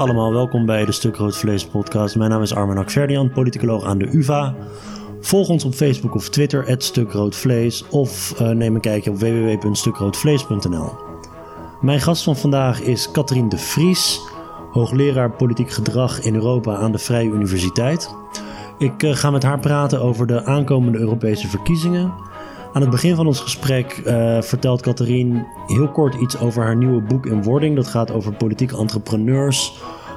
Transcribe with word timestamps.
Allemaal, 0.00 0.32
welkom 0.32 0.66
bij 0.66 0.84
de 0.84 0.92
Stuk 0.92 1.16
Rood 1.16 1.36
Vlees 1.36 1.66
podcast. 1.66 2.16
Mijn 2.16 2.30
naam 2.30 2.42
is 2.42 2.54
Armen 2.54 2.76
Akverdian, 2.76 3.30
politicoloog 3.30 3.84
aan 3.84 3.98
de 3.98 4.08
UvA. 4.12 4.54
Volg 5.20 5.48
ons 5.48 5.64
op 5.64 5.74
Facebook 5.74 6.14
of 6.14 6.28
Twitter, 6.28 6.74
@stukroodvlees 6.78 7.84
of 7.88 8.40
uh, 8.40 8.48
neem 8.48 8.74
een 8.74 8.80
kijkje 8.80 9.10
op 9.10 9.18
www.stukroodvlees.nl. 9.18 10.92
Mijn 11.80 12.00
gast 12.00 12.22
van 12.22 12.36
vandaag 12.36 12.80
is 12.80 13.10
Katrien 13.10 13.48
de 13.48 13.58
Vries, 13.58 14.20
hoogleraar 14.70 15.30
politiek 15.30 15.70
gedrag 15.70 16.20
in 16.20 16.34
Europa 16.34 16.76
aan 16.76 16.92
de 16.92 16.98
Vrije 16.98 17.30
Universiteit. 17.30 18.14
Ik 18.78 19.02
uh, 19.02 19.14
ga 19.14 19.30
met 19.30 19.42
haar 19.42 19.60
praten 19.60 20.00
over 20.00 20.26
de 20.26 20.44
aankomende 20.44 20.98
Europese 20.98 21.48
verkiezingen 21.48 22.12
aan 22.72 22.80
het 22.80 22.90
begin 22.90 23.14
van 23.14 23.26
ons 23.26 23.40
gesprek 23.40 24.02
uh, 24.06 24.42
vertelt 24.42 24.82
Catherine 24.82 25.46
heel 25.66 25.88
kort 25.88 26.14
iets 26.14 26.38
over 26.38 26.62
haar 26.62 26.76
nieuwe 26.76 27.00
boek 27.00 27.26
in 27.26 27.42
wording. 27.42 27.76
Dat 27.76 27.86
gaat 27.86 28.10
over 28.10 28.32
politieke 28.32 28.76
entrepreneurs, 28.76 29.72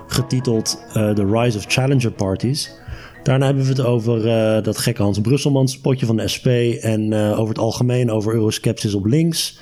getiteld 0.08 0.84
uh, 0.88 1.10
The 1.10 1.26
Rise 1.26 1.58
of 1.58 1.66
Challenger 1.68 2.12
Parties. 2.12 2.72
Daarna 3.24 3.46
hebben 3.46 3.64
we 3.64 3.70
het 3.70 3.82
over 3.82 4.18
uh, 4.18 4.64
dat 4.64 4.78
gekke 4.78 5.02
Hans 5.02 5.22
Brusselmans 5.22 5.72
spotje 5.72 6.06
van 6.06 6.16
de 6.16 6.28
SP 6.36 6.48
en 6.82 7.14
over 7.14 7.48
het 7.48 7.60
algemeen 7.60 8.12
over 8.12 8.34
euroskepsis 8.34 8.94
op 8.94 9.06
links. 9.06 9.60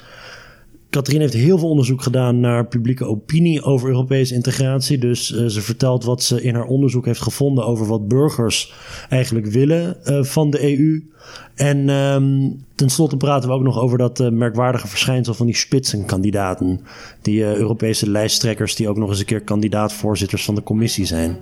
Katrien 0.92 1.20
heeft 1.20 1.34
heel 1.34 1.58
veel 1.58 1.70
onderzoek 1.70 2.02
gedaan 2.02 2.40
naar 2.40 2.68
publieke 2.68 3.06
opinie 3.06 3.64
over 3.64 3.90
Europese 3.90 4.34
integratie. 4.34 4.98
Dus 4.98 5.32
uh, 5.32 5.46
ze 5.46 5.62
vertelt 5.62 6.04
wat 6.04 6.24
ze 6.24 6.42
in 6.42 6.56
haar 6.56 6.66
onderzoek 6.66 7.06
heeft 7.06 7.22
gevonden 7.22 7.66
over 7.66 7.86
wat 7.86 8.08
burgers 8.08 8.74
eigenlijk 9.10 9.46
willen 9.46 9.98
uh, 10.06 10.24
van 10.24 10.50
de 10.50 10.78
EU. 10.78 11.10
En 11.56 11.90
um, 11.90 12.66
tenslotte 12.76 13.18
praten 13.18 13.50
we 13.50 13.56
ook 13.56 13.64
nog 13.64 13.80
over 13.80 13.98
dat 13.98 14.20
uh, 14.20 14.30
merkwaardige 14.30 14.88
verschijnsel 14.88 15.34
van 15.34 15.46
die 15.46 15.56
spitsenkandidaten. 15.56 16.82
Die 17.22 17.44
Europese 17.44 18.10
lijsttrekkers 18.10 18.76
die 18.76 18.90
ook 18.90 18.98
nog 18.98 19.10
eens 19.10 19.20
een 19.20 19.26
keer 19.26 19.42
kandidaat-voorzitters 19.42 20.46
van 20.46 20.56
de 20.56 20.64
commissie 20.64 21.06
zijn. 21.06 21.38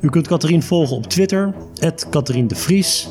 U 0.00 0.08
kunt 0.08 0.26
Katrien 0.26 0.62
volgen 0.62 0.96
op 0.96 1.06
Twitter, 1.06 1.54
Katrien 2.10 2.46
de 2.46 2.54
Vries. 2.54 3.08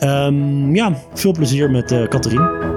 Um, 0.00 0.74
ja, 0.74 0.96
veel 1.14 1.32
plezier 1.32 1.70
met 1.70 2.08
Katrien. 2.08 2.71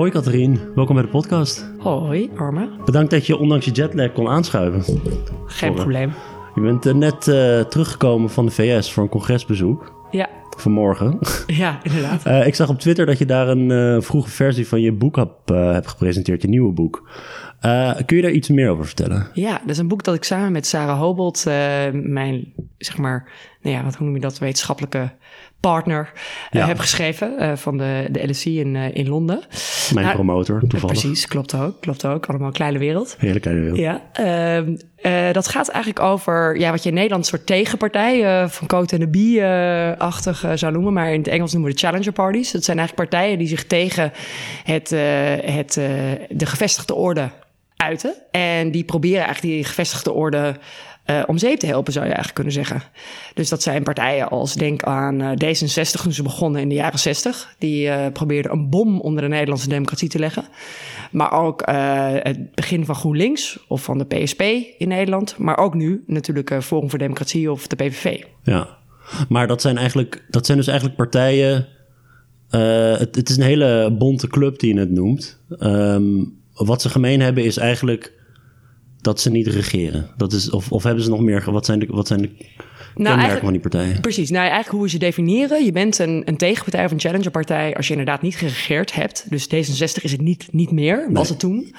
Hoi 0.00 0.12
Katrien, 0.12 0.60
welkom 0.74 0.94
bij 0.94 1.04
de 1.04 1.10
podcast. 1.10 1.70
Hoi 1.78 2.30
Arma. 2.36 2.68
Bedankt 2.84 3.10
dat 3.10 3.26
je 3.26 3.36
ondanks 3.36 3.64
je 3.64 3.70
jetlag 3.70 4.12
kon 4.12 4.28
aanschuiven. 4.28 5.00
Geen 5.46 5.74
probleem. 5.74 6.12
Je 6.54 6.60
bent 6.60 6.86
uh, 6.86 6.94
net 6.94 7.26
uh, 7.26 7.60
teruggekomen 7.60 8.30
van 8.30 8.46
de 8.46 8.52
VS 8.52 8.92
voor 8.92 9.02
een 9.02 9.08
congresbezoek. 9.08 10.06
Ja. 10.10 10.28
Vanmorgen. 10.56 11.18
Ja, 11.46 11.80
inderdaad. 11.82 12.26
Uh, 12.26 12.46
ik 12.46 12.54
zag 12.54 12.68
op 12.68 12.78
Twitter 12.78 13.06
dat 13.06 13.18
je 13.18 13.26
daar 13.26 13.48
een 13.48 14.02
vroege 14.02 14.30
versie 14.30 14.68
van 14.68 14.80
je 14.80 14.92
boek 14.92 15.16
hebt, 15.16 15.48
hebt 15.48 15.88
gepresenteerd, 15.88 16.42
je 16.42 16.48
nieuwe 16.48 16.72
boek. 16.72 17.08
kun 18.06 18.16
je 18.16 18.22
daar 18.22 18.30
iets 18.30 18.48
meer 18.48 18.70
over 18.70 18.86
vertellen? 18.86 19.26
Ja, 19.34 19.52
dat 19.60 19.70
is 19.70 19.78
een 19.78 19.88
boek 19.88 20.04
dat 20.04 20.14
ik 20.14 20.24
samen 20.24 20.52
met 20.52 20.66
Sarah 20.66 20.98
Hobolt, 20.98 21.44
mijn, 21.92 22.52
zeg 22.78 22.98
maar, 22.98 23.30
nou 23.62 23.76
ja, 23.76 23.84
wat 23.84 23.94
hoe 23.94 24.06
noem 24.06 24.14
je 24.14 24.20
dat, 24.20 24.38
wetenschappelijke 24.38 25.10
partner 25.60 26.12
uh, 26.50 26.66
heb 26.66 26.78
geschreven 26.78 27.34
uh, 27.38 27.52
van 27.56 27.78
de, 27.78 28.06
de 28.10 28.28
LSE 28.28 28.54
in, 28.54 28.74
uh, 28.74 28.94
in 28.94 29.08
Londen. 29.08 29.40
Mijn 29.92 30.04
nou, 30.06 30.16
promotor, 30.16 30.60
toevallig. 30.60 31.00
Precies, 31.00 31.26
klopt 31.26 31.54
ook. 31.54 31.80
Klopt 31.80 32.06
ook. 32.06 32.26
Allemaal 32.26 32.46
een 32.46 32.52
kleine 32.52 32.78
wereld. 32.78 33.16
Hele 33.18 33.40
kleine 33.40 33.62
wereld. 33.62 33.80
Ja. 33.80 34.02
Ehm, 34.12 34.76
dat 35.32 35.48
gaat 35.48 35.68
eigenlijk 35.68 36.04
over 36.04 36.58
ja, 36.58 36.70
wat 36.70 36.82
je 36.82 36.88
in 36.88 36.94
Nederland 36.94 37.22
een 37.22 37.30
soort 37.30 37.46
tegenpartij 37.46 38.48
van 38.48 38.66
Cote 38.66 38.94
en 38.94 39.00
de 39.00 39.08
Bie-achtig 39.08 40.44
zou 40.54 40.72
noemen. 40.72 40.92
Maar 40.92 41.12
in 41.12 41.18
het 41.18 41.28
Engels 41.28 41.52
noemen 41.52 41.70
we 41.70 41.76
de 41.76 41.86
Challenger 41.86 42.12
Parties. 42.12 42.50
Dat 42.50 42.64
zijn 42.64 42.78
eigenlijk 42.78 43.10
partijen 43.10 43.38
die 43.38 43.48
zich 43.48 43.66
tegen 43.66 44.12
het, 44.64 44.90
het, 45.44 45.74
de 46.28 46.46
gevestigde 46.46 46.94
orde 46.94 47.30
uiten. 47.80 48.14
En 48.30 48.70
die 48.70 48.84
proberen 48.84 49.24
eigenlijk 49.24 49.54
die 49.54 49.64
gevestigde 49.64 50.12
orde 50.12 50.56
uh, 51.10 51.22
om 51.26 51.38
zeep 51.38 51.58
te 51.58 51.66
helpen, 51.66 51.92
zou 51.92 52.04
je 52.04 52.12
eigenlijk 52.12 52.34
kunnen 52.34 52.52
zeggen. 52.52 52.82
Dus 53.34 53.48
dat 53.48 53.62
zijn 53.62 53.82
partijen 53.82 54.28
als, 54.28 54.54
denk 54.54 54.82
aan 54.82 55.20
uh, 55.20 55.30
D66 55.30 56.02
toen 56.02 56.12
ze 56.12 56.22
begonnen 56.22 56.60
in 56.60 56.68
de 56.68 56.74
jaren 56.74 56.98
60. 56.98 57.54
Die 57.58 57.86
uh, 57.86 58.06
probeerden 58.12 58.52
een 58.52 58.68
bom 58.68 59.00
onder 59.00 59.22
de 59.22 59.28
Nederlandse 59.28 59.68
democratie 59.68 60.08
te 60.08 60.18
leggen. 60.18 60.44
Maar 61.10 61.32
ook 61.32 61.62
het 62.22 62.54
begin 62.54 62.84
van 62.84 62.94
GroenLinks 62.94 63.58
of 63.68 63.82
van 63.82 63.98
de 63.98 64.04
PSP 64.04 64.40
in 64.78 64.88
Nederland. 64.88 65.38
Maar 65.38 65.58
ook 65.58 65.74
nu 65.74 66.04
natuurlijk 66.06 66.62
Forum 66.62 66.90
voor 66.90 66.98
Democratie 66.98 67.50
of 67.50 67.66
de 67.66 67.76
PVV. 67.76 68.22
Ja, 68.42 68.68
maar 69.28 69.46
dat 69.46 69.60
zijn, 69.60 69.76
eigenlijk, 69.76 70.24
dat 70.28 70.46
zijn 70.46 70.58
dus 70.58 70.66
eigenlijk 70.66 70.96
partijen... 70.96 71.66
Het, 72.50 73.16
het, 73.16 73.28
is 73.28 73.36
een 73.36 73.42
hele 73.42 73.96
bonte 73.98 74.28
club 74.28 74.58
die 74.58 74.74
je 74.74 74.80
het 74.80 74.90
noemt. 74.90 75.40
Um, 75.58 76.38
wat 76.54 76.82
ze 76.82 76.88
gemeen 76.88 77.20
hebben 77.20 77.44
is 77.44 77.56
eigenlijk 77.56 78.12
dat 79.00 79.20
ze 79.20 79.30
niet 79.30 79.46
regeren? 79.46 80.08
Dat 80.16 80.32
is, 80.32 80.50
of, 80.50 80.72
of 80.72 80.82
hebben 80.82 81.04
ze 81.04 81.10
nog 81.10 81.20
meer? 81.20 81.52
Wat 81.52 81.66
zijn 81.66 81.78
de, 81.78 81.86
wat 81.86 82.06
zijn 82.06 82.22
de 82.22 82.30
nou, 82.94 83.16
kenmerken 83.16 83.40
van 83.40 83.52
die 83.52 83.60
partijen? 83.60 84.00
Precies. 84.00 84.30
Nou, 84.30 84.42
eigenlijk 84.42 84.72
hoe 84.72 84.82
we 84.82 84.88
ze 84.88 84.98
definiëren. 84.98 85.64
Je 85.64 85.72
bent 85.72 85.98
een, 85.98 86.22
een 86.24 86.36
tegenpartij 86.36 86.84
of 86.84 86.90
een 86.90 87.00
challengerpartij 87.00 87.74
als 87.76 87.86
je 87.86 87.92
inderdaad 87.92 88.22
niet 88.22 88.36
geregeerd 88.36 88.94
hebt. 88.94 89.26
Dus 89.28 89.46
D66 89.46 90.02
is 90.02 90.12
het 90.12 90.20
niet, 90.20 90.48
niet 90.50 90.70
meer, 90.70 91.06
was 91.12 91.28
het 91.28 91.38
toen. 91.38 91.74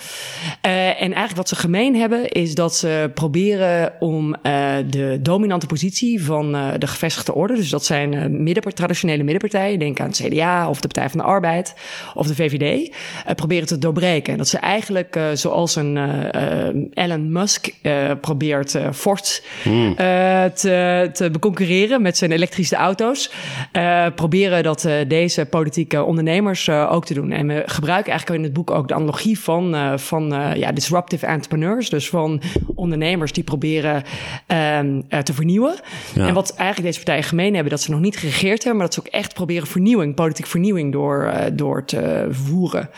Uh, 0.66 0.88
en 0.88 0.96
eigenlijk 0.98 1.36
wat 1.36 1.50
ze 1.50 1.56
gemeen 1.56 1.96
hebben 1.96 2.30
is 2.30 2.56
dat 2.56 2.76
ze 2.76 3.12
proberen 3.14 3.94
om 4.00 4.30
uh, 4.30 4.76
de 4.90 5.20
dominante 5.22 5.66
positie 5.66 6.24
van 6.24 6.56
uh, 6.56 6.68
de 6.78 6.88
gevestigde 6.88 7.34
orde. 7.34 7.56
Dus 7.56 7.70
dat 7.70 7.86
zijn 7.86 8.44
midden, 8.44 8.74
traditionele 8.74 9.24
middenpartijen. 9.24 9.80
Denk 9.80 10.00
aan 10.00 10.08
het 10.08 10.22
CDA 10.24 10.70
of 10.70 10.80
de 10.80 10.88
Partij 10.88 11.10
van 11.10 11.20
de 11.20 11.26
Arbeid 11.26 11.74
of 12.14 12.28
de 12.28 12.36
VVD. 12.36 12.94
proberen 13.36 13.68
te 13.68 13.78
doorbreken. 13.78 14.32
En 14.32 14.38
dat 14.38 14.48
ze 14.48 14.58
eigenlijk 14.58 15.20
zoals 15.34 15.76
een 15.76 15.98
Elon 16.94 17.32
Musk 17.32 17.74
probeert 18.22 18.78
Ford 18.94 19.44
hmm. 19.64 19.96
te 20.56 21.01
te 21.12 21.32
beconcurreren 21.32 22.02
met 22.02 22.18
zijn 22.18 22.32
elektrische 22.32 22.76
auto's. 22.76 23.32
Uh, 23.74 24.06
proberen 24.16 24.64
dat 24.64 24.86
uh, 24.86 24.94
deze 25.08 25.46
politieke 25.46 26.04
ondernemers 26.04 26.68
uh, 26.68 26.92
ook 26.92 27.06
te 27.06 27.14
doen. 27.14 27.32
En 27.32 27.48
we 27.48 27.64
gebruiken 27.66 28.12
eigenlijk 28.12 28.40
in 28.40 28.46
het 28.46 28.54
boek 28.54 28.72
ook 28.72 28.88
de 28.88 28.94
analogie 28.94 29.40
van, 29.40 30.00
van 30.00 30.54
ja, 30.56 30.72
disruptive 30.72 31.26
entrepreneurs. 31.26 31.90
Dus 31.90 32.10
van 32.10 32.42
ondernemers 32.76 33.32
die 33.32 33.44
proberen 33.44 34.04
ehm, 34.48 35.02
te 35.24 35.34
vernieuwen. 35.34 35.76
Ja. 36.14 36.28
En 36.28 36.34
wat 36.34 36.54
eigenlijk 36.56 36.88
deze 36.88 36.98
partijen 36.98 37.24
gemeen 37.24 37.54
hebben, 37.54 37.72
dat 37.72 37.82
ze 37.82 37.92
nog 37.92 38.00
niet 38.00 38.18
geregeerd 38.18 38.64
hebben, 38.64 38.76
maar 38.76 38.86
dat 38.86 38.94
ze 38.94 39.00
ook 39.00 39.14
echt 39.14 39.34
proberen 39.34 39.68
vernieuwing, 39.68 40.16
politieke 40.16 40.50
vernieuwing 40.50 40.92
door, 40.92 41.32
door 41.54 41.86
te 41.86 42.28
voeren. 42.30 42.90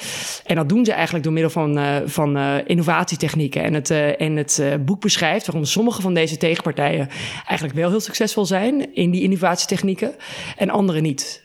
En 0.46 0.56
dat 0.56 0.70
doen 0.70 0.86
ze 0.86 0.92
eigenlijk 0.92 1.24
door 1.24 1.34
middel 1.34 1.52
van, 1.52 1.80
van 2.06 2.38
innovatietechnieken. 2.66 3.64
En 3.64 3.74
het, 3.74 3.90
en 4.18 4.36
het 4.36 4.64
boek 4.86 5.02
beschrijft 5.02 5.46
waarom 5.46 5.66
sommige 5.66 6.02
van 6.02 6.14
deze 6.14 6.38
tegenpartijen 6.38 7.10
eigenlijk 7.48 7.80
wel 7.80 7.92
heel 7.94 8.02
succesvol 8.02 8.46
zijn 8.46 8.96
in 8.96 9.12
die 9.12 9.22
innovatietechnieken 9.22 10.16
en 10.58 10.70
andere 10.70 11.00
niet. 11.00 11.44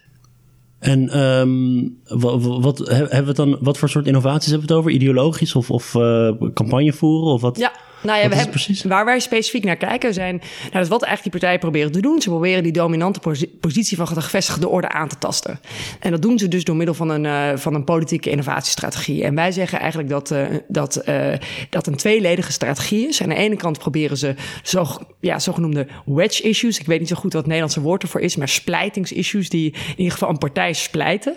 En 0.79 1.19
um, 1.21 1.99
wat, 2.05 2.43
wat, 2.43 2.79
hebben 2.89 3.27
we 3.27 3.33
dan, 3.33 3.59
wat 3.61 3.79
voor 3.79 3.89
soort 3.89 4.07
innovaties 4.07 4.51
hebben 4.51 4.69
we 4.69 4.75
het 4.75 4.83
over? 4.83 4.97
Ideologisch 4.97 5.55
of, 5.55 5.71
of 5.71 5.95
uh, 5.95 6.31
campagne 6.55 6.93
voeren? 6.93 7.33
Of 7.33 7.41
wat? 7.41 7.59
Ja, 7.59 7.73
nou 8.03 8.19
ja, 8.19 8.29
we 8.29 8.35
hebben, 8.35 8.51
precies? 8.51 8.83
waar 8.83 9.05
wij 9.05 9.21
specifiek 9.21 9.65
naar 9.65 9.77
kijken 9.77 10.15
zijn... 10.15 10.37
Nou, 10.37 10.73
dat 10.73 10.83
is 10.83 10.89
wat 10.89 11.03
eigenlijk 11.03 11.23
die 11.23 11.31
partijen 11.31 11.59
proberen 11.59 11.93
te 11.93 12.01
doen. 12.01 12.21
Ze 12.21 12.29
proberen 12.29 12.63
die 12.63 12.73
dominante 12.73 13.21
positie 13.61 13.97
van 13.97 14.07
de 14.15 14.21
gevestigde 14.21 14.69
orde 14.69 14.89
aan 14.89 15.09
te 15.09 15.19
tasten. 15.19 15.61
En 16.01 16.11
dat 16.11 16.23
doen 16.23 16.39
ze 16.39 16.49
dus 16.49 16.65
door 16.65 16.77
middel 16.77 16.95
van 16.95 17.11
een, 17.11 17.25
uh, 17.25 17.57
van 17.57 17.75
een 17.75 17.85
politieke 17.85 18.31
innovatiestrategie. 18.31 19.25
En 19.25 19.35
wij 19.35 19.53
zeggen 19.53 19.79
eigenlijk 19.79 20.11
dat, 20.11 20.31
uh, 20.31 20.47
dat, 20.69 21.03
uh, 21.09 21.33
dat 21.71 21.87
een 21.87 21.97
tweeledige 21.97 22.53
strategie 22.53 23.09
is. 23.09 23.23
Aan 23.23 23.29
de 23.29 23.35
ene 23.35 23.57
kant 23.57 23.79
proberen 23.79 24.17
ze 24.17 24.35
zo, 24.63 24.87
ja, 25.21 25.39
zogenoemde 25.39 25.87
wedge 26.05 26.43
issues... 26.43 26.79
ik 26.79 26.87
weet 26.87 26.99
niet 26.99 27.09
zo 27.09 27.15
goed 27.15 27.33
wat 27.33 27.43
het 27.43 27.47
Nederlandse 27.47 27.81
woord 27.81 28.03
ervoor 28.03 28.21
is... 28.21 28.37
maar 28.37 28.49
splijtingsissues 28.49 29.49
die 29.49 29.73
in 29.73 29.95
ieder 29.97 30.13
geval 30.13 30.29
een 30.29 30.39
partij 30.39 30.73
splijten... 30.73 31.35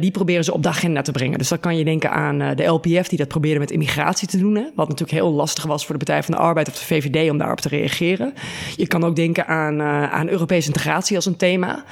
die 0.00 0.10
proberen 0.10 0.44
ze 0.44 0.52
op 0.52 0.62
de 0.62 0.68
agenda 0.68 1.02
te 1.02 1.12
brengen. 1.12 1.38
Dus 1.38 1.48
dan 1.48 1.60
kan 1.60 1.76
je 1.76 1.84
denken 1.84 2.10
aan 2.10 2.38
de 2.38 2.64
LPF 2.64 3.08
die 3.08 3.18
dat 3.18 3.28
probeerde 3.28 3.58
met 3.58 3.70
immigratie 3.70 4.28
te 4.28 4.38
doen... 4.38 4.54
Hè, 4.54 4.62
wat 4.74 4.88
natuurlijk 4.88 5.18
heel 5.18 5.32
lastig 5.38 5.64
was 5.64 5.86
voor 5.86 5.98
de 5.98 6.04
Partij 6.04 6.22
van 6.22 6.34
de 6.34 6.40
Arbeid 6.40 6.68
of 6.68 6.78
de 6.78 6.84
VVD 6.84 7.30
om 7.30 7.38
daarop 7.38 7.60
te 7.60 7.68
reageren. 7.68 8.34
Je 8.76 8.86
kan 8.86 9.04
ook 9.04 9.16
denken 9.16 9.46
aan, 9.46 9.80
uh, 9.80 10.12
aan 10.12 10.28
Europese 10.28 10.66
integratie 10.66 11.16
als 11.16 11.26
een 11.26 11.36
thema. 11.36 11.84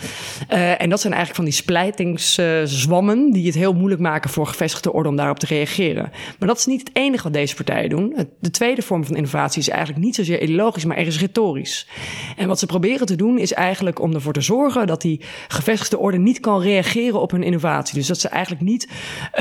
Uh, 0.53 0.83
en 0.83 0.91
dat 0.91 1.01
zijn 1.01 1.13
eigenlijk 1.13 1.35
van 1.35 1.45
die 1.45 1.63
splijtingszwammen 1.63 3.33
die 3.33 3.47
het 3.47 3.55
heel 3.55 3.75
moeilijk 3.75 4.01
maken 4.01 4.31
voor 4.31 4.47
gevestigde 4.47 4.93
orde 4.93 5.09
om 5.09 5.17
daarop 5.17 5.39
te 5.39 5.47
reageren. 5.47 6.11
Maar 6.39 6.49
dat 6.49 6.59
is 6.59 6.67
niet 6.67 6.81
het 6.81 6.97
enige 6.97 7.23
wat 7.23 7.33
deze 7.33 7.55
partijen 7.55 7.91
doen. 7.91 8.17
De 8.41 8.51
tweede 8.51 8.83
vorm 8.83 9.05
van 9.05 9.17
innovatie 9.17 9.61
is 9.61 9.69
eigenlijk 9.69 10.05
niet 10.05 10.15
zozeer 10.15 10.43
ideologisch, 10.43 10.85
maar 10.85 10.97
ergens 10.97 11.21
retorisch. 11.21 11.89
En 12.37 12.49
wat 12.49 12.59
ze 12.59 12.67
proberen 12.67 13.07
te 13.07 13.17
doen 13.17 13.39
is 13.39 13.53
eigenlijk 13.53 14.01
om 14.01 14.15
ervoor 14.15 14.33
te 14.33 14.41
zorgen 14.41 14.87
dat 14.87 15.01
die 15.01 15.21
gevestigde 15.49 15.99
orde 15.99 16.19
niet 16.19 16.41
kan 16.41 16.61
reageren 16.61 17.21
op 17.21 17.31
hun 17.31 17.43
innovatie. 17.43 17.95
Dus 17.95 18.07
dat 18.07 18.19
ze 18.19 18.29
eigenlijk 18.29 18.65
niet 18.65 18.89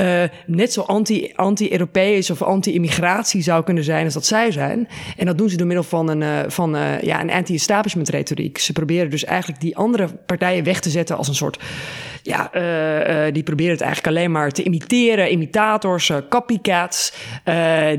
uh, 0.00 0.22
net 0.46 0.72
zo 0.72 0.80
anti-Europees 1.34 2.30
of 2.30 2.42
anti-immigratie 2.42 3.42
zou 3.42 3.64
kunnen 3.64 3.84
zijn 3.84 3.95
dat 4.04 4.26
zij 4.26 4.50
zijn. 4.50 4.88
En 5.16 5.26
dat 5.26 5.38
doen 5.38 5.48
ze 5.48 5.56
door 5.56 5.66
middel 5.66 5.84
van 5.84 6.08
een, 6.08 6.20
uh, 6.20 6.38
van, 6.46 6.76
uh, 6.76 7.00
ja, 7.00 7.20
een 7.20 7.30
anti-establishment 7.30 8.08
retoriek. 8.08 8.58
Ze 8.58 8.72
proberen 8.72 9.10
dus 9.10 9.24
eigenlijk 9.24 9.60
die 9.60 9.76
andere 9.76 10.08
partijen 10.26 10.64
weg 10.64 10.80
te 10.80 10.90
zetten 10.90 11.16
als 11.16 11.28
een 11.28 11.34
soort 11.34 11.58
ja, 12.26 12.50
uh, 12.54 13.32
die 13.32 13.42
proberen 13.42 13.72
het 13.72 13.80
eigenlijk 13.80 14.16
alleen 14.16 14.30
maar 14.30 14.50
te 14.50 14.62
imiteren. 14.62 15.30
Imitators, 15.30 16.12
copycats, 16.28 17.12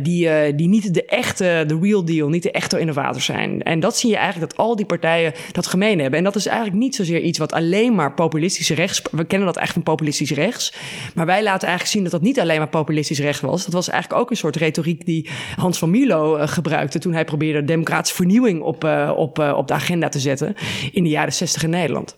die, 0.01 0.55
die 0.55 0.67
niet 0.67 0.93
de 0.93 1.05
echte, 1.05 1.63
de 1.67 1.79
real 1.81 2.05
deal, 2.05 2.29
niet 2.29 2.43
de 2.43 2.51
echte 2.51 2.79
innovators 2.79 3.25
zijn. 3.25 3.63
En 3.63 3.79
dat 3.79 3.97
zie 3.97 4.09
je 4.09 4.15
eigenlijk 4.15 4.51
dat 4.51 4.59
al 4.59 4.75
die 4.75 4.85
partijen 4.85 5.33
dat 5.51 5.67
gemeen 5.67 5.99
hebben. 5.99 6.17
En 6.17 6.23
dat 6.23 6.35
is 6.35 6.45
eigenlijk 6.45 6.77
niet 6.77 6.95
zozeer 6.95 7.21
iets 7.21 7.37
wat 7.37 7.51
alleen 7.51 7.95
maar 7.95 8.13
populistisch 8.13 8.69
rechts. 8.69 9.01
We 9.11 9.25
kennen 9.25 9.47
dat 9.47 9.57
eigenlijk 9.57 9.87
van 9.87 9.95
populistisch 9.95 10.31
rechts. 10.31 10.73
Maar 11.15 11.25
wij 11.25 11.43
laten 11.43 11.67
eigenlijk 11.67 11.95
zien 11.95 12.03
dat 12.03 12.11
dat 12.11 12.21
niet 12.21 12.39
alleen 12.39 12.57
maar 12.57 12.69
populistisch 12.69 13.19
rechts 13.19 13.41
was. 13.41 13.63
Dat 13.63 13.73
was 13.73 13.89
eigenlijk 13.89 14.21
ook 14.21 14.29
een 14.29 14.37
soort 14.37 14.55
retoriek 14.55 15.05
die 15.05 15.29
Hans 15.55 15.77
van 15.77 15.89
Milo 15.89 16.37
gebruikte 16.39 16.99
toen 16.99 17.13
hij 17.13 17.25
probeerde 17.25 17.63
democratische 17.63 18.15
vernieuwing 18.15 18.61
op, 18.61 18.83
op, 19.15 19.39
op 19.39 19.67
de 19.67 19.73
agenda 19.73 20.09
te 20.09 20.19
zetten 20.19 20.55
in 20.91 21.03
de 21.03 21.09
jaren 21.09 21.33
60 21.33 21.63
in 21.63 21.69
Nederland. 21.69 22.17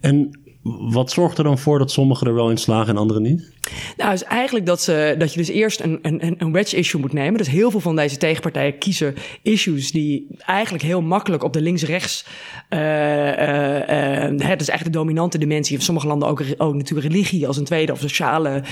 En 0.00 0.44
wat 0.78 1.10
zorgt 1.10 1.38
er 1.38 1.44
dan 1.44 1.58
voor 1.58 1.78
dat 1.78 1.90
sommigen 1.90 2.26
er 2.26 2.34
wel 2.34 2.50
in 2.50 2.56
slagen 2.56 2.88
en 2.88 3.00
anderen 3.00 3.22
niet? 3.22 3.52
Nou, 3.96 4.12
is 4.12 4.22
eigenlijk 4.22 4.66
dat, 4.66 4.82
ze, 4.82 5.14
dat 5.18 5.32
je 5.32 5.38
dus 5.38 5.48
eerst 5.48 5.80
een, 5.80 5.98
een, 6.02 6.34
een 6.38 6.52
wedge 6.52 6.76
issue 6.76 7.00
moet 7.00 7.12
nemen. 7.12 7.38
Dus 7.38 7.48
heel 7.48 7.70
veel 7.70 7.80
van 7.80 7.96
deze 7.96 8.16
tegenpartijen 8.16 8.78
kiezen 8.78 9.14
issues 9.42 9.90
die 9.90 10.26
eigenlijk 10.38 10.84
heel 10.84 11.02
makkelijk 11.02 11.42
op 11.42 11.52
de 11.52 11.60
links-rechts. 11.60 12.26
Uh, 12.70 12.78
uh, 12.78 14.28
uh, 14.28 14.38
dat 14.38 14.60
is 14.60 14.68
eigenlijk 14.68 14.84
de 14.84 14.90
dominante 14.90 15.38
dimensie. 15.38 15.76
In 15.76 15.82
sommige 15.82 16.06
landen 16.06 16.28
ook, 16.28 16.42
ook 16.56 16.74
natuurlijk 16.74 17.12
religie 17.12 17.46
als 17.46 17.56
een 17.56 17.64
tweede, 17.64 17.92
of 17.92 18.00
sociale 18.00 18.62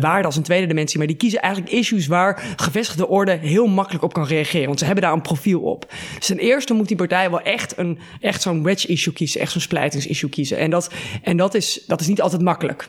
waarde 0.00 0.26
als 0.26 0.36
een 0.36 0.42
tweede 0.42 0.66
dimensie. 0.66 0.98
Maar 0.98 1.06
die 1.06 1.16
kiezen 1.16 1.40
eigenlijk 1.40 1.72
issues 1.72 2.06
waar 2.06 2.42
gevestigde 2.56 3.08
orde 3.08 3.38
heel 3.42 3.66
makkelijk 3.66 4.04
op 4.04 4.12
kan 4.12 4.26
reageren. 4.26 4.66
Want 4.66 4.78
ze 4.78 4.84
hebben 4.84 5.04
daar 5.04 5.12
een 5.12 5.22
profiel 5.22 5.60
op. 5.60 5.92
Dus 6.18 6.26
ten 6.26 6.38
eerste 6.38 6.74
moet 6.74 6.88
die 6.88 6.96
partij 6.96 7.30
wel 7.30 7.40
echt, 7.40 7.78
een, 7.78 7.98
echt 8.20 8.42
zo'n 8.42 8.62
wedge 8.62 8.86
issue 8.86 9.12
kiezen, 9.12 9.40
echt 9.40 9.52
zo'n 9.52 9.60
splijtingsissue 9.60 10.30
kiezen. 10.30 10.58
En 10.58 10.70
dat, 10.70 10.90
en 11.22 11.36
dat, 11.36 11.54
is, 11.54 11.84
dat 11.86 12.00
is 12.00 12.06
niet 12.06 12.20
altijd 12.20 12.42
makkelijk. 12.42 12.88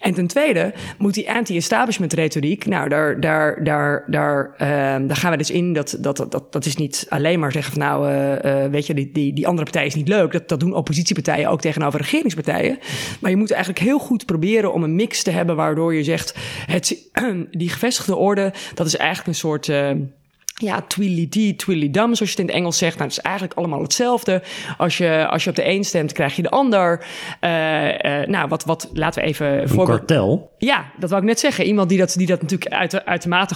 en 0.00 0.14
ten 0.14 0.28
tweede 0.32 0.72
moet 0.98 1.14
die 1.14 1.30
anti-establishment 1.30 2.12
retoriek, 2.12 2.66
nou, 2.66 2.88
daar, 2.88 3.20
daar, 3.20 3.64
daar, 3.64 4.04
daar, 4.06 4.50
uh, 4.52 4.68
daar 5.08 5.16
gaan 5.16 5.30
we 5.30 5.36
dus 5.36 5.50
in. 5.50 5.72
Dat, 5.72 5.96
dat, 6.00 6.26
dat, 6.28 6.52
dat 6.52 6.64
is 6.64 6.76
niet 6.76 7.06
alleen 7.08 7.40
maar 7.40 7.52
zeggen 7.52 7.72
van 7.72 7.82
nou, 7.82 8.10
uh, 8.10 8.64
uh, 8.64 8.70
weet 8.70 8.86
je, 8.86 8.94
die, 8.94 9.10
die, 9.12 9.32
die 9.32 9.46
andere 9.46 9.64
partij 9.64 9.86
is 9.86 9.94
niet 9.94 10.08
leuk. 10.08 10.32
Dat, 10.32 10.48
dat 10.48 10.60
doen 10.60 10.74
oppositiepartijen 10.74 11.48
ook 11.48 11.60
tegenover 11.60 12.00
regeringspartijen. 12.00 12.78
Maar 13.20 13.30
je 13.30 13.36
moet 13.36 13.50
eigenlijk 13.50 13.84
heel 13.84 13.98
goed 13.98 14.26
proberen 14.26 14.72
om 14.72 14.82
een 14.82 14.94
mix 14.94 15.22
te 15.22 15.30
hebben 15.30 15.56
waardoor 15.56 15.94
je 15.94 16.04
zegt, 16.04 16.34
het, 16.66 17.10
die 17.50 17.68
gevestigde 17.68 18.16
orde, 18.16 18.52
dat 18.74 18.86
is 18.86 18.96
eigenlijk 18.96 19.28
een 19.28 19.34
soort 19.34 19.70
ja, 20.66 20.84
twilly 20.88 21.54
twilly-dam, 21.56 22.14
zoals 22.14 22.18
je 22.18 22.26
het 22.26 22.38
in 22.38 22.46
het 22.46 22.54
Engels 22.54 22.78
zegt. 22.78 22.96
Nou, 22.96 23.08
het 23.08 23.18
is 23.18 23.24
eigenlijk 23.24 23.58
allemaal 23.58 23.82
hetzelfde. 23.82 24.42
Als 24.78 24.98
je, 24.98 25.26
als 25.30 25.44
je 25.44 25.50
op 25.50 25.56
de 25.56 25.68
een 25.68 25.84
stemt, 25.84 26.12
krijg 26.12 26.36
je 26.36 26.42
de 26.42 26.50
ander. 26.50 27.04
Uh, 27.40 27.88
uh, 27.88 28.26
nou, 28.26 28.48
wat, 28.48 28.64
wat, 28.64 28.90
laten 28.92 29.22
we 29.22 29.28
even... 29.28 29.60
Een 29.62 29.68
voorbeeld... 29.68 29.98
kartel? 29.98 30.50
Ja, 30.58 30.92
dat 30.98 31.10
wou 31.10 31.22
ik 31.22 31.28
net 31.28 31.40
zeggen. 31.40 31.64
Iemand 31.64 31.88
die 31.88 31.98
dat, 31.98 32.14
die 32.16 32.26
dat 32.26 32.42
natuurlijk 32.42 32.72
uit, 32.72 33.04
uitermate, 33.04 33.54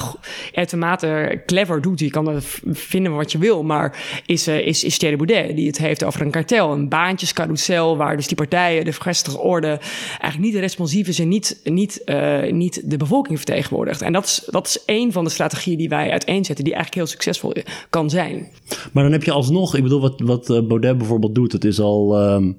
uitermate 0.54 1.42
clever 1.46 1.82
doet. 1.82 2.00
Je 2.00 2.10
kan 2.10 2.40
vinden 2.64 3.14
wat 3.14 3.32
je 3.32 3.38
wil, 3.38 3.62
maar 3.62 3.96
is, 4.26 4.48
uh, 4.48 4.66
is, 4.66 4.84
is 4.84 4.98
Thierry 4.98 5.16
Baudet. 5.16 5.56
Die 5.56 5.66
het 5.66 5.78
heeft 5.78 6.04
over 6.04 6.20
een 6.20 6.30
kartel, 6.30 6.72
een 6.72 6.88
baantjescarousel... 6.88 7.96
waar 7.96 8.16
dus 8.16 8.26
die 8.26 8.36
partijen, 8.36 8.84
de 8.84 8.92
vergestigde 8.92 9.38
orde... 9.38 9.80
eigenlijk 10.08 10.38
niet 10.52 10.54
responsief 10.54 11.08
is 11.08 11.18
en 11.18 11.28
niet, 11.28 11.60
niet, 11.64 12.02
niet 12.50 12.90
de 12.90 12.96
bevolking 12.96 13.36
vertegenwoordigt. 13.36 14.02
En 14.02 14.12
dat 14.12 14.24
is, 14.24 14.48
dat 14.50 14.66
is 14.66 14.84
één 14.84 15.12
van 15.12 15.24
de 15.24 15.30
strategieën 15.30 15.78
die 15.78 15.88
wij 15.88 16.10
uiteenzetten... 16.10 16.64
die 16.64 16.74
eigenlijk 16.74 16.95
heel 16.96 17.06
succesvol 17.06 17.52
kan 17.90 18.10
zijn. 18.10 18.48
Maar 18.92 19.02
dan 19.02 19.12
heb 19.12 19.24
je 19.24 19.32
alsnog, 19.32 19.76
ik 19.76 19.82
bedoel, 19.82 20.00
wat, 20.00 20.20
wat 20.20 20.50
eh, 20.50 20.66
Baudet 20.66 20.98
bijvoorbeeld 20.98 21.34
doet, 21.34 21.52
het 21.52 21.64
is 21.64 21.80
al 21.80 22.32
um, 22.34 22.56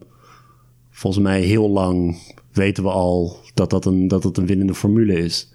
volgens 0.91 1.23
mij 1.23 1.41
heel 1.41 1.69
lang 1.69 2.17
weten 2.51 2.83
we 2.83 2.89
al 2.89 3.37
dat 3.53 3.69
dat 3.69 3.85
een, 3.85 4.07
dat 4.07 4.23
het 4.23 4.37
een 4.37 4.45
winnende 4.45 4.73
formule 4.73 5.13
is. 5.13 5.51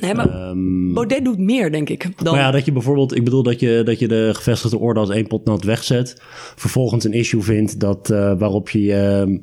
Nee, 0.00 0.14
maar 0.14 0.48
um, 0.48 0.94
Baudet 0.94 1.24
doet 1.24 1.38
meer, 1.38 1.72
denk 1.72 1.88
ik. 1.88 2.24
Dan... 2.24 2.34
Maar 2.34 2.42
ja, 2.42 2.50
dat 2.50 2.64
je 2.64 2.72
bijvoorbeeld, 2.72 3.16
ik 3.16 3.24
bedoel 3.24 3.42
dat 3.42 3.60
je, 3.60 3.82
dat 3.84 3.98
je 3.98 4.08
de 4.08 4.30
gevestigde 4.32 4.78
orde 4.78 5.00
als 5.00 5.10
één 5.10 5.26
pot 5.26 5.44
nat 5.44 5.64
wegzet. 5.64 6.22
Vervolgens 6.56 7.04
een 7.04 7.12
issue 7.12 7.42
vindt 7.42 7.80
dat, 7.80 8.10
uh, 8.10 8.38
waarop 8.38 8.70
je. 8.70 9.24
Uh, 9.26 9.38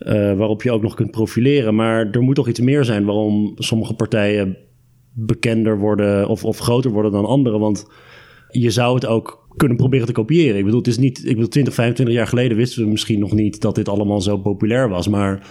uh, 0.00 0.36
waarop 0.36 0.62
je 0.62 0.72
ook 0.72 0.82
nog 0.82 0.94
kunt 0.94 1.10
profileren. 1.10 1.74
Maar 1.74 2.10
er 2.10 2.22
moet 2.22 2.34
toch 2.34 2.48
iets 2.48 2.60
meer 2.60 2.84
zijn 2.84 3.04
waarom 3.04 3.52
sommige 3.56 3.94
partijen 3.94 4.56
bekender 5.12 5.78
worden 5.78 6.28
of, 6.28 6.44
of 6.44 6.58
groter 6.58 6.90
worden 6.90 7.12
dan 7.12 7.24
anderen. 7.24 7.60
Want 7.60 7.86
je 8.50 8.70
zou 8.70 8.94
het 8.94 9.06
ook 9.06 9.46
kunnen 9.56 9.76
proberen 9.76 10.06
te 10.06 10.12
kopiëren. 10.12 10.58
Ik 10.58 10.64
bedoel, 10.64 10.78
het 10.78 10.88
is 10.88 10.98
niet. 10.98 11.18
Ik 11.18 11.34
bedoel, 11.34 11.48
20, 11.48 11.74
25 11.74 12.14
jaar 12.14 12.26
geleden 12.26 12.56
wisten 12.56 12.84
we 12.84 12.90
misschien 12.90 13.18
nog 13.18 13.32
niet 13.32 13.60
dat 13.60 13.74
dit 13.74 13.88
allemaal 13.88 14.20
zo 14.20 14.38
populair 14.38 14.88
was. 14.88 15.08
Maar 15.08 15.46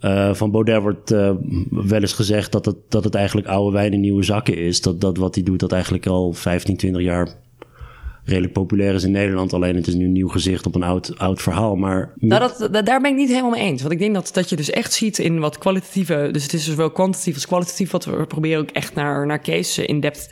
uh, 0.00 0.34
van 0.34 0.50
Baudet 0.50 0.82
wordt 0.82 1.12
uh, 1.12 1.30
wel 1.70 2.00
eens 2.00 2.12
gezegd 2.12 2.52
dat 2.52 2.64
het, 2.64 2.76
dat 2.88 3.04
het 3.04 3.14
eigenlijk 3.14 3.46
oude 3.46 3.76
wijn 3.76 3.92
in 3.92 4.00
nieuwe 4.00 4.22
zakken 4.22 4.56
is. 4.56 4.80
Dat, 4.80 5.00
dat 5.00 5.16
wat 5.16 5.34
hij 5.34 5.44
doet, 5.44 5.60
dat 5.60 5.72
eigenlijk 5.72 6.06
al 6.06 6.32
15, 6.32 6.76
20 6.76 7.02
jaar 7.02 7.28
redelijk 8.26 8.52
populair 8.52 8.94
is 8.94 9.04
in 9.04 9.10
Nederland. 9.10 9.52
Alleen 9.52 9.76
het 9.76 9.86
is 9.86 9.94
nu 9.94 10.04
een 10.04 10.12
nieuw 10.12 10.28
gezicht 10.28 10.66
op 10.66 10.74
een 10.74 10.82
oud, 10.82 11.18
oud 11.18 11.42
verhaal. 11.42 11.76
Maar 11.76 12.12
nou, 12.16 12.40
dat, 12.40 12.86
daar 12.86 13.00
ben 13.00 13.10
ik 13.10 13.16
niet 13.16 13.28
helemaal 13.28 13.50
mee 13.50 13.62
eens. 13.62 13.80
Want 13.80 13.92
ik 13.92 13.98
denk 13.98 14.14
dat, 14.14 14.30
dat 14.32 14.48
je 14.48 14.56
dus 14.56 14.70
echt 14.70 14.92
ziet 14.92 15.18
in 15.18 15.38
wat 15.38 15.58
kwalitatieve... 15.58 16.28
Dus 16.32 16.42
het 16.42 16.52
is 16.52 16.64
zowel 16.64 16.86
dus 16.86 16.94
kwantitatief 16.94 17.34
als 17.34 17.46
kwalitatief. 17.46 17.90
Wat 17.90 18.04
we 18.04 18.26
proberen 18.26 18.60
ook 18.60 18.70
echt 18.70 18.94
naar, 18.94 19.26
naar 19.26 19.40
case 19.40 19.86
in 19.86 20.00
depth 20.00 20.30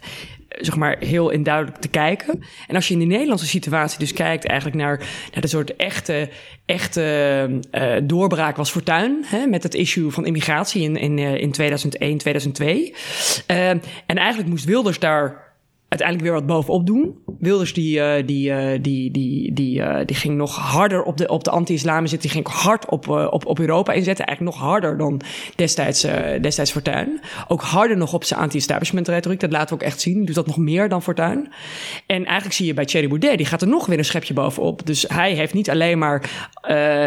zeg 0.60 0.76
maar 0.76 0.96
heel 0.98 1.30
induidelijk 1.30 1.76
te 1.76 1.88
kijken. 1.88 2.42
En 2.66 2.74
als 2.74 2.88
je 2.88 2.94
in 2.94 3.00
de 3.00 3.06
Nederlandse 3.06 3.46
situatie 3.46 3.98
dus 3.98 4.12
kijkt 4.12 4.46
eigenlijk 4.46 4.80
naar, 4.80 4.98
naar 5.32 5.40
de 5.40 5.48
soort 5.48 5.76
echte, 5.76 6.28
echte 6.66 7.60
uh, 7.72 7.94
doorbraak 8.02 8.56
was 8.56 8.70
Fortuin, 8.70 9.24
hè, 9.26 9.46
met 9.46 9.62
het 9.62 9.74
issue 9.74 10.10
van 10.10 10.26
immigratie 10.26 10.82
in, 10.82 10.96
in, 10.96 11.18
uh, 11.18 11.34
in 11.34 11.52
2001, 11.52 12.18
2002. 12.18 12.94
Uh, 13.50 13.68
en 13.68 13.82
eigenlijk 14.06 14.48
moest 14.48 14.64
Wilders 14.64 14.98
daar 14.98 15.53
uiteindelijk 15.94 16.28
weer 16.28 16.32
wat 16.32 16.46
bovenop 16.46 16.86
doen. 16.86 17.14
Wilders 17.38 17.72
die, 17.72 17.98
uh, 17.98 18.12
die, 18.26 18.50
uh, 18.50 18.82
die, 18.82 19.10
die, 19.10 19.52
die, 19.52 19.80
uh, 19.80 19.96
die 20.04 20.16
ging 20.16 20.36
nog 20.36 20.56
harder 20.56 21.02
op 21.02 21.16
de, 21.16 21.28
op 21.28 21.44
de 21.44 21.50
anti-islam 21.50 22.06
zitten. 22.06 22.30
Die 22.30 22.42
ging 22.42 22.62
hard 22.62 22.90
op, 22.90 23.08
op, 23.08 23.46
op 23.46 23.58
Europa 23.58 23.92
inzetten. 23.92 24.26
Eigenlijk 24.26 24.56
nog 24.56 24.66
harder 24.66 24.98
dan 24.98 25.20
destijds, 25.54 26.06
destijds 26.40 26.70
Fortuyn. 26.70 27.20
Ook 27.48 27.62
harder 27.62 27.96
nog 27.96 28.12
op 28.12 28.24
zijn 28.24 28.40
anti-establishment 28.40 29.08
retoriek. 29.08 29.40
Dat 29.40 29.52
laten 29.52 29.68
we 29.68 29.74
ook 29.74 29.88
echt 29.88 30.00
zien. 30.00 30.24
Doet 30.24 30.34
dat 30.34 30.46
nog 30.46 30.56
meer 30.56 30.88
dan 30.88 31.02
Fortuyn. 31.02 31.48
En 32.06 32.24
eigenlijk 32.24 32.54
zie 32.54 32.66
je 32.66 32.74
bij 32.74 32.84
Thierry 32.84 33.08
Baudet, 33.08 33.36
die 33.36 33.46
gaat 33.46 33.62
er 33.62 33.68
nog 33.68 33.86
weer 33.86 33.98
een 33.98 34.04
schepje 34.04 34.34
bovenop. 34.34 34.86
Dus 34.86 35.04
hij 35.08 35.32
heeft 35.32 35.54
niet 35.54 35.70
alleen 35.70 35.98
maar 35.98 36.30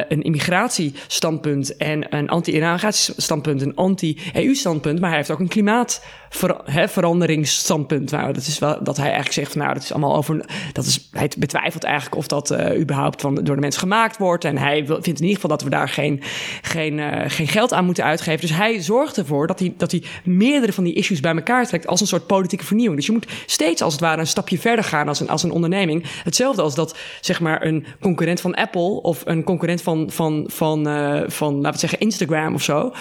een 0.07 0.21
immigratiestandpunt 0.21 1.77
en 1.77 2.15
een 2.15 2.29
anti-immigratiestandpunt, 2.29 3.61
een 3.61 3.75
anti-EU-standpunt, 3.75 4.99
maar 4.99 5.09
hij 5.09 5.17
heeft 5.17 5.31
ook 5.31 5.39
een 5.39 5.47
klimaatveranderingsstandpunt. 5.47 8.11
Nou, 8.11 8.33
dat 8.33 8.45
is 8.45 8.59
wel 8.59 8.76
dat 8.81 8.97
hij 8.97 9.05
eigenlijk 9.05 9.33
zegt 9.33 9.51
van 9.51 9.61
nou, 9.61 9.73
dat 9.73 9.83
is 9.83 9.91
allemaal 9.91 10.15
over. 10.15 10.45
Dat 10.73 10.85
is, 10.85 11.09
hij 11.11 11.31
betwijfelt 11.37 11.83
eigenlijk 11.83 12.15
of 12.15 12.27
dat 12.27 12.51
uh, 12.51 12.79
überhaupt 12.79 13.21
van, 13.21 13.35
door 13.35 13.55
de 13.55 13.61
mensen 13.61 13.81
gemaakt 13.81 14.17
wordt. 14.17 14.45
En 14.45 14.57
hij 14.57 14.85
vindt 14.85 15.07
in 15.07 15.13
ieder 15.13 15.35
geval 15.35 15.49
dat 15.49 15.61
we 15.61 15.69
daar 15.69 15.89
geen, 15.89 16.21
geen, 16.61 16.97
uh, 16.97 17.21
geen 17.27 17.47
geld 17.47 17.73
aan 17.73 17.85
moeten 17.85 18.03
uitgeven. 18.03 18.41
Dus 18.41 18.57
hij 18.57 18.81
zorgt 18.81 19.17
ervoor 19.17 19.47
dat 19.47 19.59
hij, 19.59 19.73
dat 19.77 19.91
hij 19.91 20.03
meerdere 20.23 20.73
van 20.73 20.83
die 20.83 20.93
issues 20.93 21.19
bij 21.19 21.35
elkaar 21.35 21.67
trekt 21.67 21.87
als 21.87 22.01
een 22.01 22.07
soort 22.07 22.27
politieke 22.27 22.65
vernieuwing. 22.65 22.97
Dus 22.97 23.05
je 23.05 23.11
moet 23.11 23.27
steeds 23.45 23.81
als 23.81 23.93
het 23.93 24.01
ware 24.01 24.19
een 24.19 24.27
stapje 24.27 24.59
verder 24.59 24.85
gaan 24.85 25.07
als 25.07 25.19
een, 25.19 25.29
als 25.29 25.43
een 25.43 25.51
onderneming. 25.51 26.03
Hetzelfde 26.23 26.61
als 26.61 26.75
dat 26.75 26.97
zeg 27.21 27.39
maar 27.39 27.65
een 27.65 27.85
concurrent 28.01 28.41
van 28.41 28.53
Apple 28.53 29.01
of 29.01 29.21
een 29.25 29.43
concurrent 29.43 29.81
van, 29.81 30.11
van, 30.11 30.43
van, 30.47 30.87
uh, 30.87 31.21
van 31.27 31.55
laten 31.55 31.71
we 31.71 31.77
zeggen, 31.79 31.99
Instagram 31.99 32.53
of 32.53 32.63
zo, 32.63 32.93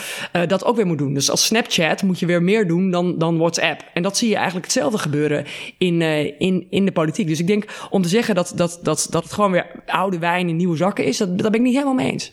dat 0.47 0.65
ook 0.65 0.77
weer 0.77 0.87
moet 0.87 0.99
doen. 0.99 1.15
Dus 1.15 1.31
als 1.31 1.45
Snapchat 1.45 2.03
moet 2.03 2.19
je 2.19 2.27
weer 2.27 2.43
meer 2.43 2.67
doen 2.67 2.91
dan, 2.91 3.19
dan 3.19 3.39
WhatsApp. 3.39 3.85
En 3.95 4.03
dat 4.03 4.17
zie 4.17 4.29
je 4.29 4.35
eigenlijk 4.35 4.65
hetzelfde 4.65 4.99
gebeuren 4.99 5.45
in, 5.79 6.01
uh, 6.01 6.25
in, 6.25 6.67
in 6.71 6.85
de 6.85 6.93
politiek. 6.93 7.27
Dus 7.27 7.41
ik 7.41 7.47
denk 7.47 7.87
om 7.91 8.03
te 8.03 8.09
zeggen 8.09 8.35
dat, 8.35 8.53
dat, 8.57 8.81
dat, 8.83 9.07
dat 9.11 9.23
het 9.23 9.33
gewoon 9.33 9.51
weer 9.51 9.83
oude 9.87 10.19
wijn 10.19 10.49
in 10.49 10.57
nieuwe 10.57 10.77
zakken 10.77 11.05
is, 11.05 11.17
dat, 11.17 11.39
dat 11.39 11.51
ben 11.51 11.61
ik 11.61 11.67
niet 11.67 11.75
helemaal 11.75 11.95
mee 11.95 12.11
eens. 12.11 12.33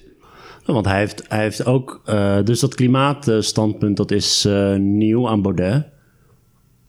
want 0.66 0.86
hij 0.86 1.00
heeft, 1.00 1.24
hij 1.28 1.42
heeft 1.42 1.66
ook, 1.66 2.02
uh, 2.06 2.38
dus 2.44 2.60
dat 2.60 2.76
klimaatstandpunt, 2.76 3.98
dat 3.98 4.12
is 4.12 4.46
uh, 4.46 4.76
nieuw 4.76 5.28
aan 5.28 5.42
Baudet. 5.42 5.86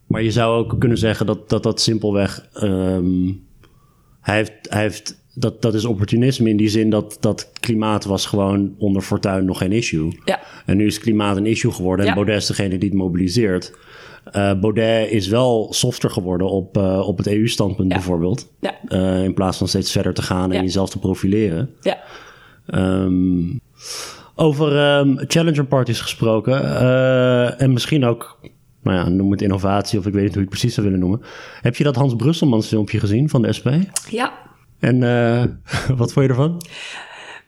Maar 0.07 0.23
je 0.23 0.31
zou 0.31 0.59
ook 0.59 0.81
kunnen 0.81 0.99
zeggen 0.99 1.27
dat 1.27 1.49
dat, 1.49 1.63
dat 1.63 1.81
simpelweg, 1.81 2.49
um, 2.63 3.47
hij 4.21 4.37
heeft, 4.37 4.53
hij 4.63 4.83
heeft 4.83 5.23
dat, 5.35 5.63
dat 5.63 5.75
is 5.75 5.85
opportunisme 5.85 6.49
in 6.51 6.57
die 6.57 6.69
zin 6.69 6.91
dat, 6.91 7.17
dat 7.21 7.51
klimaat 7.61 8.05
was 8.05 8.27
gewoon 8.27 8.75
onder 8.79 9.03
Fortuin 9.03 9.45
nog 9.45 9.59
geen 9.59 9.73
issue. 9.73 10.21
Ja. 10.25 10.41
En 10.67 10.77
nu 10.77 10.87
is 10.87 10.99
klimaat 10.99 11.37
een 11.37 11.47
issue 11.47 11.73
geworden 11.73 12.05
en 12.05 12.11
ja. 12.11 12.17
Baudet 12.17 12.37
is 12.37 12.47
degene 12.47 12.79
die 12.79 12.89
het 12.89 12.99
mobiliseert. 12.99 13.73
Uh, 14.33 14.61
Baudet 14.61 15.11
is 15.11 15.29
wel 15.29 15.69
softer 15.71 16.11
geworden 16.11 16.51
op, 16.51 16.77
uh, 16.77 17.09
op 17.09 17.19
het 17.19 17.27
EU-standpunt 17.27 17.89
bijvoorbeeld. 17.89 18.53
Ja. 18.61 18.75
Uh, 18.89 19.25
in 19.25 19.35
plaats 19.35 19.59
van 19.59 19.69
steeds 19.69 19.93
verder 19.93 20.15
te 20.15 20.23
gaan 20.23 20.51
en 20.51 20.57
ja. 20.57 20.63
jezelf 20.63 20.91
te 20.91 20.99
profileren. 20.99 21.71
Ja. 21.81 21.99
Um, 22.67 23.61
over 24.35 24.99
um, 24.99 25.19
challenger 25.27 25.67
parties 25.67 26.01
gesproken. 26.01 26.79
en 27.59 27.73
misschien 27.73 28.05
ook, 28.05 28.39
nou 28.83 28.97
ja, 28.97 29.09
noem 29.09 29.31
het 29.31 29.43
innovatie 29.43 29.99
of 29.99 30.07
ik 30.07 30.13
weet 30.13 30.23
niet 30.23 30.35
hoe 30.35 30.43
je 30.43 30.49
het 30.49 30.59
precies 30.59 30.75
zou 30.75 30.87
willen 30.87 31.01
noemen. 31.01 31.23
Heb 31.61 31.77
je 31.77 31.85
dat 31.85 31.97
Hans 31.97 32.15
Brusselmans 32.17 32.67
filmpje 32.67 33.01
gezien 33.01 33.29
van 33.29 33.43
de 33.43 33.53
SP? 33.59 33.69
Ja. 34.09 34.33
En 34.79 35.01
wat 35.97 36.13
vond 36.13 36.27
je 36.27 36.33
ervan? 36.33 36.63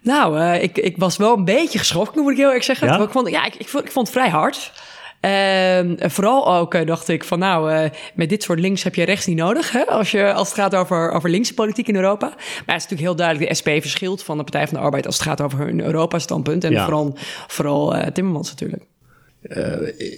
Nou, 0.02 0.40
ik, 0.40 0.78
ik 0.78 0.96
was 0.96 1.16
wel 1.16 1.36
een 1.36 1.44
beetje 1.44 1.78
geschrokken, 1.78 2.22
moet 2.22 2.32
ik 2.32 2.38
heel 2.38 2.52
erg 2.52 2.64
zeggen. 2.64 2.86
Ja? 2.88 3.00
Ik, 3.00 3.10
vond, 3.10 3.28
ja, 3.28 3.44
ik, 3.44 3.54
ik, 3.54 3.68
vond, 3.68 3.84
ik 3.84 3.90
vond 3.90 4.06
het 4.06 4.16
vrij 4.16 4.30
hard. 4.30 4.72
Uh, 5.20 5.80
vooral 5.96 6.54
ook 6.54 6.74
uh, 6.74 6.86
dacht 6.86 7.08
ik 7.08 7.24
van 7.24 7.38
nou, 7.38 7.72
uh, 7.72 7.90
met 8.14 8.28
dit 8.28 8.42
soort 8.42 8.60
links 8.60 8.82
heb 8.82 8.94
je 8.94 9.04
rechts 9.04 9.26
niet 9.26 9.36
nodig. 9.36 9.72
Hè? 9.72 9.86
Als, 9.86 10.10
je, 10.10 10.32
als 10.32 10.48
het 10.48 10.58
gaat 10.58 10.74
over, 10.74 11.10
over 11.10 11.30
linkse 11.30 11.54
politiek 11.54 11.88
in 11.88 11.94
Europa. 11.94 12.26
Maar 12.26 12.36
het 12.36 12.76
is 12.76 12.82
natuurlijk 12.82 13.00
heel 13.00 13.16
duidelijk, 13.16 13.48
de 13.48 13.54
SP 13.60 13.68
verschilt 13.68 14.22
van 14.22 14.36
de 14.36 14.42
Partij 14.42 14.68
van 14.68 14.78
de 14.78 14.84
Arbeid 14.84 15.06
als 15.06 15.14
het 15.14 15.24
gaat 15.24 15.40
over 15.40 15.58
hun 15.58 15.84
Europa-standpunt. 15.84 16.64
En 16.64 16.72
ja. 16.72 16.84
vooral, 16.84 17.16
vooral 17.46 18.12
Timmermans 18.12 18.48
natuurlijk. 18.48 18.82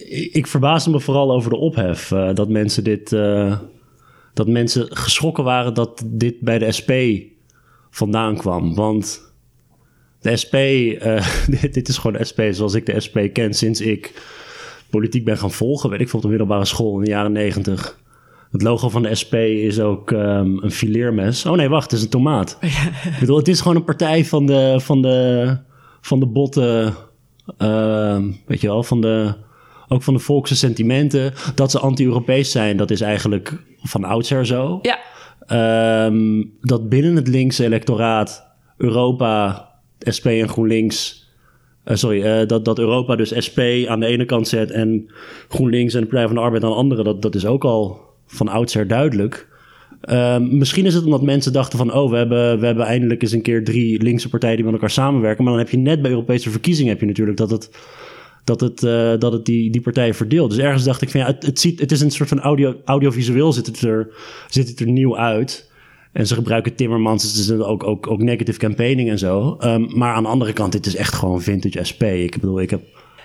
ik, 0.08 0.32
ik 0.32 0.46
verbaasde 0.46 0.90
me 0.90 1.00
vooral 1.00 1.32
over 1.32 1.50
de 1.50 1.56
ophef. 1.56 2.08
dat 2.34 2.48
mensen 2.48 2.84
dit. 2.84 3.10
dat 4.34 4.46
mensen 4.46 4.96
geschrokken 4.96 5.44
waren 5.44 5.74
dat 5.74 6.02
dit 6.06 6.40
bij 6.40 6.58
de 6.58 6.72
SP 6.78 6.92
vandaan 7.90 8.36
kwam. 8.36 8.74
Want 8.74 9.32
de 10.20 10.36
SP, 10.42 10.54
dit, 11.60 11.74
dit, 11.74 11.88
is 11.88 11.98
gewoon 11.98 12.16
de 12.18 12.24
SP 12.30 12.40
zoals 12.50 12.74
ik 12.74 12.86
de 12.86 13.00
SP 13.04 13.16
ken 13.32 13.54
sinds 13.54 13.80
ik 13.80 14.12
politiek 14.90 15.24
ben 15.24 15.38
gaan 15.38 15.52
volgen, 15.52 15.90
weet 15.90 16.00
ik 16.00 16.08
veel, 16.08 16.18
op 16.18 16.24
de 16.24 16.30
middelbare 16.30 16.64
school 16.64 16.98
in 16.98 17.04
de 17.04 17.10
jaren 17.10 17.32
negentig. 17.32 17.98
Het 18.50 18.62
logo 18.62 18.88
van 18.88 19.02
de 19.02 19.14
SP 19.20 19.34
is 19.34 19.80
ook 19.80 20.10
um, 20.10 20.62
een 20.62 20.70
fileermes. 20.70 21.46
Oh 21.46 21.56
nee, 21.56 21.68
wacht, 21.68 21.90
het 21.90 21.98
is 21.98 22.02
een 22.02 22.10
tomaat. 22.10 22.58
ik 23.12 23.16
bedoel, 23.20 23.36
het 23.36 23.48
is 23.48 23.60
gewoon 23.60 23.76
een 23.76 23.84
partij 23.84 24.24
van 24.24 24.46
de, 24.46 24.80
van 24.80 25.02
de, 25.02 25.56
van 26.00 26.20
de 26.20 26.26
botte, 26.26 26.92
uh, 27.58 28.18
weet 28.46 28.60
je 28.60 28.66
wel, 28.66 28.82
van 28.82 29.00
de, 29.00 29.34
ook 29.88 30.02
van 30.02 30.14
de 30.14 30.20
volkse 30.20 30.56
sentimenten. 30.56 31.32
Dat 31.54 31.70
ze 31.70 31.78
anti-Europees 31.78 32.50
zijn, 32.50 32.76
dat 32.76 32.90
is 32.90 33.00
eigenlijk 33.00 33.62
van 33.82 34.04
oudsher 34.04 34.46
zo. 34.46 34.78
Ja. 34.82 34.98
Um, 36.06 36.52
dat 36.60 36.88
binnen 36.88 37.16
het 37.16 37.28
linkse 37.28 37.64
electoraat 37.64 38.46
Europa, 38.76 39.68
SP 40.16 40.26
en 40.26 40.48
GroenLinks 40.48 41.27
uh, 41.88 41.96
sorry, 41.96 42.40
uh, 42.40 42.46
dat, 42.46 42.64
dat 42.64 42.78
Europa 42.78 43.16
dus 43.16 43.44
SP 43.46 43.60
aan 43.86 44.00
de 44.00 44.06
ene 44.06 44.24
kant 44.24 44.48
zet 44.48 44.70
en 44.70 45.10
GroenLinks 45.48 45.94
en 45.94 46.00
de 46.00 46.06
Partij 46.06 46.26
van 46.26 46.36
de 46.36 46.42
Arbeid 46.42 46.64
aan 46.64 46.70
de 46.70 46.76
andere, 46.76 47.02
dat, 47.02 47.22
dat 47.22 47.34
is 47.34 47.46
ook 47.46 47.64
al 47.64 48.00
van 48.26 48.48
oudsher 48.48 48.86
duidelijk. 48.86 49.48
Uh, 50.04 50.38
misschien 50.38 50.86
is 50.86 50.94
het 50.94 51.04
omdat 51.04 51.22
mensen 51.22 51.52
dachten 51.52 51.78
van, 51.78 51.94
oh, 51.94 52.10
we 52.10 52.16
hebben, 52.16 52.60
we 52.60 52.66
hebben 52.66 52.84
eindelijk 52.84 53.22
eens 53.22 53.32
een 53.32 53.42
keer 53.42 53.64
drie 53.64 54.02
linkse 54.02 54.28
partijen 54.28 54.56
die 54.56 54.64
met 54.64 54.74
elkaar 54.74 54.90
samenwerken. 54.90 55.44
Maar 55.44 55.52
dan 55.52 55.62
heb 55.62 55.70
je 55.70 55.78
net 55.78 56.02
bij 56.02 56.10
Europese 56.10 56.50
verkiezingen 56.50 56.90
heb 56.90 57.00
je 57.00 57.06
natuurlijk 57.06 57.36
dat 57.36 57.50
het, 57.50 57.70
dat 58.44 58.60
het, 58.60 58.82
uh, 58.82 59.12
dat 59.18 59.32
het 59.32 59.44
die, 59.44 59.70
die 59.70 59.80
partijen 59.80 60.14
verdeelt. 60.14 60.50
Dus 60.50 60.58
ergens 60.58 60.84
dacht 60.84 61.02
ik 61.02 61.10
van, 61.10 61.20
ja, 61.20 61.26
het, 61.26 61.46
het, 61.46 61.60
ziet, 61.60 61.80
het 61.80 61.92
is 61.92 62.00
een 62.00 62.10
soort 62.10 62.28
van 62.28 62.40
audio, 62.40 62.74
audiovisueel 62.84 63.52
zit 63.52 63.66
het, 63.66 63.80
er, 63.80 64.08
zit 64.48 64.68
het 64.68 64.80
er 64.80 64.88
nieuw 64.88 65.16
uit. 65.16 65.67
En 66.18 66.26
ze 66.26 66.34
gebruiken 66.34 66.74
Timmermans, 66.74 67.22
dus 67.22 67.48
is 67.48 67.50
ook, 67.50 67.84
ook, 67.84 68.10
ook 68.10 68.22
negative 68.22 68.58
campaigning 68.58 69.10
en 69.10 69.18
zo. 69.18 69.56
Um, 69.60 69.88
maar 69.94 70.14
aan 70.14 70.22
de 70.22 70.28
andere 70.28 70.52
kant, 70.52 70.72
dit 70.72 70.86
is 70.86 70.96
echt 70.96 71.14
gewoon 71.14 71.42
vintage 71.42 71.84
SP. 71.90 72.02
Ik 72.02 72.40
bedoel, 72.40 72.60
ik 72.60 72.70
heb... 72.70 72.80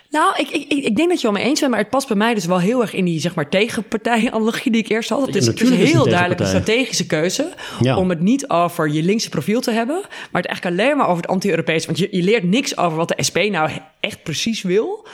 Nou, 0.09 0.33
ik, 0.37 0.49
ik, 0.49 0.85
ik 0.85 0.95
denk 0.95 1.09
dat 1.09 1.21
je 1.21 1.27
wel 1.27 1.35
mee 1.35 1.45
eens 1.45 1.59
bent, 1.59 1.71
maar 1.71 1.79
het 1.79 1.89
past 1.89 2.07
bij 2.07 2.17
mij 2.17 2.33
dus 2.33 2.45
wel 2.45 2.59
heel 2.59 2.81
erg 2.81 2.93
in 2.93 3.05
die 3.05 3.19
zeg 3.19 3.35
maar 3.35 3.49
tegenpartij-analogie 3.49 4.71
die 4.71 4.81
ik 4.81 4.89
eerst 4.89 5.09
had. 5.09 5.25
Het 5.25 5.35
is, 5.35 5.47
het 5.47 5.61
is 5.61 5.69
heel 5.69 6.03
duidelijk 6.03 6.39
een 6.39 6.47
strategische 6.47 7.05
keuze 7.05 7.49
ja. 7.79 7.97
om 7.97 8.09
het 8.09 8.19
niet 8.19 8.49
over 8.49 8.89
je 8.89 9.03
linkse 9.03 9.29
profiel 9.29 9.61
te 9.61 9.71
hebben, 9.71 10.01
maar 10.31 10.41
het 10.41 10.45
eigenlijk 10.51 10.79
alleen 10.79 10.97
maar 10.97 11.07
over 11.07 11.21
het 11.21 11.31
anti-Europees. 11.31 11.85
Want 11.85 11.97
je, 11.97 12.07
je 12.11 12.23
leert 12.23 12.43
niks 12.43 12.77
over 12.77 12.97
wat 12.97 13.07
de 13.07 13.23
SP 13.27 13.37
nou 13.37 13.69
echt 13.99 14.23
precies 14.23 14.61
wil. 14.61 15.07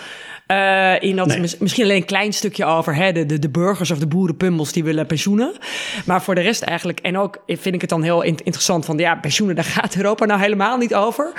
Uh, 0.51 1.01
in 1.01 1.15
dat 1.15 1.27
nee. 1.27 1.39
misschien 1.59 1.83
alleen 1.83 1.95
een 1.95 2.05
klein 2.05 2.33
stukje 2.33 2.65
over 2.65 2.95
hè, 2.95 3.11
de, 3.11 3.25
de, 3.25 3.39
de 3.39 3.49
burgers 3.49 3.91
of 3.91 3.99
de 3.99 4.07
boerenpummels 4.07 4.71
die 4.71 4.83
willen 4.83 5.05
pensioenen. 5.05 5.53
Maar 6.05 6.21
voor 6.21 6.35
de 6.35 6.41
rest 6.41 6.61
eigenlijk, 6.61 6.99
en 6.99 7.17
ook 7.17 7.43
vind 7.47 7.75
ik 7.75 7.81
het 7.81 7.89
dan 7.89 8.03
heel 8.03 8.23
interessant 8.23 8.85
van 8.85 8.97
ja, 8.97 9.15
pensioenen, 9.15 9.55
daar 9.55 9.65
gaat 9.79 9.95
Europa 9.95 10.25
nou 10.25 10.39
helemaal 10.39 10.77
niet 10.77 10.95
over. 10.95 11.33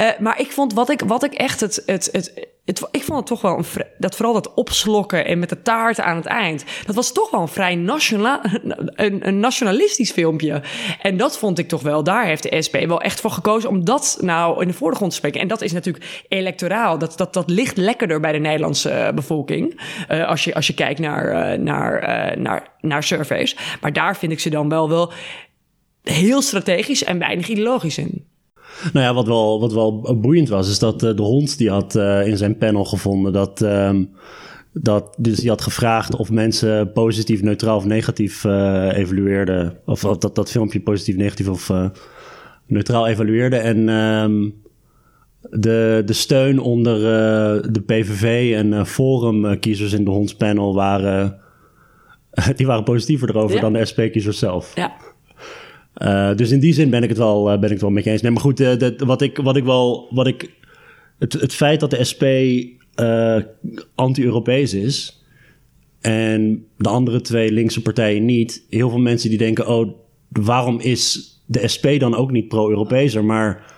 Uh, 0.00 0.06
maar 0.18 0.40
ik 0.40 0.52
vond 0.52 0.72
wat 0.72 0.90
ik, 0.90 1.00
wat 1.06 1.24
ik 1.24 1.32
echt 1.32 1.60
het, 1.60 1.82
het, 1.86 2.08
het, 2.12 2.48
het, 2.70 2.88
ik 2.90 3.02
vond 3.02 3.18
het 3.18 3.26
toch 3.26 3.40
wel 3.40 3.58
een, 3.58 3.84
dat 3.98 4.16
vooral 4.16 4.34
dat 4.34 4.54
opslokken 4.54 5.24
en 5.24 5.38
met 5.38 5.48
de 5.48 5.62
taart 5.62 6.00
aan 6.00 6.16
het 6.16 6.26
eind. 6.26 6.64
Dat 6.86 6.94
was 6.94 7.12
toch 7.12 7.30
wel 7.30 7.40
een 7.40 7.48
vrij 7.48 7.74
nationaal, 7.74 8.40
een, 8.94 9.28
een 9.28 9.40
nationalistisch 9.40 10.10
filmpje. 10.10 10.62
En 11.00 11.16
dat 11.16 11.38
vond 11.38 11.58
ik 11.58 11.68
toch 11.68 11.82
wel, 11.82 12.02
daar 12.02 12.24
heeft 12.24 12.42
de 12.42 12.62
SP 12.66 12.76
wel 12.86 13.00
echt 13.00 13.20
voor 13.20 13.30
gekozen 13.30 13.68
om 13.68 13.84
dat 13.84 14.18
nou 14.20 14.62
in 14.62 14.68
de 14.68 14.74
voorgrond 14.74 15.10
te 15.10 15.16
spreken. 15.16 15.40
En 15.40 15.48
dat 15.48 15.60
is 15.60 15.72
natuurlijk 15.72 16.24
electoraal. 16.28 16.98
Dat, 16.98 17.16
dat, 17.16 17.34
dat 17.34 17.50
ligt 17.50 17.76
lekkerder 17.76 18.20
bij 18.20 18.32
de 18.32 18.38
Nederlandse 18.38 18.90
uh, 18.90 19.10
bevolking. 19.10 19.80
Uh, 20.10 20.28
als, 20.28 20.44
je, 20.44 20.54
als 20.54 20.66
je 20.66 20.74
kijkt 20.74 21.00
naar, 21.00 21.52
uh, 21.54 21.58
naar, 21.58 22.38
naar, 22.38 22.68
naar 22.80 23.02
surveys. 23.02 23.56
Maar 23.80 23.92
daar 23.92 24.16
vind 24.16 24.32
ik 24.32 24.40
ze 24.40 24.50
dan 24.50 24.68
wel, 24.68 24.88
wel 24.88 25.12
heel 26.02 26.42
strategisch 26.42 27.04
en 27.04 27.18
weinig 27.18 27.48
ideologisch 27.48 27.98
in. 27.98 28.29
Nou 28.92 29.06
ja, 29.06 29.14
wat 29.14 29.26
wel, 29.26 29.60
wat 29.60 29.72
wel 29.72 30.18
boeiend 30.20 30.48
was, 30.48 30.68
is 30.68 30.78
dat 30.78 31.02
uh, 31.02 31.16
de 31.16 31.22
hond 31.22 31.58
die 31.58 31.70
had 31.70 31.94
uh, 31.94 32.26
in 32.26 32.36
zijn 32.36 32.56
panel 32.56 32.84
gevonden 32.84 33.32
dat. 33.32 33.60
Um, 33.60 34.10
dat, 34.72 35.14
dus 35.18 35.36
die 35.36 35.48
had 35.48 35.62
gevraagd 35.62 36.16
of 36.16 36.30
mensen 36.30 36.92
positief, 36.92 37.42
neutraal 37.42 37.76
of 37.76 37.84
negatief 37.84 38.44
uh, 38.44 38.96
evalueerden. 38.96 39.78
Of, 39.86 40.04
of, 40.04 40.18
dat 40.18 40.34
dat 40.34 40.50
filmpje 40.50 40.80
positief, 40.80 41.16
negatief 41.16 41.48
of 41.48 41.72
neutraal 42.66 43.06
evalueerde. 43.06 43.56
En 43.56 43.88
um, 43.88 44.62
de, 45.40 46.02
de 46.04 46.12
steun 46.12 46.60
onder 46.60 47.00
de 47.72 47.80
PVV 47.86 48.54
en 48.54 48.86
Forum-kiezers 48.86 49.92
in 49.92 50.04
de 50.04 50.10
hondspanel 50.10 50.74
waren. 50.74 51.40
die 52.56 52.66
waren 52.66 52.84
positiever 52.84 53.28
erover 53.28 53.54
ja. 53.54 53.60
dan 53.60 53.72
de 53.72 53.84
SP-kiezers 53.84 54.38
zelf. 54.38 54.72
Ja. 54.74 54.96
Uh, 55.96 56.34
dus 56.34 56.50
in 56.50 56.60
die 56.60 56.72
zin 56.72 56.90
ben 56.90 57.02
ik 57.02 57.08
het 57.08 57.18
wel, 57.18 57.52
uh, 57.52 57.58
ben 57.58 57.64
ik 57.64 57.70
het 57.70 57.80
wel 57.80 57.90
met 57.90 58.04
je 58.04 58.10
eens. 58.10 58.22
Nee, 58.22 58.30
maar 58.30 58.40
goed, 58.40 58.60
uh, 58.60 58.76
dat, 58.76 59.00
wat, 59.00 59.22
ik, 59.22 59.36
wat 59.36 59.56
ik 59.56 59.64
wel. 59.64 60.08
Wat 60.10 60.26
ik, 60.26 60.50
het, 61.18 61.32
het 61.32 61.54
feit 61.54 61.80
dat 61.80 61.90
de 61.90 62.04
SP 62.10 62.24
anti-Europees 63.94 64.74
is. 64.74 65.24
En 66.00 66.66
de 66.76 66.88
andere 66.88 67.20
twee 67.20 67.52
linkse 67.52 67.82
partijen 67.82 68.24
niet. 68.24 68.66
Heel 68.70 68.90
veel 68.90 68.98
mensen 68.98 69.28
die 69.28 69.38
denken: 69.38 69.68
oh, 69.68 69.94
waarom 70.28 70.80
is 70.80 71.34
de 71.46 71.68
SP 71.74 71.86
dan 71.98 72.14
ook 72.14 72.30
niet 72.30 72.48
pro-Europeeser? 72.48 73.24
Maar 73.24 73.74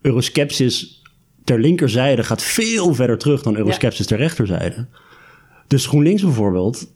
euroskepsis 0.00 1.02
ter 1.44 1.60
linkerzijde 1.60 2.24
gaat 2.24 2.42
veel 2.42 2.94
verder 2.94 3.18
terug 3.18 3.42
dan 3.42 3.56
euroskepsis 3.56 4.08
ja. 4.08 4.16
ter 4.16 4.24
rechterzijde. 4.24 4.86
Dus 5.66 5.86
GroenLinks 5.86 6.22
bijvoorbeeld 6.22 6.93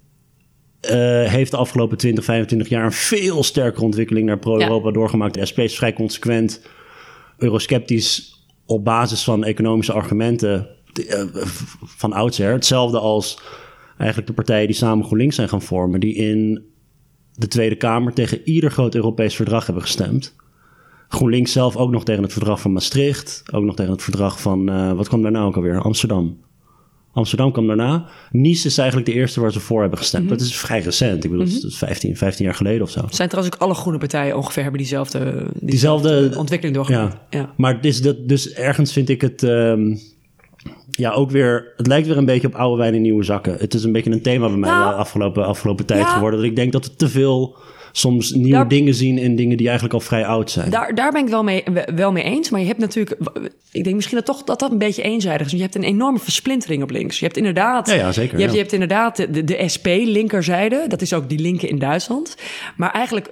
uh, 0.82 0.90
heeft 1.30 1.50
de 1.50 1.56
afgelopen 1.56 1.96
20, 1.96 2.24
25 2.24 2.68
jaar 2.68 2.84
een 2.84 2.92
veel 2.92 3.42
sterkere 3.42 3.84
ontwikkeling 3.84 4.26
naar 4.26 4.38
pro-Europa 4.38 4.86
ja. 4.86 4.92
doorgemaakt. 4.92 5.34
De 5.34 5.46
SP 5.50 5.58
is 5.58 5.76
vrij 5.76 5.92
consequent 5.92 6.62
eurosceptisch 7.38 8.42
op 8.66 8.84
basis 8.84 9.24
van 9.24 9.44
economische 9.44 9.92
argumenten 9.92 10.68
uh, 11.08 11.22
van 11.82 12.12
oudsher. 12.12 12.52
Hetzelfde 12.52 12.98
als 12.98 13.40
eigenlijk 13.96 14.28
de 14.28 14.34
partijen 14.34 14.66
die 14.66 14.76
samen 14.76 15.04
GroenLinks 15.04 15.36
zijn 15.36 15.48
gaan 15.48 15.62
vormen, 15.62 16.00
die 16.00 16.14
in 16.14 16.64
de 17.34 17.48
Tweede 17.48 17.76
Kamer 17.76 18.12
tegen 18.12 18.40
ieder 18.44 18.70
groot 18.70 18.94
Europees 18.94 19.36
verdrag 19.36 19.64
hebben 19.66 19.82
gestemd. 19.82 20.36
GroenLinks 21.08 21.52
zelf 21.52 21.76
ook 21.76 21.90
nog 21.90 22.04
tegen 22.04 22.22
het 22.22 22.32
verdrag 22.32 22.60
van 22.60 22.72
Maastricht, 22.72 23.42
ook 23.52 23.64
nog 23.64 23.74
tegen 23.74 23.92
het 23.92 24.02
verdrag 24.02 24.40
van, 24.40 24.70
uh, 24.70 24.92
wat 24.92 25.08
kwam 25.08 25.22
daar 25.22 25.30
nou 25.30 25.46
ook 25.46 25.56
alweer? 25.56 25.80
Amsterdam. 25.80 26.38
Amsterdam 27.12 27.52
kwam 27.52 27.66
daarna. 27.66 28.06
Nice 28.30 28.66
is 28.66 28.78
eigenlijk 28.78 29.10
de 29.10 29.14
eerste 29.14 29.40
waar 29.40 29.52
ze 29.52 29.60
voor 29.60 29.80
hebben 29.80 29.98
gestemd. 29.98 30.22
Mm 30.22 30.28
-hmm. 30.28 30.38
Dat 30.38 30.46
is 30.46 30.56
vrij 30.56 30.80
recent. 30.80 31.24
Ik 31.24 31.30
bedoel, 31.30 31.46
mm 31.46 31.52
-hmm. 31.52 31.60
dat 31.60 31.70
is 31.70 31.78
15, 31.78 32.16
15 32.16 32.44
jaar 32.44 32.54
geleden 32.54 32.82
of 32.82 32.90
zo. 32.90 33.04
Zijn 33.10 33.28
trouwens 33.28 33.54
ook 33.54 33.62
alle 33.62 33.74
groene 33.74 33.98
partijen 33.98 34.36
ongeveer 34.36 34.62
hebben 34.62 34.80
diezelfde, 34.80 35.18
diezelfde, 35.18 36.08
diezelfde 36.08 36.38
ontwikkeling 36.38 36.76
doorgemaakt. 36.76 37.16
Ja. 37.30 37.38
ja. 37.38 37.52
Maar 37.56 37.80
dus, 37.80 38.02
dat, 38.02 38.28
dus 38.28 38.52
ergens 38.52 38.92
vind 38.92 39.08
ik 39.08 39.20
het... 39.20 39.42
Um, 39.42 39.98
ja, 40.90 41.10
ook 41.12 41.30
weer... 41.30 41.72
Het 41.76 41.86
lijkt 41.86 42.06
weer 42.06 42.16
een 42.16 42.24
beetje 42.24 42.46
op 42.46 42.54
oude 42.54 42.76
wijn 42.76 42.94
in 42.94 43.02
nieuwe 43.02 43.22
zakken. 43.22 43.56
Het 43.58 43.74
is 43.74 43.84
een 43.84 43.92
beetje 43.92 44.10
een 44.10 44.22
thema 44.22 44.48
bij 44.48 44.56
mij 44.56 44.70
nou, 44.70 44.90
de 44.90 44.96
afgelopen, 44.96 45.46
afgelopen 45.46 45.86
tijd 45.86 46.00
ja. 46.00 46.12
geworden. 46.12 46.40
Dat 46.40 46.48
ik 46.48 46.56
denk 46.56 46.72
dat 46.72 46.84
het 46.84 46.98
te 46.98 47.08
veel 47.08 47.56
soms 47.98 48.30
nieuwe 48.32 48.50
daar, 48.50 48.68
dingen 48.68 48.94
zien 48.94 49.18
in 49.18 49.36
dingen 49.36 49.56
die 49.56 49.66
eigenlijk 49.66 49.94
al 49.94 50.00
vrij 50.00 50.26
oud 50.26 50.50
zijn. 50.50 50.70
Daar, 50.70 50.94
daar 50.94 51.12
ben 51.12 51.22
ik 51.22 51.28
wel 51.28 51.42
mee, 51.42 51.64
wel 51.94 52.12
mee 52.12 52.24
eens. 52.24 52.50
Maar 52.50 52.60
je 52.60 52.66
hebt 52.66 52.78
natuurlijk, 52.78 53.16
ik 53.72 53.84
denk 53.84 53.96
misschien 53.96 54.16
dat 54.16 54.26
toch 54.26 54.44
dat 54.44 54.58
dat 54.58 54.70
een 54.70 54.78
beetje 54.78 55.02
eenzijdig 55.02 55.46
is. 55.46 55.52
Want 55.52 55.62
je 55.62 55.68
hebt 55.70 55.74
een 55.74 55.94
enorme 55.94 56.18
versplintering 56.18 56.82
op 56.82 56.90
links. 56.90 57.18
Je 57.18 57.24
hebt 57.24 57.36
inderdaad, 57.36 57.88
ja, 57.88 57.94
ja 57.94 58.12
zeker. 58.12 58.36
Je, 58.36 58.42
hebt, 58.42 58.54
je 58.54 58.60
hebt 58.60 58.72
inderdaad 58.72 59.16
de, 59.16 59.44
de 59.44 59.68
SP 59.74 59.86
linkerzijde. 59.86 60.84
Dat 60.88 61.02
is 61.02 61.12
ook 61.12 61.28
die 61.28 61.38
linker 61.38 61.68
in 61.68 61.78
Duitsland. 61.78 62.36
Maar 62.76 62.90
eigenlijk 62.92 63.30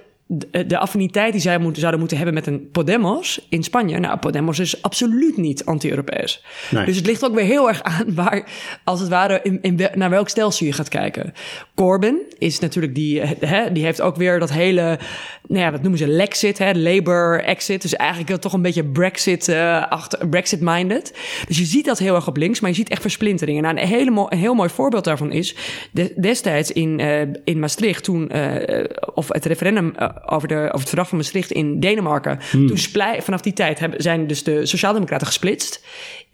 de 0.67 0.77
affiniteit 0.77 1.31
die 1.31 1.41
zij 1.41 1.57
moeten, 1.57 1.79
zouden 1.79 1.99
moeten 1.99 2.17
hebben 2.17 2.35
met 2.35 2.47
een 2.47 2.71
Podemos 2.71 3.47
in 3.49 3.63
Spanje. 3.63 3.99
Nou, 3.99 4.17
Podemos 4.17 4.59
is 4.59 4.81
absoluut 4.81 5.37
niet 5.37 5.65
anti-Europees. 5.65 6.43
Nee. 6.69 6.85
Dus 6.85 6.95
het 6.95 7.05
ligt 7.05 7.25
ook 7.25 7.35
weer 7.35 7.45
heel 7.45 7.67
erg 7.67 7.83
aan 7.83 8.15
waar, 8.15 8.49
als 8.83 8.99
het 8.99 9.09
ware, 9.09 9.39
in, 9.43 9.61
in, 9.61 9.79
naar 9.95 10.09
welk 10.09 10.29
stelsel 10.29 10.65
je 10.65 10.73
gaat 10.73 10.89
kijken. 10.89 11.33
Corbyn 11.75 12.19
is 12.37 12.59
natuurlijk 12.59 12.95
die, 12.95 13.21
hè, 13.39 13.71
die 13.71 13.83
heeft 13.83 14.01
ook 14.01 14.15
weer 14.15 14.39
dat 14.39 14.51
hele, 14.51 14.99
nou 15.47 15.61
ja, 15.61 15.71
wat 15.71 15.81
noemen 15.81 15.99
ze 15.99 16.07
Lexit, 16.07 16.57
hè, 16.57 16.71
Labour 16.73 17.43
exit. 17.43 17.81
Dus 17.81 17.95
eigenlijk 17.95 18.41
toch 18.41 18.53
een 18.53 18.61
beetje 18.61 18.85
Brexit, 18.85 19.47
uh, 19.47 19.87
achter, 19.91 20.27
Brexit-minded. 20.27 21.13
Dus 21.47 21.57
je 21.57 21.65
ziet 21.65 21.85
dat 21.85 21.99
heel 21.99 22.15
erg 22.15 22.27
op 22.27 22.37
links, 22.37 22.59
maar 22.59 22.69
je 22.69 22.75
ziet 22.75 22.89
echt 22.89 23.01
versplinteringen. 23.01 23.63
Nou, 23.63 23.77
een, 23.77 23.87
hele 23.87 24.27
een 24.29 24.37
heel 24.37 24.53
mooi 24.53 24.69
voorbeeld 24.69 25.03
daarvan 25.03 25.31
is 25.31 25.55
de, 25.91 26.13
destijds 26.19 26.71
in, 26.71 26.99
uh, 26.99 27.21
in 27.43 27.59
Maastricht, 27.59 28.03
toen, 28.03 28.29
uh, 28.35 28.83
of 29.13 29.27
het 29.33 29.45
referendum 29.45 29.93
over, 30.25 30.47
de, 30.47 30.55
over 30.55 30.69
het 30.71 30.87
verdrag 30.87 31.07
van 31.07 31.17
Maastricht 31.17 31.51
in 31.51 31.79
Denemarken. 31.79 32.39
Hmm. 32.51 32.67
Toen 32.67 32.77
splei, 32.77 33.21
vanaf 33.21 33.41
die 33.41 33.53
tijd 33.53 33.79
hebben, 33.79 34.01
zijn 34.01 34.27
dus 34.27 34.43
de 34.43 34.65
Sociaaldemocraten 34.65 35.27
gesplitst 35.27 35.85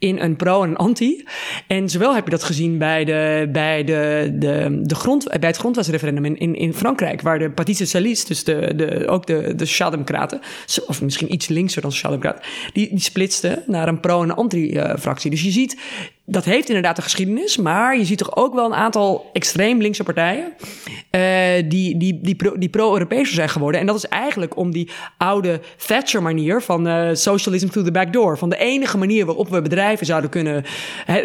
in 0.04 0.18
een 0.18 0.36
pro 0.36 0.62
en 0.62 0.68
een 0.68 0.76
anti. 0.76 1.24
En 1.66 1.88
zowel 1.88 2.14
heb 2.14 2.24
je 2.24 2.30
dat 2.30 2.42
gezien 2.42 2.78
bij, 2.78 3.04
de, 3.04 3.48
bij, 3.52 3.84
de, 3.84 4.32
de, 4.38 4.80
de 4.82 4.94
grond, 4.94 5.28
bij 5.40 5.48
het 5.48 5.56
grondwetsreferendum 5.56 6.24
in, 6.24 6.54
in, 6.54 6.74
Frankrijk, 6.74 7.20
waar 7.20 7.38
de 7.38 7.50
Parti 7.50 7.74
Socialiste, 7.74 8.26
dus 8.26 8.44
de, 8.44 8.72
de, 8.76 9.08
ook 9.08 9.26
de, 9.26 9.54
de 9.56 9.64
Sociaaldemocraten, 9.64 10.40
of 10.86 11.02
misschien 11.02 11.32
iets 11.32 11.48
linkser 11.48 11.82
dan 11.82 11.92
Sociaaldemocraten, 11.92 12.50
die, 12.72 12.88
die 12.88 13.00
splitsten 13.00 13.62
naar 13.66 13.88
een 13.88 14.00
pro- 14.00 14.22
en 14.22 14.28
een 14.28 14.34
anti-fractie. 14.34 15.30
Dus 15.30 15.42
je 15.42 15.50
ziet, 15.50 15.80
dat 16.26 16.44
heeft 16.44 16.68
inderdaad 16.68 16.96
een 16.96 17.02
geschiedenis, 17.02 17.56
maar 17.56 17.98
je 17.98 18.04
ziet 18.04 18.18
toch 18.18 18.36
ook 18.36 18.54
wel 18.54 18.64
een 18.64 18.74
aantal 18.74 19.30
extreem 19.32 19.80
linkse 19.80 20.02
partijen 20.02 20.52
uh, 21.14 21.68
die, 21.68 21.96
die, 21.96 22.18
die, 22.22 22.34
pro, 22.34 22.58
die 22.58 22.68
pro-Europese 22.68 23.34
zijn 23.34 23.48
geworden. 23.48 23.80
En 23.80 23.86
dat 23.86 23.96
is 23.96 24.08
eigenlijk 24.08 24.56
om 24.56 24.70
die 24.70 24.90
oude 25.18 25.60
Thatcher-manier 25.86 26.62
van 26.62 26.88
uh, 26.88 27.08
socialism 27.12 27.68
through 27.68 27.86
the 27.86 27.92
back 27.92 28.12
door. 28.12 28.38
Van 28.38 28.48
de 28.48 28.56
enige 28.56 28.98
manier 28.98 29.26
waarop 29.26 29.48
we 29.48 29.62
bedrijven 29.62 29.93
zouden 30.02 30.30
kunnen, 30.30 30.64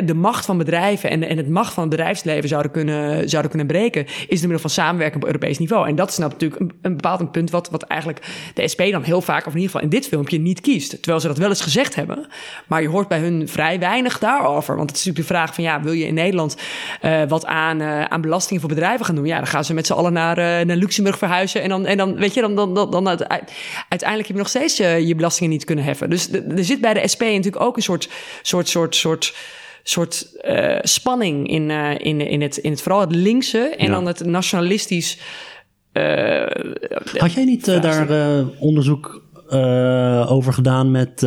de 0.05 0.13
macht 0.13 0.45
van 0.45 0.57
bedrijven 0.57 1.09
en, 1.09 1.23
en 1.23 1.37
het 1.37 1.49
macht 1.49 1.73
van 1.73 1.83
het 1.83 1.91
bedrijfsleven 1.91 2.49
zouden 2.49 2.71
kunnen, 2.71 3.29
zouden 3.29 3.51
kunnen 3.51 3.67
breken, 3.67 4.05
is 4.05 4.27
door 4.27 4.49
middel 4.49 4.59
van 4.59 4.69
samenwerking 4.69 5.21
op 5.21 5.27
Europees 5.27 5.57
niveau. 5.57 5.87
En 5.87 5.95
dat 5.95 6.09
is 6.09 6.17
nou 6.17 6.31
natuurlijk 6.31 6.61
een, 6.81 6.95
bepaald 6.95 7.19
een 7.19 7.31
punt 7.31 7.49
wat, 7.49 7.69
wat 7.69 7.83
eigenlijk 7.83 8.25
de 8.53 8.67
SP 8.71 8.81
dan 8.91 9.03
heel 9.03 9.21
vaak, 9.21 9.45
of 9.45 9.53
in 9.53 9.59
ieder 9.59 9.71
geval 9.71 9.81
in 9.81 9.89
dit 9.89 10.07
filmpje, 10.07 10.39
niet 10.39 10.61
kiest. 10.61 10.89
Terwijl 10.89 11.19
ze 11.19 11.27
dat 11.27 11.37
wel 11.37 11.49
eens 11.49 11.61
gezegd 11.61 11.95
hebben, 11.95 12.27
maar 12.67 12.81
je 12.81 12.89
hoort 12.89 13.07
bij 13.07 13.19
hun 13.19 13.47
vrij 13.47 13.79
weinig 13.79 14.19
daarover. 14.19 14.75
Want 14.75 14.89
het 14.89 14.99
is 14.99 15.05
natuurlijk 15.05 15.27
de 15.27 15.33
vraag 15.33 15.53
van 15.53 15.63
ja, 15.63 15.81
wil 15.81 15.91
je 15.91 16.05
in 16.05 16.13
Nederland 16.13 16.57
uh, 17.01 17.21
wat 17.27 17.45
aan, 17.45 17.81
uh, 17.81 18.03
aan 18.03 18.21
belastingen 18.21 18.61
voor 18.61 18.69
bedrijven 18.69 19.05
gaan 19.05 19.15
doen? 19.15 19.25
Ja, 19.25 19.37
dan 19.37 19.47
gaan 19.47 19.65
ze 19.65 19.73
met 19.73 19.85
z'n 19.85 19.93
allen 19.93 20.13
naar, 20.13 20.37
uh, 20.37 20.43
naar 20.43 20.75
Luxemburg 20.75 21.17
verhuizen. 21.17 21.61
En 21.61 21.69
dan, 21.69 21.85
en 21.85 21.97
dan 21.97 22.15
weet 22.15 22.33
je, 22.33 22.41
dan, 22.41 22.55
dan, 22.55 22.73
dan, 22.73 22.91
dan 22.91 23.07
uiteindelijk 23.07 24.27
heb 24.27 24.27
je 24.27 24.33
nog 24.33 24.49
steeds 24.49 24.77
je 24.77 25.13
belastingen 25.15 25.51
niet 25.51 25.65
kunnen 25.65 25.85
heffen. 25.85 26.09
Dus 26.09 26.31
er 26.31 26.65
zit 26.65 26.81
bij 26.81 26.93
de 26.93 27.07
SP 27.13 27.21
natuurlijk 27.21 27.63
ook 27.63 27.75
een 27.75 27.81
soort, 27.83 28.09
soort, 28.41 28.58
soort, 28.67 28.95
soort 28.95 29.33
soort 29.83 30.37
uh, 30.45 30.77
spanning 30.81 31.47
in, 31.47 31.69
uh, 31.69 31.91
in, 31.91 32.21
in, 32.21 32.41
het, 32.41 32.57
in 32.57 32.71
het 32.71 32.81
vooral 32.81 33.01
het 33.01 33.15
linkse 33.15 33.75
en 33.77 33.85
ja. 33.85 33.91
dan 33.91 34.05
het 34.05 34.25
nationalistisch. 34.25 35.19
Uh, 35.93 36.45
Had 37.17 37.33
jij 37.33 37.45
niet 37.45 37.65
daar 37.65 38.07
onderzoek 38.59 39.27
over 40.27 40.53
gedaan 40.53 40.91
met, 40.91 41.21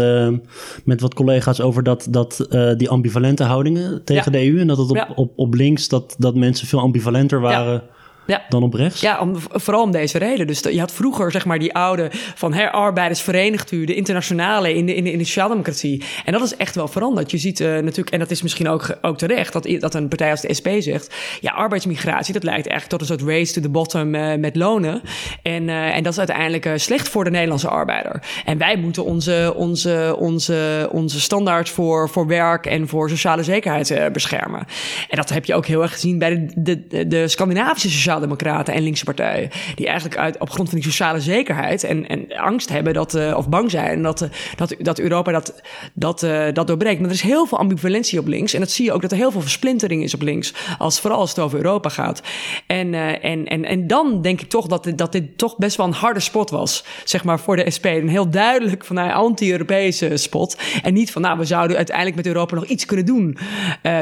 met 0.85 1.01
wat 1.01 1.15
collega's 1.15 1.61
over 1.61 1.83
dat, 1.83 2.07
dat 2.11 2.47
die 2.77 2.89
ambivalente 2.89 3.45
houdingen 3.45 4.05
tegen 4.05 4.33
ja. 4.33 4.39
de 4.39 4.51
EU 4.51 4.61
en 4.61 4.67
dat 4.67 4.79
het 4.79 4.91
op, 4.91 4.97
ja. 4.97 5.09
op, 5.15 5.33
op 5.37 5.55
links 5.55 5.89
dat, 5.89 6.15
dat 6.19 6.35
mensen 6.35 6.67
veel 6.67 6.81
ambivalenter 6.81 7.41
waren? 7.41 7.83
Ja. 8.27 8.43
dan 8.49 8.63
op 8.63 8.75
rechts? 8.75 9.01
Ja, 9.01 9.21
om, 9.21 9.37
vooral 9.39 9.83
om 9.83 9.91
deze 9.91 10.19
reden. 10.19 10.47
Dus 10.47 10.61
je 10.61 10.81
had 10.81 10.93
vroeger 10.93 11.31
zeg 11.31 11.45
maar 11.45 11.59
die 11.59 11.75
oude 11.75 12.09
van 12.13 12.53
herarbeiders 12.53 13.21
verenigd 13.21 13.73
u, 13.73 13.85
de 13.85 13.95
internationale 13.95 14.75
in 14.75 14.87
de, 14.87 14.95
in 14.95 15.05
de, 15.05 15.13
in 15.13 15.19
de 15.19 15.25
sociaaldemocratie. 15.25 16.03
En 16.25 16.33
dat 16.33 16.43
is 16.43 16.57
echt 16.57 16.75
wel 16.75 16.89
veranderd. 16.89 17.31
Je 17.31 17.39
ziet 17.39 17.61
uh, 17.61 17.69
natuurlijk, 17.69 18.11
en 18.11 18.19
dat 18.19 18.31
is 18.31 18.43
misschien 18.43 18.69
ook, 18.69 18.97
ook 19.01 19.19
terecht, 19.19 19.53
dat, 19.53 19.69
dat 19.79 19.95
een 19.95 20.09
partij 20.09 20.31
als 20.31 20.41
de 20.41 20.55
SP 20.59 20.69
zegt, 20.79 21.15
ja, 21.41 21.53
arbeidsmigratie, 21.53 22.33
dat 22.33 22.43
leidt 22.43 22.67
eigenlijk 22.67 22.89
tot 22.89 23.01
een 23.01 23.19
soort 23.19 23.31
race 23.31 23.53
to 23.53 23.61
the 23.61 23.69
bottom 23.69 24.15
uh, 24.15 24.35
met 24.35 24.57
lonen. 24.57 25.01
En, 25.43 25.69
uh, 25.69 25.97
en 25.97 26.03
dat 26.03 26.13
is 26.13 26.19
uiteindelijk 26.19 26.71
slecht 26.77 27.09
voor 27.09 27.25
de 27.25 27.31
Nederlandse 27.31 27.69
arbeider. 27.69 28.23
En 28.45 28.59
wij 28.59 28.77
moeten 28.77 29.05
onze, 29.05 29.53
onze, 29.57 30.15
onze, 30.19 30.89
onze 30.93 31.21
standaards 31.21 31.71
voor, 31.71 32.09
voor 32.09 32.27
werk 32.27 32.67
en 32.67 32.89
voor 32.89 33.09
sociale 33.09 33.43
zekerheid 33.43 34.13
beschermen. 34.13 34.67
En 35.09 35.17
dat 35.17 35.29
heb 35.29 35.45
je 35.45 35.55
ook 35.55 35.67
heel 35.67 35.83
erg 35.83 35.93
gezien 35.93 36.19
bij 36.19 36.51
de, 36.55 36.87
de, 36.89 37.07
de 37.07 37.29
Scandinavische 37.29 37.91
sociaaldemocraten 38.13 38.75
en 38.75 38.83
linkse 38.83 39.05
partijen. 39.05 39.51
Die 39.75 39.87
eigenlijk 39.87 40.19
uit, 40.19 40.39
op 40.39 40.51
grond 40.51 40.69
van 40.69 40.79
die 40.79 40.89
sociale 40.89 41.21
zekerheid 41.21 41.85
en, 41.85 42.09
en 42.09 42.37
angst 42.37 42.69
hebben 42.69 42.95
dat, 42.95 43.15
uh, 43.15 43.35
of 43.37 43.49
bang 43.49 43.71
zijn 43.71 44.03
dat, 44.03 44.23
uh, 44.23 44.29
dat, 44.57 44.75
dat 44.79 44.99
Europa 44.99 45.33
dat, 45.33 45.63
dat, 45.95 46.23
uh, 46.23 46.45
dat 46.53 46.67
doorbreekt. 46.67 47.01
Maar 47.01 47.09
er 47.09 47.15
is 47.15 47.23
heel 47.23 47.47
veel 47.47 47.59
ambivalentie 47.59 48.19
op 48.19 48.27
links. 48.27 48.55
En 48.55 48.61
dat 48.61 48.71
zie 48.71 48.85
je 48.85 48.93
ook 48.93 49.03
dat 49.03 49.11
er 49.11 49.17
heel 49.17 49.31
veel 49.31 49.41
versplintering 49.41 50.03
is 50.03 50.15
op 50.15 50.23
links. 50.23 50.55
Als, 50.79 51.01
vooral 51.01 51.21
als 51.21 51.31
het 51.31 51.39
over 51.39 51.59
Europa 51.59 51.89
gaat. 51.89 52.23
En, 52.67 52.95
en, 53.23 53.45
en, 53.47 53.65
en 53.65 53.87
dan 53.87 54.23
denk 54.23 54.41
ik 54.41 54.49
toch 54.49 54.67
dat 54.67 54.85
dit, 54.85 54.99
dat 54.99 55.21
toch 55.37 55.57
best 55.57 55.77
wel 55.77 55.87
een 55.87 55.93
harde 55.93 56.21
spot 56.21 56.51
was. 56.51 56.85
Zeg 57.05 57.25
maar 57.25 57.41
voor 57.41 57.57
de 57.57 57.71
SP. 57.77 57.85
Een 57.85 58.09
heel 58.09 58.31
duidelijk 58.31 58.85
van 58.85 58.97
een 58.97 59.11
anti-Europese 59.11 60.17
spot. 60.17 60.59
En 60.83 60.95
niet 60.95 61.11
van 61.11 61.23
nou, 61.23 61.39
we 61.39 61.45
zouden 61.45 61.77
uiteindelijk 61.77 62.17
met 62.17 62.27
Europa 62.27 62.55
nog 62.55 62.65
iets 62.65 62.85
kunnen 62.85 63.07
doen. 63.07 63.37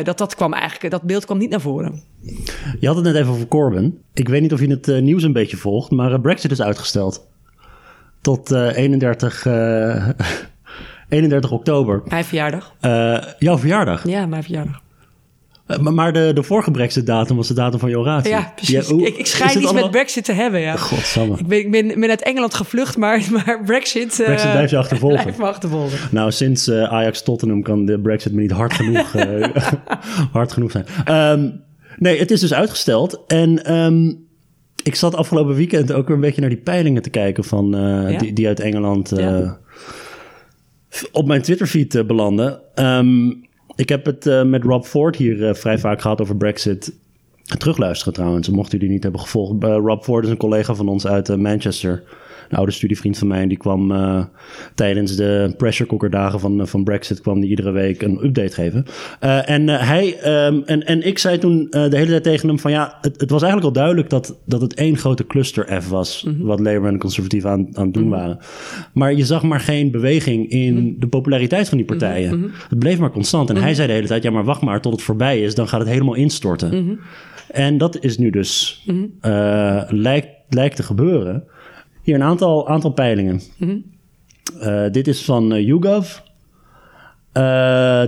dat, 0.02 0.18
dat 0.18 0.34
kwam 0.34 0.52
eigenlijk, 0.52 0.90
dat 0.90 1.02
beeld 1.02 1.24
kwam 1.24 1.38
niet 1.38 1.50
naar 1.50 1.60
voren. 1.60 2.02
Je 2.80 2.86
had 2.86 2.96
het 2.96 3.04
net 3.04 3.14
even 3.14 3.32
over 3.32 3.48
Corbyn. 3.48 3.99
Ik 4.14 4.28
weet 4.28 4.40
niet 4.40 4.52
of 4.52 4.60
je 4.60 4.66
het 4.66 4.88
uh, 4.88 5.02
nieuws 5.02 5.22
een 5.22 5.32
beetje 5.32 5.56
volgt, 5.56 5.90
maar 5.90 6.12
uh, 6.12 6.20
Brexit 6.20 6.50
is 6.50 6.62
uitgesteld. 6.62 7.28
Tot 8.20 8.52
uh, 8.52 8.76
31, 8.76 9.46
31 11.08 11.50
oktober. 11.50 12.02
Mijn 12.08 12.24
verjaardag. 12.24 12.74
jouw 13.38 13.58
verjaardag? 13.58 14.08
Ja, 14.08 14.26
mijn 14.26 14.42
verjaardag. 14.42 14.82
Maar, 15.78 16.12
de, 16.12 16.30
de 16.34 16.42
vorige 16.42 16.70
Brexit-datum 16.70 17.36
was 17.36 17.48
de 17.48 17.54
datum 17.54 17.78
van 17.78 17.88
je 17.88 17.98
oratie. 17.98 18.30
Ja, 18.30 18.52
precies. 18.54 18.88
Ja, 18.88 18.96
ik, 19.06 19.16
ik 19.16 19.26
schijn 19.26 19.50
iets 19.50 19.64
allemaal... 19.64 19.82
met 19.82 19.90
Brexit 19.90 20.24
te 20.24 20.32
hebben, 20.32 20.60
ja. 20.60 20.76
Godsamme. 20.76 21.38
Ik 21.38 21.46
ben, 21.46 21.58
ik 21.58 21.70
ben, 21.70 22.00
ben 22.00 22.08
uit 22.08 22.22
Engeland 22.22 22.54
gevlucht, 22.54 22.96
maar, 22.96 23.28
maar 23.32 23.60
Brexit... 23.64 24.20
Uh, 24.20 24.26
Brexit 24.26 24.50
blijft 24.50 24.70
je 24.70 24.76
achtervolgen. 24.76 25.20
Blijft 25.20 25.38
me 25.38 25.44
achtervolgen. 25.44 25.98
Nou, 26.10 26.32
sinds 26.32 26.68
uh, 26.68 26.82
Ajax-Tottenham 26.82 27.62
kan 27.62 27.84
de 27.84 28.00
Brexit 28.00 28.32
me 28.32 28.40
niet 28.40 28.50
hard 28.50 28.72
genoeg, 28.72 29.14
uh, 29.14 29.46
hard 30.32 30.52
genoeg 30.52 30.70
zijn. 30.70 30.86
Um, 31.08 31.62
Nee, 32.00 32.18
het 32.18 32.30
is 32.30 32.40
dus 32.40 32.54
uitgesteld. 32.54 33.24
En 33.26 33.74
um, 33.74 34.26
ik 34.82 34.94
zat 34.94 35.14
afgelopen 35.14 35.54
weekend 35.54 35.92
ook 35.92 36.06
weer 36.06 36.14
een 36.14 36.22
beetje 36.22 36.40
naar 36.40 36.50
die 36.50 36.58
peilingen 36.58 37.02
te 37.02 37.10
kijken 37.10 37.44
van 37.44 37.74
uh, 37.74 38.10
ja? 38.10 38.18
die, 38.18 38.32
die 38.32 38.46
uit 38.46 38.60
Engeland 38.60 39.12
uh, 39.12 39.18
ja. 39.18 39.58
op 41.12 41.26
mijn 41.26 41.42
Twitterfeed 41.42 41.94
uh, 41.94 42.04
belanden. 42.04 42.60
Um, 42.74 43.48
ik 43.76 43.88
heb 43.88 44.04
het 44.04 44.44
met 44.44 44.64
Rob 44.64 44.84
Ford 44.84 45.16
hier 45.16 45.54
vrij 45.54 45.78
vaak 45.78 46.00
gehad 46.00 46.20
over 46.20 46.36
Brexit. 46.36 46.92
Terugluisteren 47.58 48.12
trouwens, 48.12 48.48
mochten 48.48 48.78
jullie 48.78 48.94
niet 48.94 49.02
hebben 49.02 49.20
gevolgd. 49.20 49.62
Rob 49.62 50.02
Ford 50.02 50.24
is 50.24 50.30
een 50.30 50.36
collega 50.36 50.74
van 50.74 50.88
ons 50.88 51.06
uit 51.06 51.36
Manchester 51.36 52.02
een 52.50 52.56
oude 52.56 52.72
studievriend 52.72 53.18
van 53.18 53.28
mij. 53.28 53.46
Die 53.46 53.56
kwam 53.56 53.92
uh, 53.92 54.24
tijdens 54.74 55.16
de 55.16 55.54
pressure 55.56 55.88
cooker 55.88 56.10
dagen 56.10 56.40
van, 56.40 56.68
van 56.68 56.84
Brexit 56.84 57.20
kwam 57.20 57.40
die 57.40 57.50
iedere 57.50 57.70
week 57.70 58.02
een 58.02 58.24
update 58.24 58.52
geven. 58.52 58.84
Uh, 59.24 59.50
en 59.50 59.68
hij 59.68 60.06
um, 60.46 60.62
en, 60.66 60.86
en 60.86 61.06
ik 61.06 61.18
zei 61.18 61.38
toen 61.38 61.66
de 61.70 61.90
hele 61.92 62.06
tijd 62.06 62.22
tegen 62.22 62.48
hem 62.48 62.58
van 62.58 62.70
ja, 62.70 62.98
het, 63.00 63.20
het 63.20 63.30
was 63.30 63.42
eigenlijk 63.42 63.76
al 63.76 63.82
duidelijk 63.82 64.10
dat, 64.10 64.38
dat 64.44 64.60
het 64.60 64.74
één 64.74 64.96
grote 64.96 65.26
cluster 65.26 65.82
F 65.82 65.88
was. 65.88 66.22
Mm 66.22 66.34
-hmm. 66.34 66.46
Wat 66.46 66.60
Labour 66.60 66.86
en 66.86 66.92
de 66.92 66.98
conservatieven 66.98 67.50
aan, 67.50 67.68
aan 67.72 67.84
het 67.84 67.94
doen 67.94 68.04
mm 68.04 68.12
-hmm. 68.12 68.20
waren. 68.20 68.38
Maar 68.92 69.14
je 69.14 69.24
zag 69.24 69.42
maar 69.42 69.60
geen 69.60 69.90
beweging 69.90 70.48
in 70.48 70.72
mm 70.72 70.78
-hmm. 70.78 70.94
de 70.98 71.06
populariteit 71.06 71.68
van 71.68 71.78
die 71.78 71.86
partijen. 71.86 72.52
Het 72.68 72.78
bleef 72.78 72.98
maar 72.98 73.10
constant. 73.10 73.50
En 73.50 73.56
hij 73.56 73.74
zei 73.74 73.86
de 73.86 73.94
hele 73.94 74.06
tijd, 74.06 74.22
ja 74.22 74.30
maar 74.30 74.44
wacht 74.44 74.62
maar 74.62 74.80
tot 74.80 74.92
het 74.92 75.02
voorbij 75.02 75.42
is. 75.42 75.54
Dan 75.54 75.68
gaat 75.68 75.80
het 75.80 75.88
helemaal 75.88 76.14
instorten. 76.14 76.98
En 77.50 77.78
dat 77.78 78.02
is 78.04 78.18
nu 78.18 78.30
dus, 78.30 78.84
lijkt, 79.88 80.28
lijkt 80.48 80.76
te 80.76 80.82
gebeuren. 80.82 81.44
Hier 82.10 82.18
een 82.18 82.26
aantal, 82.26 82.68
aantal 82.68 82.90
peilingen. 82.90 83.40
Mm 83.56 83.68
-hmm. 83.68 83.84
uh, 84.62 84.90
dit 84.90 85.08
is 85.08 85.24
van 85.24 85.54
uh, 85.54 85.66
YouGov. 85.66 86.18
Uh, 86.18 86.22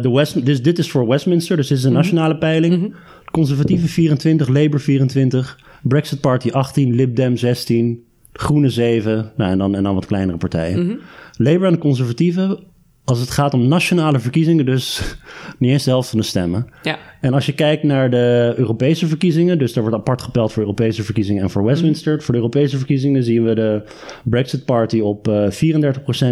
de 0.03 0.11
West, 0.13 0.47
dus 0.47 0.63
dit 0.63 0.79
is 0.79 0.91
voor 0.91 1.09
Westminster, 1.09 1.57
dus 1.57 1.69
dit 1.69 1.79
is 1.79 1.85
een 1.85 1.91
-hmm. 1.91 1.99
nationale 1.99 2.39
peiling. 2.39 2.75
Mm 2.75 2.81
-hmm. 2.81 2.95
Conservatieve 3.31 3.89
24, 3.89 4.49
Labour 4.49 4.81
24, 4.81 5.59
Brexit 5.83 6.21
Party 6.21 6.51
18, 6.51 6.95
Lib 6.95 7.17
Dem 7.17 7.37
16, 7.37 8.05
Groene 8.33 8.69
7, 8.69 9.33
nou, 9.37 9.51
en, 9.51 9.59
dan, 9.59 9.75
en 9.75 9.83
dan 9.83 9.95
wat 9.95 10.07
kleinere 10.07 10.39
partijen. 10.39 11.01
Labour 11.37 11.67
en 11.67 11.73
de 11.73 11.79
conservatieven, 11.79 12.59
als 13.05 13.21
het 13.21 13.31
gaat 13.31 13.55
om 13.55 13.69
nationale 13.69 14.19
verkiezingen, 14.19 14.67
dus 14.67 15.17
niet 15.59 15.71
eens 15.71 15.85
de 15.85 15.91
helft 15.91 16.09
van 16.09 16.19
de 16.19 16.25
stemmen. 16.25 16.67
Ja. 16.83 16.99
En 17.21 17.35
als 17.35 17.47
je 17.47 17.55
kijkt 17.55 17.83
naar 17.83 18.11
de 18.11 18.55
Europese 18.57 19.07
verkiezingen, 19.07 19.59
dus 19.59 19.73
daar 19.73 19.83
wordt 19.83 19.99
apart 19.99 20.23
gepeld 20.23 20.53
voor 20.53 20.63
Europese 20.63 21.03
verkiezingen 21.03 21.43
en 21.43 21.51
voor 21.51 21.65
Westminster. 21.65 22.15
Mm. 22.15 22.21
Voor 22.21 22.35
de 22.35 22.41
Europese 22.41 22.77
verkiezingen 22.77 23.23
zien 23.23 23.45
we 23.45 23.55
de 23.55 23.83
Brexit 24.25 24.65
Party 24.65 25.01
op 25.01 25.29
uh, 25.29 25.51
34%, 25.51 25.51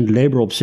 Labour 0.04 0.38
op 0.38 0.52
16%, 0.52 0.56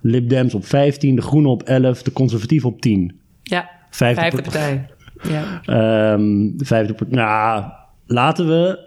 Lib 0.00 0.28
Dems 0.28 0.54
op 0.54 0.64
15%, 0.64 0.68
de 0.68 1.22
Groenen 1.22 1.50
op 1.50 1.62
11%, 1.62 1.64
de 2.02 2.12
Conservatieven 2.12 2.68
op 2.68 2.86
10%. 2.88 3.16
Ja, 3.42 3.70
vijfde, 3.90 4.20
vijfde 4.20 4.42
partij. 4.42 4.86
Ja. 5.22 6.12
Um, 6.12 6.54
vijfde 6.64 6.94
Nou, 7.08 7.64
laten 8.06 8.48
we 8.48 8.85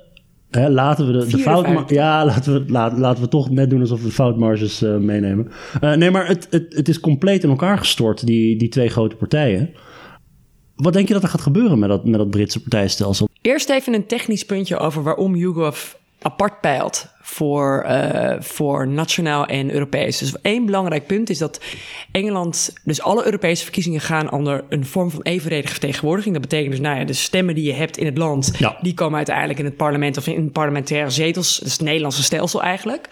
Hè, 0.50 0.70
laten 0.70 1.06
we 1.08 1.12
de, 1.12 1.28
de 1.28 1.38
fout... 1.38 1.90
Ja, 1.90 2.26
laten 2.26 2.54
we, 2.54 2.72
laat, 2.72 2.98
laten 2.98 3.24
we 3.24 3.30
toch 3.30 3.50
net 3.50 3.70
doen 3.70 3.80
alsof 3.80 4.00
we 4.00 4.08
de 4.08 4.14
foutmarges 4.14 4.84
uh, 4.84 4.96
meenemen. 4.98 5.52
Uh, 5.82 5.94
nee, 5.94 6.12
maar 6.12 6.28
het, 6.28 6.48
het, 6.50 6.74
het 6.76 6.88
is 6.90 7.00
compleet 7.00 7.44
in 7.44 7.50
elkaar 7.50 7.78
gestort, 7.78 8.26
die, 8.26 8.58
die 8.58 8.70
twee 8.70 8.90
grote 8.90 9.16
partijen. 9.16 9.74
Wat 10.76 10.94
denk 10.94 11.08
je 11.08 11.14
dat 11.14 11.24
er 11.24 11.30
gaat 11.30 11.42
gebeuren 11.42 11.80
met 11.80 11.90
dat, 11.90 12.06
met 12.06 12.20
dat 12.20 12.30
Britse 12.30 12.60
partijstelsel? 12.62 13.30
Eerst 13.42 13.70
even 13.70 13.94
een 13.94 14.06
technisch 14.06 14.46
puntje 14.46 14.78
over 14.78 15.04
waarom 15.04 15.36
YouGov 15.36 15.94
apart 16.22 16.62
peilt 16.62 17.08
voor, 17.30 17.86
uh, 17.88 18.34
voor 18.40 18.88
nationaal 18.88 19.46
en 19.46 19.72
Europees. 19.72 20.18
Dus 20.18 20.42
één 20.42 20.66
belangrijk 20.66 21.08
punt 21.08 21.30
is 21.30 21.38
dat 21.38 21.62
Engeland, 22.12 22.74
dus 22.84 23.02
alle 23.02 23.26
Europese 23.26 23.64
verkiezingen 23.64 24.02
gaan 24.02 24.32
onder 24.32 24.64
een 24.70 24.86
vorm 24.86 25.12
van 25.12 25.22
evenredige 25.22 25.72
vertegenwoordiging. 25.72 26.34
Dat 26.34 26.44
betekent 26.44 26.72
dus, 26.72 26.80
nou 26.80 27.00
ja, 27.00 27.06
de 27.06 27.14
stemmen 27.14 27.56
die 27.56 27.64
je 27.64 27.74
hebt 27.74 27.98
in 27.98 28.06
het 28.06 28.18
land, 28.18 28.52
ja. 28.58 28.78
die 28.82 28.94
komen 28.94 29.18
uiteindelijk 29.18 29.60
in 29.60 29.66
het 29.66 29.78
parlement 29.78 30.18
of 30.18 30.28
in 30.28 30.52
parlementaire 30.52 31.10
zetels. 31.10 31.58
Dat 31.58 31.68
is 31.68 31.74
het 31.74 31.82
Nederlandse 31.82 32.24
stelsel 32.24 32.62
eigenlijk. 32.62 33.10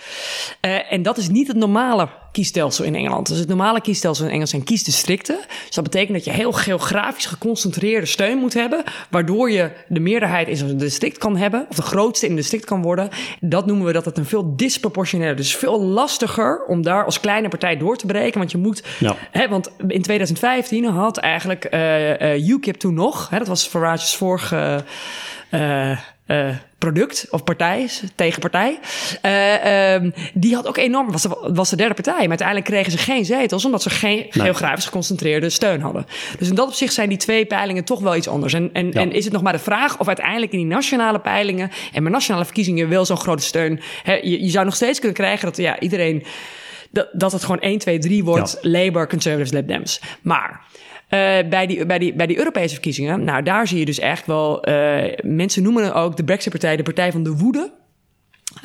Uh, 0.61 0.91
en 0.91 1.01
dat 1.01 1.17
is 1.17 1.29
niet 1.29 1.47
het 1.47 1.57
normale 1.57 2.07
kiesstelsel 2.37 2.85
in 2.85 2.95
Engeland. 2.95 3.27
Dus 3.27 3.37
het 3.37 3.47
normale 3.47 3.81
kiesstelsel 3.81 4.23
in 4.23 4.29
Engeland 4.29 4.49
zijn 4.49 4.63
kiesdistricten. 4.63 5.37
Dus 5.65 5.75
dat 5.75 5.83
betekent 5.83 6.13
dat 6.13 6.25
je 6.25 6.31
heel 6.31 6.51
geografisch 6.51 7.25
geconcentreerde 7.25 8.05
steun 8.05 8.37
moet 8.37 8.53
hebben, 8.53 8.83
waardoor 9.09 9.51
je 9.51 9.71
de 9.87 9.99
meerderheid 9.99 10.47
in 10.47 10.55
zo'n 10.55 10.77
district 10.77 11.17
kan 11.17 11.37
hebben, 11.37 11.65
of 11.69 11.75
de 11.75 11.81
grootste 11.81 12.25
in 12.25 12.31
een 12.31 12.37
district 12.37 12.65
kan 12.65 12.81
worden. 12.81 13.09
Dat 13.39 13.65
noemen 13.65 13.85
we 13.85 13.93
dat 13.93 14.05
het 14.05 14.17
een 14.17 14.25
veel 14.25 14.55
disproportioneler, 14.55 15.35
dus 15.35 15.55
veel 15.55 15.81
lastiger 15.81 16.65
om 16.67 16.81
daar 16.81 17.05
als 17.05 17.19
kleine 17.19 17.47
partij 17.47 17.77
door 17.77 17.97
te 17.97 18.05
breken. 18.05 18.39
Want 18.39 18.51
je 18.51 18.57
moet, 18.57 18.83
ja. 18.99 19.15
hè, 19.31 19.47
want 19.47 19.71
in 19.87 20.01
2015 20.01 20.85
had 20.85 21.17
eigenlijk 21.17 21.67
uh, 21.73 22.19
uh, 22.19 22.47
UKIP 22.47 22.75
toen 22.75 22.93
nog, 22.93 23.29
hè, 23.29 23.37
dat 23.37 23.47
was 23.47 23.67
Farage's 23.67 24.15
vorige. 24.15 24.83
Uh, 25.51 25.97
uh, 26.27 26.49
product 26.77 27.27
of 27.29 27.43
partij, 27.43 27.89
tegenpartij. 28.15 28.79
Uh, 29.25 29.93
um, 29.93 30.13
die 30.33 30.55
had 30.55 30.67
ook 30.67 30.77
enorm, 30.77 31.11
was 31.11 31.21
de, 31.21 31.51
was 31.53 31.69
de 31.69 31.75
derde 31.75 31.93
partij. 31.93 32.19
Maar 32.19 32.27
uiteindelijk 32.27 32.67
kregen 32.67 32.91
ze 32.91 32.97
geen 32.97 33.25
zetels, 33.25 33.65
omdat 33.65 33.81
ze 33.81 33.89
geen 33.89 34.25
geografisch 34.29 34.85
geconcentreerde 34.85 35.49
steun 35.49 35.81
hadden. 35.81 36.05
Dus 36.39 36.49
in 36.49 36.55
dat 36.55 36.67
opzicht 36.67 36.93
zijn 36.93 37.09
die 37.09 37.17
twee 37.17 37.45
peilingen 37.45 37.83
toch 37.83 37.99
wel 37.99 38.15
iets 38.15 38.27
anders. 38.27 38.53
En, 38.53 38.69
en, 38.73 38.91
en 38.91 39.11
is 39.11 39.23
het 39.23 39.33
nog 39.33 39.41
maar 39.41 39.53
de 39.53 39.59
vraag 39.59 39.99
of 39.99 40.07
uiteindelijk 40.07 40.51
in 40.51 40.57
die 40.57 40.67
nationale 40.67 41.19
peilingen 41.19 41.71
en 41.93 42.03
bij 42.03 42.11
nationale 42.11 42.45
verkiezingen 42.45 42.89
wel 42.89 43.05
zo'n 43.05 43.17
grote 43.17 43.43
steun. 43.43 43.79
Hè, 44.03 44.13
je, 44.13 44.43
je 44.43 44.49
zou 44.49 44.65
nog 44.65 44.75
steeds 44.75 44.99
kunnen 44.99 45.17
krijgen 45.17 45.45
dat 45.45 45.57
ja, 45.57 45.79
iedereen. 45.79 46.23
Dat, 46.91 47.09
dat 47.13 47.31
het 47.31 47.41
gewoon 47.41 47.59
1, 47.59 47.77
2, 47.77 47.99
3 47.99 48.23
wordt. 48.23 48.57
Labour, 48.61 49.07
Conservatives, 49.07 49.53
Lib 49.53 49.67
Dems. 49.67 50.01
Maar 50.21 50.61
bij, 51.09 51.67
die, 51.67 51.85
bij, 51.85 51.99
die, 51.99 52.13
bij 52.13 52.27
die 52.27 52.37
Europese 52.37 52.73
verkiezingen, 52.73 53.23
nou 53.23 53.43
daar 53.43 53.67
zie 53.67 53.79
je 53.79 53.85
dus 53.85 53.99
echt 53.99 54.25
wel, 54.25 54.69
uh, 54.69 55.03
mensen 55.23 55.63
noemen 55.63 55.93
ook 55.93 56.17
de 56.17 56.23
Brexit-partij 56.23 56.75
de 56.75 56.83
partij 56.83 57.11
van 57.11 57.23
de 57.23 57.35
woede. 57.35 57.71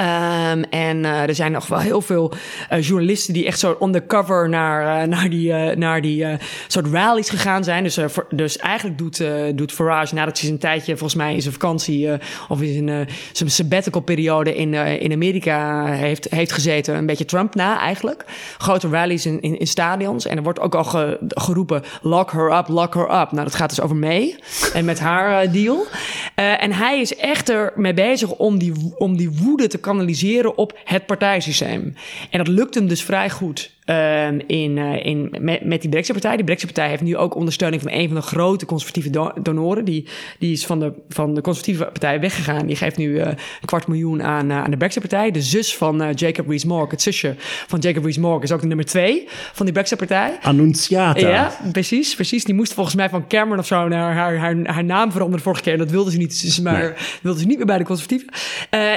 Um, 0.01 0.65
en 0.65 0.99
uh, 0.99 1.23
er 1.23 1.35
zijn 1.35 1.53
nog 1.53 1.67
wel 1.67 1.79
heel 1.79 2.01
veel 2.01 2.33
uh, 2.73 2.83
journalisten 2.83 3.35
die 3.35 3.47
echt 3.47 3.59
zo 3.59 3.77
undercover 3.83 4.49
naar, 4.49 5.03
uh, 5.03 5.09
naar 5.09 5.31
die, 5.31 5.53
naar 5.77 6.01
die 6.01 6.27
soort 6.67 6.87
rallies 6.87 7.31
gegaan 7.31 7.65
zijn. 7.65 7.83
Dus, 7.83 7.99
dus 8.31 8.57
eigenlijk 8.57 8.99
doet, 8.99 9.25
doet 9.55 9.73
Farage 9.73 10.15
nadat 10.15 10.39
hij 10.39 10.47
zijn 10.47 10.59
tijdje, 10.59 10.97
volgens 10.97 11.15
mij 11.15 11.35
in 11.35 11.41
zijn 11.41 11.53
vakantie 11.53 12.09
of 12.49 12.61
in 12.61 13.07
zijn, 13.33 13.51
sabbatical 13.51 14.01
periode 14.01 14.55
in, 14.55 14.75
in 14.75 15.13
Amerika 15.13 15.87
heeft, 15.87 16.27
heeft 16.31 16.53
gezeten, 16.53 16.97
een 16.97 17.07
beetje 17.07 17.25
Trump 17.25 17.55
na 17.55 17.79
eigenlijk. 17.79 18.25
Grote 18.59 18.89
rallies 18.89 19.27
in, 19.27 19.41
in, 19.41 19.59
in 19.59 19.67
stadions. 19.67 20.27
En 20.27 20.37
er 20.37 20.43
wordt 20.43 20.61
ook 20.61 20.75
al 20.75 20.85
ge, 20.85 21.19
geroepen, 21.29 21.83
lock 22.03 22.33
her 22.33 22.57
up, 22.59 22.69
lock 22.69 22.95
her 22.95 23.21
up. 23.21 23.33
Nou, 23.33 23.45
dat 23.45 23.55
gaat 23.55 23.69
dus 23.69 23.81
over 23.81 23.97
mee 23.97 24.37
en 24.75 24.85
met 24.85 25.01
haar 25.01 25.53
deal. 25.53 25.87
en 26.35 26.73
hij 26.73 27.01
is 27.01 27.17
echt 27.17 27.49
er 27.49 27.73
mee 27.77 27.95
bezig 27.95 28.31
om 28.31 28.59
die, 28.59 28.73
om 28.97 29.17
die 29.17 29.31
woede 29.31 29.67
te 29.67 29.79
kanaliseren 29.83 30.57
op 30.57 30.79
het 30.85 31.07
partijsysteem. 31.07 31.95
En 32.31 32.39
dat 32.39 32.49
lukt 32.49 32.75
hem 32.75 32.89
dus 32.89 33.03
vrij 33.03 33.31
goed. 33.31 33.71
Um, 33.87 34.41
in, 34.47 34.77
uh, 34.77 35.05
in, 35.05 35.35
met, 35.41 35.65
met 35.65 35.81
die 35.81 35.91
Brexit-partij. 35.91 36.37
Die 36.37 36.45
Brexit-partij 36.45 36.89
heeft 36.89 37.03
nu 37.03 37.17
ook 37.17 37.35
ondersteuning 37.35 37.83
van 37.83 37.93
een 37.93 38.07
van 38.07 38.17
de 38.17 38.23
grote 38.23 38.67
conservatieve 38.67 39.11
do 39.11 39.33
donoren. 39.43 39.85
Die, 39.85 40.09
die 40.39 40.53
is 40.53 40.67
van 40.67 40.81
de, 40.81 40.93
van 41.09 41.35
de 41.35 41.41
conservatieve 41.41 41.85
partij 41.85 42.21
weggegaan. 42.21 42.67
Die 42.67 42.77
geeft 42.77 42.97
nu 42.97 43.09
uh, 43.09 43.27
een 43.27 43.37
kwart 43.65 43.87
miljoen 43.87 44.23
aan, 44.23 44.51
uh, 44.51 44.63
aan 44.63 44.71
de 44.71 44.77
Brexit-partij. 44.77 45.31
De 45.31 45.43
zus 45.43 45.77
van 45.77 46.13
Jacob 46.15 46.49
Rees-Mogg, 46.49 46.91
het 46.91 47.03
zusje 47.03 47.35
van 47.39 47.79
Jacob 47.79 48.05
Rees-Mogg, 48.05 48.43
is 48.43 48.53
ook 48.53 48.61
de 48.61 48.67
nummer 48.67 48.85
twee 48.85 49.25
van 49.53 49.65
die 49.65 49.75
Brexit-partij. 49.75 50.39
Annunciata. 50.43 51.29
Ja, 51.29 51.53
precies, 51.73 52.15
precies. 52.15 52.45
Die 52.45 52.55
moest 52.55 52.75
volgens 52.75 52.97
mij 52.97 53.09
van 53.09 53.27
Cameron 53.27 53.59
of 53.59 53.67
zo 53.67 53.89
naar 53.89 54.15
haar, 54.15 54.37
haar, 54.37 54.57
haar 54.65 54.85
naam 54.85 55.11
veranderen 55.13 55.45
vorige 55.45 55.63
keer. 55.63 55.79
Dat 55.79 55.91
wilde 55.91 56.11
ze 56.11 56.19
niet, 56.19 56.43
dus 56.43 56.61
maar 56.61 56.83
nee. 56.83 56.93
wilde 57.23 57.41
ze 57.41 57.47
niet 57.47 57.57
meer 57.57 57.67
bij 57.67 57.79
de 57.79 57.85
conservatieven. 57.85 58.29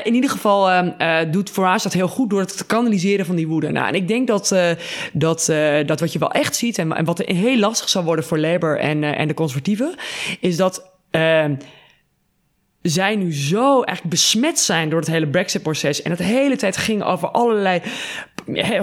in 0.03 0.13
ieder 0.13 0.29
geval 0.29 0.71
ehm, 0.71 1.31
doet 1.31 1.49
Farage 1.49 1.83
dat 1.83 1.93
heel 1.93 2.07
goed 2.07 2.29
door 2.29 2.39
het 2.39 2.57
te 2.57 2.65
kanaliseren 2.65 3.25
van 3.25 3.35
die 3.35 3.47
woede. 3.47 3.71
Nou, 3.71 3.87
en 3.87 3.93
ik 3.93 4.07
denk 4.07 4.27
dat 4.27 4.53
dat, 5.13 5.47
uh, 5.51 5.85
dat 5.85 5.99
wat 5.99 6.13
je 6.13 6.19
wel 6.19 6.31
echt 6.31 6.55
ziet 6.55 6.77
en, 6.77 6.93
en 6.93 7.05
wat 7.05 7.17
heel 7.17 7.57
lastig 7.57 7.89
zal 7.89 8.03
worden 8.03 8.25
voor 8.25 8.39
Labour 8.39 8.79
en, 8.79 9.01
uh, 9.01 9.19
en 9.19 9.27
de 9.27 9.33
conservatieven, 9.33 9.95
is 10.39 10.57
dat. 10.57 10.93
Uh, 11.11 11.45
zij 12.81 13.15
nu 13.15 13.33
zo 13.33 13.81
eigenlijk 13.81 14.09
besmet 14.09 14.59
zijn 14.59 14.89
door 14.89 14.99
het 14.99 15.09
hele 15.09 15.27
Brexit-proces. 15.27 16.01
En 16.01 16.11
het 16.11 16.19
hele 16.19 16.55
tijd 16.55 16.77
ging 16.77 17.03
over 17.03 17.27
allerlei 17.27 17.81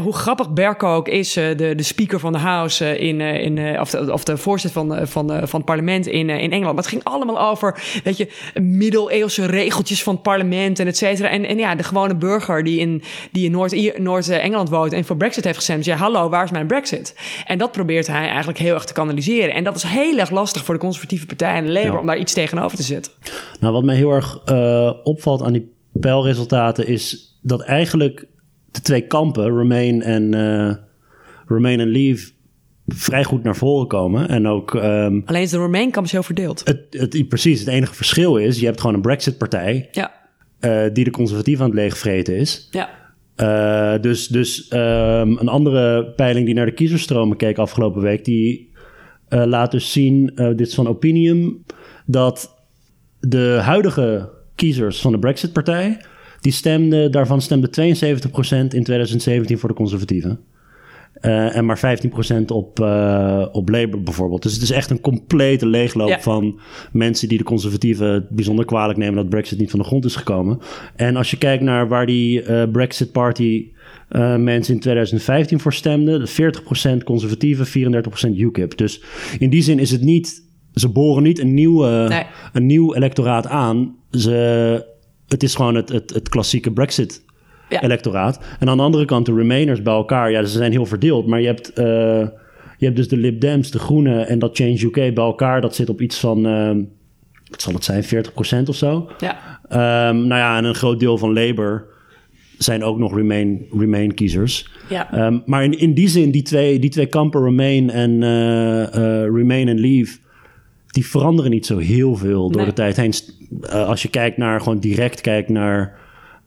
hoe 0.02 0.12
grappig 0.12 0.50
Berko 0.50 0.94
ook 0.94 1.08
is, 1.08 1.36
eh, 1.36 1.56
de, 1.56 1.74
de 1.74 1.82
speaker 1.82 2.20
van 2.20 2.32
de 2.32 2.38
House 2.38 2.84
eh, 2.84 3.08
in, 3.08 3.20
eh, 3.20 3.44
in, 3.44 3.80
of, 3.80 3.90
de, 3.90 4.12
of 4.12 4.24
de 4.24 4.36
voorzitter 4.36 4.86
van, 4.86 5.06
van, 5.06 5.28
van 5.28 5.58
het 5.58 5.64
parlement 5.64 6.06
in, 6.06 6.30
in 6.30 6.52
Engeland. 6.52 6.64
Maar 6.64 6.84
het 6.84 6.86
ging 6.86 7.04
allemaal 7.04 7.40
over, 7.40 8.00
weet 8.04 8.16
je, 8.16 8.28
middeleeuwse 8.60 9.46
regeltjes 9.46 10.02
van 10.02 10.14
het 10.14 10.22
parlement 10.22 10.78
en 10.78 10.86
et 10.86 10.96
cetera. 10.96 11.28
En, 11.28 11.44
en 11.44 11.58
ja, 11.58 11.74
de 11.74 11.82
gewone 11.82 12.16
burger 12.16 12.64
die 12.64 12.78
in, 12.78 13.02
die 13.32 13.44
in 13.44 14.02
Noord-Engeland 14.02 14.68
woont 14.68 14.92
en 14.92 15.04
voor 15.04 15.16
Brexit 15.16 15.44
heeft 15.44 15.56
gestemd, 15.56 15.84
ja, 15.84 15.96
hallo, 15.96 16.28
waar 16.28 16.44
is 16.44 16.50
mijn 16.50 16.66
Brexit? 16.66 17.16
En 17.46 17.58
dat 17.58 17.72
probeert 17.72 18.06
hij 18.06 18.28
eigenlijk 18.28 18.58
heel 18.58 18.74
erg 18.74 18.84
te 18.84 18.92
kanaliseren. 18.92 19.54
En 19.54 19.64
dat 19.64 19.76
is 19.76 19.82
heel 19.82 20.18
erg 20.18 20.30
lastig 20.30 20.64
voor 20.64 20.74
de 20.74 20.80
conservatieve 20.80 21.26
partij 21.26 21.54
en 21.54 21.66
de 21.66 21.72
Labour 21.72 21.98
om 21.98 22.06
daar 22.06 22.18
iets 22.18 22.32
tegenover 22.32 22.76
te 22.76 22.82
zetten. 22.82 23.12
Nou, 23.60 23.72
wat 23.72 23.84
mij 23.84 23.96
heel 23.96 24.10
erg 24.10 24.40
uh, 24.46 24.92
opvalt 25.02 25.42
aan 25.42 25.52
die 25.52 25.72
peilresultaten 25.92 26.86
is 26.86 27.36
dat 27.42 27.60
eigenlijk 27.60 28.26
de 28.72 28.80
twee 28.80 29.06
kampen, 29.06 29.56
Remain 29.56 30.02
en, 30.02 30.34
uh, 30.34 30.74
Remain 31.46 31.80
en 31.80 31.88
Leave, 31.88 32.30
vrij 32.86 33.24
goed 33.24 33.42
naar 33.42 33.56
voren 33.56 33.86
komen. 33.86 34.28
En 34.28 34.48
ook, 34.48 34.74
um, 34.74 35.22
Alleen 35.24 35.42
is 35.42 35.50
de 35.50 35.58
Remain-kamp 35.58 36.10
heel 36.10 36.22
verdeeld. 36.22 36.62
Het, 36.64 36.86
het, 36.90 37.28
precies, 37.28 37.60
het 37.60 37.68
enige 37.68 37.94
verschil 37.94 38.36
is, 38.36 38.60
je 38.60 38.66
hebt 38.66 38.80
gewoon 38.80 38.96
een 38.96 39.02
Brexit-partij... 39.02 39.88
Ja. 39.92 40.20
Uh, 40.60 40.84
die 40.92 41.04
de 41.04 41.10
conservatief 41.10 41.60
aan 41.60 41.66
het 41.66 41.74
leegvreten 41.74 42.36
is. 42.36 42.68
Ja. 42.70 42.88
Uh, 43.36 44.02
dus 44.02 44.26
dus 44.26 44.72
um, 44.72 44.78
een 45.38 45.48
andere 45.48 46.04
peiling 46.04 46.46
die 46.46 46.54
naar 46.54 46.66
de 46.66 46.72
kiezerstromen 46.72 47.36
keek 47.36 47.58
afgelopen 47.58 48.02
week... 48.02 48.24
die 48.24 48.72
uh, 49.28 49.44
laat 49.44 49.70
dus 49.70 49.92
zien, 49.92 50.32
dit 50.34 50.60
is 50.60 50.74
van 50.74 50.88
Opinium... 50.88 51.64
dat 52.06 52.54
de 53.20 53.58
huidige 53.62 54.30
kiezers 54.54 55.00
van 55.00 55.12
de 55.12 55.18
Brexit-partij 55.18 56.00
die 56.42 56.52
stemde, 56.52 57.10
daarvan 57.10 57.40
stemde 57.40 57.68
72% 57.68 58.74
in 58.74 58.84
2017 58.84 59.58
voor 59.58 59.68
de 59.68 59.74
conservatieven. 59.74 60.40
Uh, 61.20 61.56
en 61.56 61.64
maar 61.64 61.98
15% 62.40 62.44
op, 62.46 62.80
uh, 62.80 63.46
op 63.52 63.68
Labour 63.68 64.02
bijvoorbeeld. 64.02 64.42
Dus 64.42 64.52
het 64.52 64.62
is 64.62 64.70
echt 64.70 64.90
een 64.90 65.00
complete 65.00 65.66
leegloop 65.66 66.08
ja. 66.08 66.20
van 66.20 66.60
mensen 66.92 67.28
die 67.28 67.38
de 67.38 67.44
conservatieven 67.44 68.26
bijzonder 68.30 68.64
kwalijk 68.64 68.98
nemen 68.98 69.14
dat 69.14 69.28
Brexit 69.28 69.58
niet 69.58 69.70
van 69.70 69.78
de 69.78 69.84
grond 69.84 70.04
is 70.04 70.16
gekomen. 70.16 70.58
En 70.96 71.16
als 71.16 71.30
je 71.30 71.38
kijkt 71.38 71.62
naar 71.62 71.88
waar 71.88 72.06
die 72.06 72.42
uh, 72.42 72.62
Brexit 72.72 73.12
Party 73.12 73.70
mensen 74.38 74.74
in 74.74 74.80
2015 74.80 75.60
voor 75.60 75.72
stemden, 75.72 76.28
40% 76.28 77.04
conservatieven, 77.04 77.66
34% 77.66 78.36
UKIP. 78.36 78.76
Dus 78.78 79.02
in 79.38 79.50
die 79.50 79.62
zin 79.62 79.78
is 79.78 79.90
het 79.90 80.00
niet, 80.00 80.42
ze 80.74 80.88
boren 80.88 81.22
niet 81.22 81.38
een, 81.38 81.54
nieuwe, 81.54 82.06
nee. 82.08 82.24
een 82.52 82.66
nieuw 82.66 82.94
electoraat 82.94 83.46
aan. 83.46 83.94
Ze 84.10 84.90
het 85.32 85.42
is 85.42 85.54
gewoon 85.54 85.74
het, 85.74 85.88
het, 85.88 86.14
het 86.14 86.28
klassieke 86.28 86.72
Brexit. 86.72 87.22
Electoraat. 87.80 88.40
En 88.58 88.68
aan 88.68 88.76
de 88.76 88.82
andere 88.82 89.04
kant 89.04 89.26
de 89.26 89.34
Remainers 89.34 89.82
bij 89.82 89.92
elkaar. 89.94 90.30
Ja, 90.30 90.44
ze 90.44 90.56
zijn 90.56 90.72
heel 90.72 90.86
verdeeld. 90.86 91.26
Maar 91.26 91.40
je 91.40 91.46
hebt, 91.46 91.78
uh, 91.78 91.84
je 92.76 92.84
hebt 92.84 92.96
dus 92.96 93.08
de 93.08 93.16
Lib 93.16 93.40
Dems, 93.40 93.70
de 93.70 93.78
Groenen 93.78 94.28
en 94.28 94.38
dat 94.38 94.56
Change 94.56 94.84
UK 94.84 94.94
bij 94.94 95.24
elkaar. 95.24 95.60
Dat 95.60 95.74
zit 95.74 95.88
op 95.88 96.00
iets 96.00 96.18
van, 96.18 96.46
uh, 96.46 96.84
wat 97.50 97.62
zal 97.62 97.72
het 97.72 97.84
zijn, 97.84 98.04
40% 98.04 98.68
of 98.68 98.76
zo. 98.76 99.10
Ja. 99.18 99.60
Um, 100.08 100.16
nou 100.16 100.40
ja, 100.40 100.56
en 100.56 100.64
een 100.64 100.74
groot 100.74 101.00
deel 101.00 101.18
van 101.18 101.32
Labour 101.32 101.84
zijn 102.58 102.84
ook 102.84 102.98
nog 102.98 103.14
Remain, 103.14 103.66
Remain 103.78 104.14
kiezers. 104.14 104.70
Ja. 104.88 105.26
Um, 105.26 105.42
maar 105.46 105.64
in, 105.64 105.78
in 105.78 105.94
die 105.94 106.08
zin, 106.08 106.30
die 106.30 106.42
twee, 106.42 106.78
die 106.78 106.90
twee 106.90 107.06
kampen, 107.06 107.42
Remain 107.44 107.90
en 107.90 108.10
uh, 108.10 109.22
Remain 109.22 109.68
en 109.68 109.80
Leave 109.80 110.18
die 110.92 111.06
veranderen 111.06 111.50
niet 111.50 111.66
zo 111.66 111.78
heel 111.78 112.16
veel 112.16 112.50
door 112.50 112.60
nee. 112.60 112.70
de 112.70 112.72
tijd 112.72 112.96
heen. 112.96 113.12
Uh, 113.64 113.88
als 113.88 114.02
je 114.02 114.08
kijkt 114.08 114.36
naar, 114.36 114.60
gewoon 114.60 114.78
direct 114.78 115.20
kijkt 115.20 115.48
naar 115.48 115.98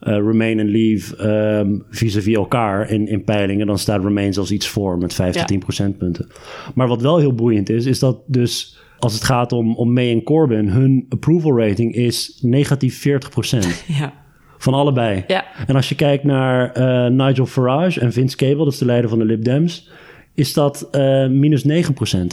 uh, 0.01 0.13
Remain 0.13 0.59
en 0.59 0.67
Leave 0.67 1.27
um, 1.59 1.83
vis-à-vis 1.89 2.35
elkaar 2.35 2.89
in, 2.89 3.07
in 3.07 3.23
peilingen, 3.23 3.67
dan 3.67 3.77
staat 3.77 4.03
Remain 4.03 4.33
zelfs 4.33 4.51
iets 4.51 4.67
voor 4.67 4.97
met 4.97 5.13
5 5.13 5.33
ja. 5.33 5.39
tot 5.39 5.47
10 5.47 5.59
procentpunten. 5.59 6.27
Maar 6.75 6.87
wat 6.87 7.01
wel 7.01 7.17
heel 7.17 7.33
boeiend 7.33 7.69
is, 7.69 7.85
is 7.85 7.99
dat 7.99 8.17
dus 8.25 8.79
als 8.99 9.13
het 9.13 9.23
gaat 9.23 9.51
om, 9.51 9.75
om 9.75 9.93
May 9.93 10.11
en 10.11 10.23
Corbyn, 10.23 10.69
hun 10.69 11.05
approval 11.09 11.59
rating 11.59 11.93
is 11.93 12.39
negatief 12.41 12.99
40 12.99 13.29
procent. 13.29 13.83
Ja. 13.99 14.23
Van 14.57 14.73
allebei. 14.73 15.23
Ja. 15.27 15.45
En 15.67 15.75
als 15.75 15.89
je 15.89 15.95
kijkt 15.95 16.23
naar 16.23 16.77
uh, 16.77 17.25
Nigel 17.25 17.45
Farage 17.45 17.99
en 17.99 18.13
Vince 18.13 18.37
Cable, 18.37 18.63
dat 18.63 18.73
is 18.73 18.79
de 18.79 18.85
leider 18.85 19.09
van 19.09 19.19
de 19.19 19.25
Lib 19.25 19.43
Dems 19.43 19.89
is 20.35 20.53
dat 20.53 20.87
uh, 20.91 21.27
minus 21.27 21.63
9%. 21.63 21.67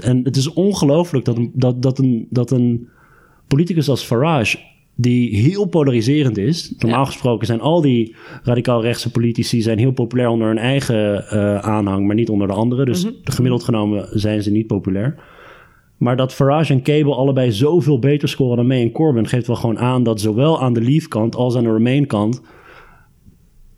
En 0.04 0.20
het 0.24 0.36
is 0.36 0.52
ongelooflijk 0.52 1.24
dat, 1.24 1.38
dat, 1.52 1.82
dat, 1.82 1.98
een, 1.98 2.26
dat 2.30 2.50
een 2.50 2.88
politicus 3.46 3.88
als 3.88 4.02
Farage 4.02 4.58
die 4.94 5.36
heel 5.36 5.66
polariserend 5.66 6.38
is. 6.38 6.74
Normaal 6.78 7.06
gesproken 7.06 7.46
zijn 7.46 7.60
al 7.60 7.80
die 7.80 8.14
radicaal 8.42 8.82
rechtse 8.82 9.10
politici 9.10 9.62
zijn 9.62 9.78
heel 9.78 9.92
populair 9.92 10.28
onder 10.28 10.46
hun 10.46 10.58
eigen 10.58 11.24
uh, 11.32 11.58
aanhang, 11.58 12.06
maar 12.06 12.14
niet 12.14 12.28
onder 12.28 12.46
de 12.46 12.52
anderen. 12.54 12.86
Dus 12.86 13.04
Mhm. 13.04 13.14
gemiddeld 13.24 13.64
genomen 13.64 14.08
zijn 14.10 14.42
ze 14.42 14.50
niet 14.50 14.66
populair. 14.66 15.14
Maar 15.96 16.16
dat 16.16 16.34
Farage 16.34 16.72
en 16.72 16.82
Cable 16.82 17.14
allebei 17.14 17.52
zoveel 17.52 17.98
beter 17.98 18.28
scoren 18.28 18.56
dan 18.56 18.66
May 18.66 18.80
en 18.80 18.92
Corbyn 18.92 19.26
geeft 19.28 19.46
wel 19.46 19.56
gewoon 19.56 19.78
aan 19.78 20.02
dat 20.02 20.20
zowel 20.20 20.60
aan 20.62 20.72
de 20.72 20.80
Leave-kant 20.80 21.34
als 21.34 21.56
aan 21.56 21.62
de 21.64 21.72
Remain-kant 21.72 22.40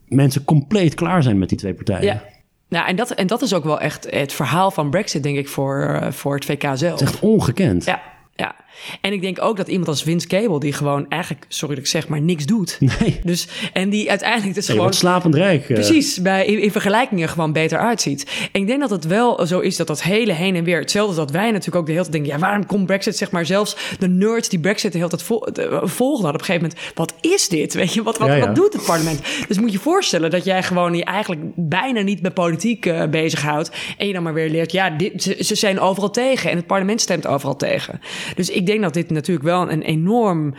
mensen 0.08 0.44
compleet 0.44 0.94
klaar 0.94 1.22
zijn 1.22 1.38
met 1.38 1.48
die 1.48 1.58
twee 1.58 1.74
partijen. 1.74 2.04
Ja. 2.04 2.22
Nou, 2.68 2.86
en 2.88 2.96
dat, 2.96 3.10
en 3.10 3.26
dat 3.26 3.42
is 3.42 3.54
ook 3.54 3.64
wel 3.64 3.80
echt 3.80 4.06
het 4.10 4.32
verhaal 4.32 4.70
van 4.70 4.90
Brexit, 4.90 5.22
denk 5.22 5.36
ik, 5.36 5.48
voor, 5.48 5.82
eh, 5.82 6.10
voor 6.12 6.34
het 6.34 6.44
VK 6.44 6.62
zelf. 6.62 6.80
Het 6.80 7.00
is 7.00 7.06
echt 7.14 7.20
ongekend. 7.20 7.84
Ja, 7.84 8.02
ja. 8.36 8.54
En 9.00 9.12
ik 9.12 9.20
denk 9.20 9.42
ook 9.42 9.56
dat 9.56 9.68
iemand 9.68 9.88
als 9.88 10.02
Vince 10.02 10.26
Cable, 10.26 10.60
die 10.60 10.72
gewoon 10.72 11.08
eigenlijk, 11.08 11.44
sorry 11.48 11.74
dat 11.74 11.84
ik 11.84 11.90
zeg, 11.90 12.08
maar 12.08 12.20
niks 12.20 12.44
doet. 12.46 12.76
Nee. 13.00 13.20
Dus, 13.24 13.48
en 13.72 13.90
die 13.90 14.10
uiteindelijk 14.10 14.54
dus 14.54 14.66
Je 14.66 14.72
gewoon... 14.72 14.92
slapend 14.92 15.34
rijk. 15.34 15.60
eh. 15.68 15.74
Precies, 15.74 16.22
bij, 16.22 16.46
in, 16.46 16.58
in 16.60 16.70
vergelijkingen 16.70 17.28
gewoon 17.28 17.52
beter 17.52 17.78
uitziet. 17.78 18.48
En 18.52 18.60
ik 18.60 18.66
denk 18.66 18.80
dat 18.80 18.90
het 18.90 19.06
wel 19.06 19.46
zo 19.46 19.60
is 19.60 19.76
dat 19.76 19.86
dat 19.86 20.02
hele 20.02 20.32
heen 20.32 20.54
en 20.56 20.64
weer... 20.64 20.78
hetzelfde 20.78 21.16
dat 21.16 21.30
wij 21.30 21.50
natuurlijk 21.50 21.76
ook 21.76 21.86
de 21.86 21.92
hele 21.92 22.02
tijd 22.04 22.14
denken... 22.14 22.32
ja, 22.32 22.38
waarom 22.38 22.66
komt 22.66 22.86
Brexit, 22.86 23.16
zeg 23.16 23.30
maar, 23.30 23.46
zelfs 23.46 23.76
de 23.98 24.08
nerds 24.08 24.48
die 24.48 24.58
Brexit 24.60 24.92
de 24.92 24.98
hele 24.98 25.10
tijd 25.10 25.22
vol, 25.22 25.48
de- 25.52 25.80
volgden... 25.82 26.24
hadden 26.24 26.40
op 26.42 26.48
een 26.48 26.54
gegeven 26.54 26.62
moment, 26.62 26.80
wat 26.94 27.14
is 27.20 27.48
dit? 27.48 27.74
Weet 27.74 27.92
je, 27.94 28.02
wat, 28.02 28.18
wat, 28.18 28.28
Ja, 28.28 28.34
ja. 28.34 28.46
wat 28.46 28.54
doet 28.54 28.72
het 28.72 28.84
parlement? 28.84 29.20
Dus 29.48 29.58
moet 29.58 29.72
je 29.72 29.78
voorstellen 29.78 30.30
dat 30.30 30.44
jij 30.44 30.62
gewoon 30.62 30.94
je 30.96 31.04
eigenlijk 31.04 31.42
bijna 31.54 32.00
niet 32.00 32.22
met 32.22 32.34
politiek 32.34 32.86
eh, 32.86 33.06
bezighoudt... 33.06 33.70
en 33.98 34.06
je 34.06 34.12
dan 34.12 34.22
maar 34.22 34.34
weer 34.34 34.50
leert, 34.50 34.72
ja, 34.72 34.90
dit, 34.90 35.22
ze, 35.22 35.36
ze 35.44 35.54
zijn 35.54 35.80
overal 35.80 36.10
tegen... 36.10 36.50
en 36.50 36.56
het 36.56 36.66
parlement 36.66 37.00
stemt 37.00 37.26
overal 37.26 37.56
tegen. 37.56 38.00
Dus 38.34 38.50
ik 38.50 38.66
denk 38.66 38.82
dat 38.82 38.94
dit 38.94 39.10
natuurlijk 39.10 39.46
wel 39.46 39.70
een 39.70 39.82
enorm... 39.82 40.54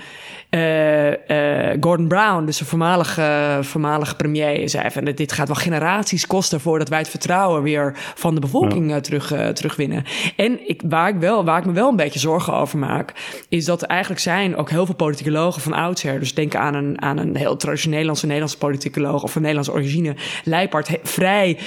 eh, 0.55 1.71
eh, 1.71 1.77
Gordon 1.79 2.07
Brown, 2.07 2.45
dus 2.45 2.59
een 2.59 2.65
voormalige, 2.65 3.57
voormalige 3.61 4.15
premier, 4.15 4.69
zei 4.69 4.91
van 4.91 5.03
dit 5.03 5.31
gaat 5.31 5.47
wel 5.47 5.55
generaties 5.55 6.27
kosten 6.27 6.59
voordat 6.59 6.89
wij 6.89 6.97
het 6.97 7.09
vertrouwen 7.09 7.61
weer 7.61 7.93
van 7.95 8.35
de 8.35 8.41
bevolking 8.41 8.91
eh, 8.91 8.97
terug, 8.97 9.33
terugwinnen. 9.53 10.03
En 10.35 10.69
ik, 10.69 10.81
waar, 10.85 11.09
ik 11.09 11.15
wel, 11.15 11.45
waar 11.45 11.59
ik 11.59 11.65
me 11.65 11.71
wel 11.71 11.89
een 11.89 11.95
beetje 11.95 12.19
zorgen 12.19 12.53
over 12.53 12.77
maak, 12.77 13.13
is 13.49 13.65
dat 13.65 13.81
er 13.81 13.87
eigenlijk 13.87 14.21
zijn 14.21 14.55
ook 14.55 14.69
heel 14.69 14.85
veel 14.85 14.95
politicologen 14.95 15.61
van 15.61 15.73
oudsher. 15.73 16.19
Dus 16.19 16.33
denk 16.33 16.55
aan 16.55 16.73
een, 16.73 17.01
aan 17.01 17.17
een 17.17 17.35
heel 17.35 17.57
traditioneel 17.57 17.93
Nederlandse 17.95 18.25
Nederlandse 18.25 18.57
politicoloog 18.57 19.23
of 19.23 19.31
van 19.31 19.41
Nederlandse 19.41 19.73
origine, 19.73 20.15
Leipart, 20.43 20.87
he- 20.87 20.99
vrij 21.03 21.57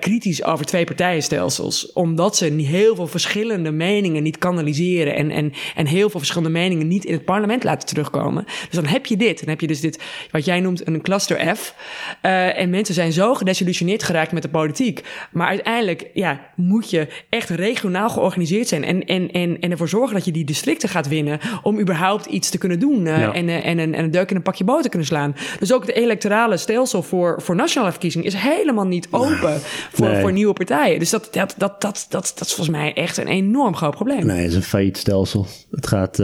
kritisch 0.00 0.44
over 0.44 0.66
twee 0.66 0.84
partijenstelsels. 0.84 1.92
Omdat 1.92 2.36
ze 2.36 2.46
niet 2.46 2.66
heel 2.66 2.94
veel 2.94 3.06
verschillende 3.06 3.70
meningen 3.70 4.22
niet 4.22 4.38
kanaliseren 4.38 5.14
en, 5.14 5.30
en, 5.30 5.52
en 5.74 5.86
heel 5.86 6.10
veel 6.10 6.18
verschillende 6.20 6.58
meningen 6.58 6.88
niet 6.88 7.04
in 7.04 7.12
het 7.12 7.24
parlement 7.24 7.64
laten 7.64 7.88
terugkomen. 7.88 8.29
Dus 8.38 8.68
dan 8.70 8.86
heb 8.86 9.06
je 9.06 9.16
dit. 9.16 9.38
Dan 9.40 9.48
heb 9.48 9.60
je 9.60 9.66
dus 9.66 9.80
dit, 9.80 10.02
wat 10.30 10.44
jij 10.44 10.60
noemt 10.60 10.86
een 10.86 11.00
cluster 11.02 11.56
F. 11.56 11.74
Eh, 12.20 12.58
en 12.58 12.70
mensen 12.70 12.94
zijn 12.94 13.12
zo 13.12 13.34
gedesillusioneerd 13.34 14.02
geraakt 14.02 14.32
met 14.32 14.42
de 14.42 14.48
politiek. 14.48 15.04
Maar 15.32 15.48
uiteindelijk 15.48 16.10
ja, 16.14 16.40
moet 16.56 16.90
je 16.90 17.08
echt 17.28 17.48
regionaal 17.48 18.08
georganiseerd 18.10 18.68
zijn. 18.68 18.84
En, 18.84 19.04
en, 19.04 19.30
en, 19.30 19.60
en 19.60 19.70
ervoor 19.70 19.88
zorgen 19.88 20.14
dat 20.14 20.24
je 20.24 20.32
die 20.32 20.44
districten 20.44 20.88
gaat 20.88 21.08
winnen. 21.08 21.38
Om 21.62 21.80
überhaupt 21.80 22.26
iets 22.26 22.50
te 22.50 22.58
kunnen 22.58 22.78
doen. 22.80 23.06
eh, 23.06 23.18
Ja. 23.20 23.32
en, 23.32 23.48
eh, 23.48 23.66
en, 23.66 23.78
een, 23.78 23.94
en 23.94 24.04
een 24.04 24.10
deuk 24.10 24.30
in 24.30 24.36
een 24.36 24.42
pakje 24.42 24.64
boter 24.64 24.82
te 24.82 24.88
kunnen 24.88 25.06
slaan. 25.08 25.34
Dus 25.58 25.72
ook 25.72 25.86
het 25.86 25.94
electorale 25.96 26.56
stelsel 26.56 27.02
voor, 27.02 27.42
voor 27.42 27.54
nationale 27.54 27.90
verkiezingen 27.90 28.26
is 28.26 28.34
helemaal 28.34 28.86
niet 28.86 29.08
open 29.10 29.60
voor, 29.92 30.08
Nee. 30.08 30.20
voor 30.20 30.32
nieuwe 30.32 30.52
partijen. 30.52 30.98
Dus 30.98 31.10
dat, 31.10 31.28
dat, 31.30 31.54
dat, 31.58 31.80
dat, 31.80 32.06
dat, 32.08 32.32
dat 32.36 32.46
is 32.46 32.54
volgens 32.54 32.76
mij 32.76 32.92
echt 32.94 33.16
een 33.16 33.26
enorm 33.28 33.76
groot 33.76 33.94
probleem. 33.94 34.26
Nee, 34.26 34.40
het 34.40 34.50
is 34.50 34.54
een 34.56 34.62
failliet 34.62 34.96
stelsel. 34.96 35.46
Het 35.70 35.86
gaat... 35.86 36.18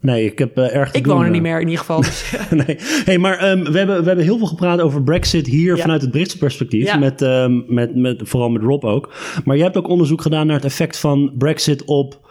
nee, 0.00 0.24
ik 0.24 0.38
heb 0.38 0.56
erg 0.58 0.90
te 0.90 0.98
Ik 0.98 1.04
doen, 1.04 1.14
woon 1.16 1.29
er 1.30 1.40
niet 1.40 1.50
meer 1.50 1.60
in 1.60 1.68
ieder 1.68 1.78
geval. 1.78 2.00
Dus, 2.00 2.32
nee. 2.66 2.76
Hey, 3.04 3.18
maar 3.18 3.38
ehm, 3.38 3.64
we, 3.72 3.78
hebben, 3.78 4.00
we 4.00 4.06
hebben 4.06 4.24
heel 4.24 4.38
veel 4.38 4.46
gepraat 4.46 4.80
over 4.80 5.02
Brexit 5.02 5.46
hier 5.46 5.76
Ja. 5.76 5.82
vanuit 5.82 6.00
het 6.02 6.10
Britse 6.10 6.38
perspectief. 6.38 6.86
Ja. 6.86 6.96
Met, 6.98 7.22
ehm, 7.22 7.60
met, 7.66 7.94
met, 7.96 8.20
vooral 8.24 8.48
met 8.50 8.62
Rob 8.62 8.84
ook. 8.84 9.12
Maar 9.44 9.56
je 9.56 9.62
hebt 9.62 9.76
ook 9.76 9.88
onderzoek 9.88 10.22
gedaan 10.22 10.46
naar 10.46 10.56
het 10.56 10.64
effect 10.64 10.98
van 10.98 11.32
Brexit 11.38 11.84
op 11.84 12.28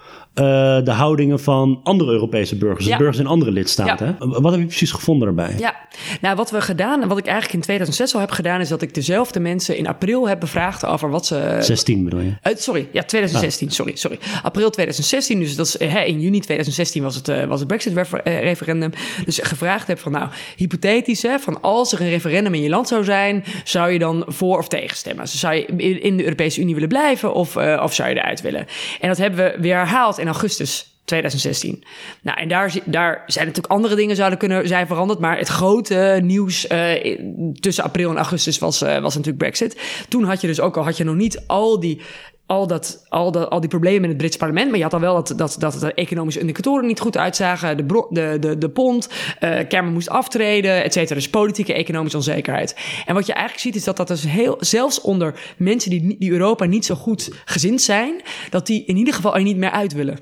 de 0.83 0.91
houdingen 0.91 1.39
van 1.39 1.79
andere 1.83 2.11
Europese 2.11 2.55
burgers. 2.55 2.85
Ja. 2.85 2.97
burgers 2.97 3.17
in 3.19 3.27
andere 3.27 3.51
lidstaten. 3.51 4.15
Ja. 4.19 4.27
Wat 4.27 4.51
heb 4.51 4.59
je 4.61 4.65
precies 4.67 4.91
gevonden 4.91 5.35
daarbij? 5.35 5.55
Ja, 5.59 5.75
nou 6.21 6.35
wat 6.35 6.51
we 6.51 6.61
gedaan, 6.61 7.01
en 7.01 7.07
wat 7.07 7.17
ik 7.17 7.25
eigenlijk 7.25 7.53
in 7.55 7.61
2006 7.61 8.13
al 8.13 8.19
heb 8.19 8.31
gedaan, 8.31 8.59
is 8.61 8.69
dat 8.69 8.81
ik 8.81 8.93
dezelfde 8.93 9.39
mensen 9.39 9.77
in 9.77 9.87
april 9.87 10.27
heb 10.27 10.39
bevraagd 10.39 10.85
over 10.85 11.09
wat 11.09 11.25
ze. 11.25 11.57
16 11.59 12.03
bedoel 12.03 12.19
je? 12.19 12.33
Eh, 12.41 12.55
sorry, 12.55 12.87
ja, 12.91 13.03
2016, 13.03 13.67
Ah. 13.67 13.73
sorry, 13.73 13.95
sorry. 13.95 14.19
April 14.43 14.69
2016, 14.69 15.39
dus 15.39 15.55
dat 15.55 15.65
is, 15.65 15.77
eh, 15.77 15.93
hè, 15.93 16.01
in 16.03 16.19
juni 16.21 16.39
2016 16.39 17.03
was 17.03 17.15
het, 17.15 17.27
eh, 17.27 17.45
was 17.45 17.59
het 17.59 17.67
Brexit-referendum. 17.67 18.91
Dus 19.25 19.39
gevraagd 19.43 19.87
heb 19.87 19.99
van, 19.99 20.11
nou, 20.11 20.27
hypothetisch, 20.55 21.21
hè, 21.21 21.39
van 21.39 21.61
als 21.61 21.91
er 21.93 22.01
een 22.01 22.09
referendum 22.09 22.53
in 22.53 22.61
je 22.61 22.69
land 22.69 22.87
zou 22.87 23.03
zijn, 23.03 23.43
zou 23.63 23.91
je 23.91 23.99
dan 23.99 24.23
voor 24.27 24.57
of 24.57 24.67
tegen 24.67 24.97
stemmen? 24.97 25.23
Dus 25.23 25.39
zou 25.39 25.55
je 25.55 25.65
in 26.01 26.17
de 26.17 26.23
Europese 26.23 26.61
Unie 26.61 26.73
willen 26.73 26.89
blijven 26.89 27.33
of, 27.33 27.55
eh, 27.55 27.81
of 27.83 27.93
zou 27.93 28.09
je 28.09 28.15
eruit 28.15 28.41
willen? 28.41 28.67
En 28.99 29.07
dat 29.07 29.17
hebben 29.17 29.45
we 29.45 29.61
weer 29.61 29.75
herhaald 29.75 30.17
in 30.17 30.27
augustus 30.29 30.99
2016. 31.09 31.83
Nou, 32.21 32.39
en 32.39 32.47
daar, 32.47 32.73
daar 32.85 33.23
zijn 33.25 33.45
natuurlijk 33.45 33.73
andere 33.73 33.95
dingen 33.95 34.15
zouden 34.15 34.39
kunnen 34.39 34.67
zijn 34.67 34.87
veranderd. 34.87 35.19
Maar 35.19 35.37
het 35.37 35.47
grote 35.47 36.19
nieuws 36.23 36.67
eh, 36.67 37.17
tussen 37.59 37.83
april 37.83 38.09
en 38.09 38.17
augustus 38.17 38.59
was, 38.59 38.81
eh, 38.81 39.01
was 39.01 39.15
natuurlijk 39.15 39.43
Brexit. 39.43 39.77
Toen 40.09 40.23
had 40.23 40.41
je 40.41 40.47
dus 40.47 40.59
ook 40.59 40.77
al 40.77 40.83
had 40.83 40.97
je 40.97 41.03
nog 41.03 41.15
niet 41.15 41.43
al 41.47 41.79
die. 41.79 42.01
Al, 42.49 42.67
dat, 42.67 43.05
al, 43.09 43.31
dat, 43.31 43.49
al 43.49 43.59
die 43.59 43.69
problemen 43.69 44.03
in 44.03 44.09
het 44.09 44.17
Brits 44.17 44.37
parlement. 44.37 44.69
Maar 44.69 44.77
je 44.77 44.83
had 44.83 44.93
al 44.93 44.99
wel 44.99 45.13
dat, 45.13 45.33
dat, 45.37 45.55
dat 45.59 45.79
de 45.79 45.93
economische 45.93 46.39
indicatoren 46.39 46.87
niet 46.87 46.99
goed 46.99 47.17
uitzagen. 47.17 47.77
De, 47.77 47.83
bro- 47.83 48.07
de, 48.09 48.37
de, 48.39 48.57
de 48.57 48.69
pond, 48.69 49.09
eh 49.39 49.67
Cameron 49.67 49.93
moest 49.93 50.09
aftreden, 50.09 50.83
et 50.83 50.93
cetera. 50.93 51.15
Dus 51.15 51.29
politieke, 51.29 51.73
economische 51.73 52.17
onzekerheid. 52.17 52.75
En 53.05 53.13
wat 53.13 53.25
je 53.25 53.33
eigenlijk 53.33 53.63
ziet 53.63 53.75
is 53.75 53.83
dat 53.83 53.97
dat 53.97 54.07
dus 54.07 54.23
heel... 54.23 54.57
Zelfs 54.59 55.01
onder 55.01 55.39
mensen 55.57 55.89
die, 55.89 56.15
die 56.19 56.31
Europa 56.31 56.65
niet 56.65 56.85
zo 56.85 56.95
goed 56.95 57.31
gezind 57.45 57.81
zijn... 57.81 58.21
dat 58.49 58.67
die 58.67 58.85
in 58.85 58.97
ieder 58.97 59.13
geval 59.13 59.35
er 59.35 59.43
niet 59.43 59.57
meer 59.57 59.71
uit 59.71 59.93
willen. 59.93 60.19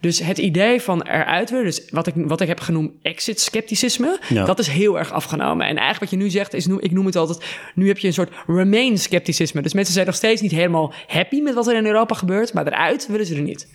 Dus 0.00 0.18
het 0.18 0.38
idee 0.38 0.82
van 0.82 1.02
eruit 1.02 1.50
willen, 1.50 1.64
dus 1.64 1.90
wat 1.90 2.06
ik, 2.06 2.14
wat 2.16 2.40
ik 2.40 2.48
heb 2.48 2.60
genoemd 2.60 2.90
exit-scepticisme, 3.02 4.18
Ja. 4.28 4.44
dat 4.44 4.58
is 4.58 4.68
heel 4.68 4.98
erg 4.98 5.12
afgenomen. 5.12 5.66
En 5.66 5.76
eigenlijk 5.76 6.00
wat 6.00 6.10
je 6.10 6.26
nu 6.26 6.30
zegt, 6.30 6.54
is, 6.54 6.66
ik 6.66 6.92
noem 6.92 7.06
het 7.06 7.16
altijd, 7.16 7.44
nu 7.74 7.88
heb 7.88 7.98
je 7.98 8.06
een 8.06 8.12
soort 8.12 8.32
remain-scepticisme. 8.46 9.62
Dus 9.62 9.74
mensen 9.74 9.94
zijn 9.94 10.06
nog 10.06 10.14
steeds 10.14 10.40
niet 10.40 10.50
helemaal 10.50 10.92
happy 11.06 11.40
met 11.40 11.54
wat 11.54 11.66
er 11.66 11.76
in 11.76 11.86
Europa 11.86 12.14
gebeurt, 12.14 12.52
maar 12.52 12.66
eruit 12.66 13.06
willen 13.06 13.26
ze 13.26 13.34
er 13.34 13.42
niet. 13.42 13.68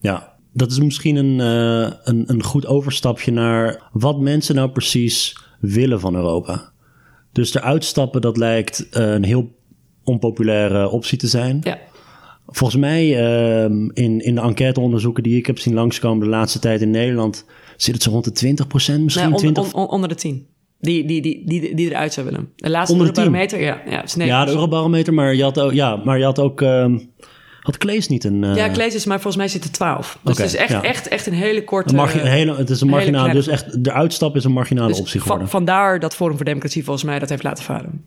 Ja, 0.00 0.34
dat 0.52 0.70
is 0.70 0.78
misschien 0.78 1.16
een, 1.16 1.40
eh, 1.40 1.96
een, 2.04 2.24
een 2.26 2.42
goed 2.42 2.66
overstapje 2.66 3.32
naar 3.32 3.88
wat 3.92 4.20
mensen 4.20 4.54
nou 4.54 4.70
precies 4.70 5.38
willen 5.60 6.00
van 6.00 6.14
Europa. 6.14 6.72
Dus 7.32 7.54
eruit 7.54 7.84
stappen, 7.84 8.20
dat 8.20 8.36
lijkt 8.36 8.88
eh, 8.88 9.12
een 9.12 9.24
heel 9.24 9.54
onpopulaire 10.04 10.88
optie 10.88 11.18
te 11.18 11.26
zijn. 11.26 11.60
Ja. 11.62 11.78
Volgens 12.46 12.80
mij 12.80 13.16
ehm, 13.18 13.88
in, 13.92 14.20
in 14.20 14.34
de 14.34 14.40
enquêteonderzoeken 14.40 15.22
die 15.22 15.36
ik 15.36 15.46
heb 15.46 15.58
zien 15.58 15.74
langskomen 15.74 16.24
de 16.24 16.30
laatste 16.30 16.58
tijd 16.58 16.80
in 16.80 16.90
Nederland... 16.90 17.44
zit 17.76 17.94
het 17.94 18.02
zo 18.02 18.10
rond 18.10 18.40
de 18.40 18.46
20% 18.64 19.00
misschien 19.00 19.04
Nee, 19.24 19.32
on- 19.32 19.36
20 19.38 19.64
on- 19.64 19.72
on- 19.74 19.88
onder 19.88 20.08
de 20.08 20.14
10. 20.14 20.46
Die, 20.80 21.04
die, 21.06 21.22
die, 21.22 21.42
die, 21.46 21.74
die 21.74 21.90
eruit 21.90 22.12
zou 22.12 22.26
willen. 22.26 22.48
De 22.56 22.70
laatste 22.70 22.92
Onder 22.92 23.06
de 23.06 23.12
10? 23.12 23.22
Eurobarometer, 23.22 23.60
ja. 23.60 23.82
Ja, 23.96 24.02
is 24.04 24.14
nee, 24.14 24.26
Ja, 24.26 24.44
de 24.44 24.50
Eurobarometer, 24.50 25.14
maar 25.14 25.34
je 25.34 25.42
had 25.42 25.58
ook... 25.60 25.72
Ja, 25.72 25.96
maar 26.04 26.18
je 26.18 26.24
had 26.24 26.38
ook 26.38 26.62
ehm, 26.62 26.98
had 27.60 27.78
Klees 27.78 28.08
niet 28.08 28.24
een... 28.24 28.44
eh, 28.44 28.56
Ja, 28.56 28.64
ik 28.64 28.76
lees 28.76 28.94
eens, 28.94 29.04
maar 29.06 29.16
volgens 29.20 29.36
mij 29.36 29.48
zit 29.48 29.64
er 29.64 29.70
12. 29.70 30.18
Dus 30.22 30.36
het 30.38 30.46
is 30.46 30.56
echt, 30.56 30.70
ja. 30.70 30.82
echt, 30.82 31.08
echt 31.08 31.26
een 31.26 31.32
hele 31.32 31.64
korte... 31.64 31.96
een 31.96 32.08
hele, 32.26 32.56
het 32.56 32.70
is 32.70 32.80
een 32.80 32.88
marginaal, 32.88 33.22
kleine- 33.22 33.40
dus 33.44 33.48
echt 33.52 33.84
de 33.84 33.92
uitstap 33.92 34.36
is 34.36 34.44
een 34.44 34.52
marginale 34.52 34.88
dus 34.88 34.98
optie 34.98 35.12
van- 35.18 35.22
geworden. 35.22 35.48
vandaar 35.48 36.00
dat 36.00 36.14
Forum 36.14 36.36
voor 36.36 36.44
Democratie 36.44 36.84
volgens 36.84 37.04
mij 37.04 37.18
dat 37.18 37.28
heeft 37.28 37.42
laten 37.42 37.64
varen. 37.64 38.04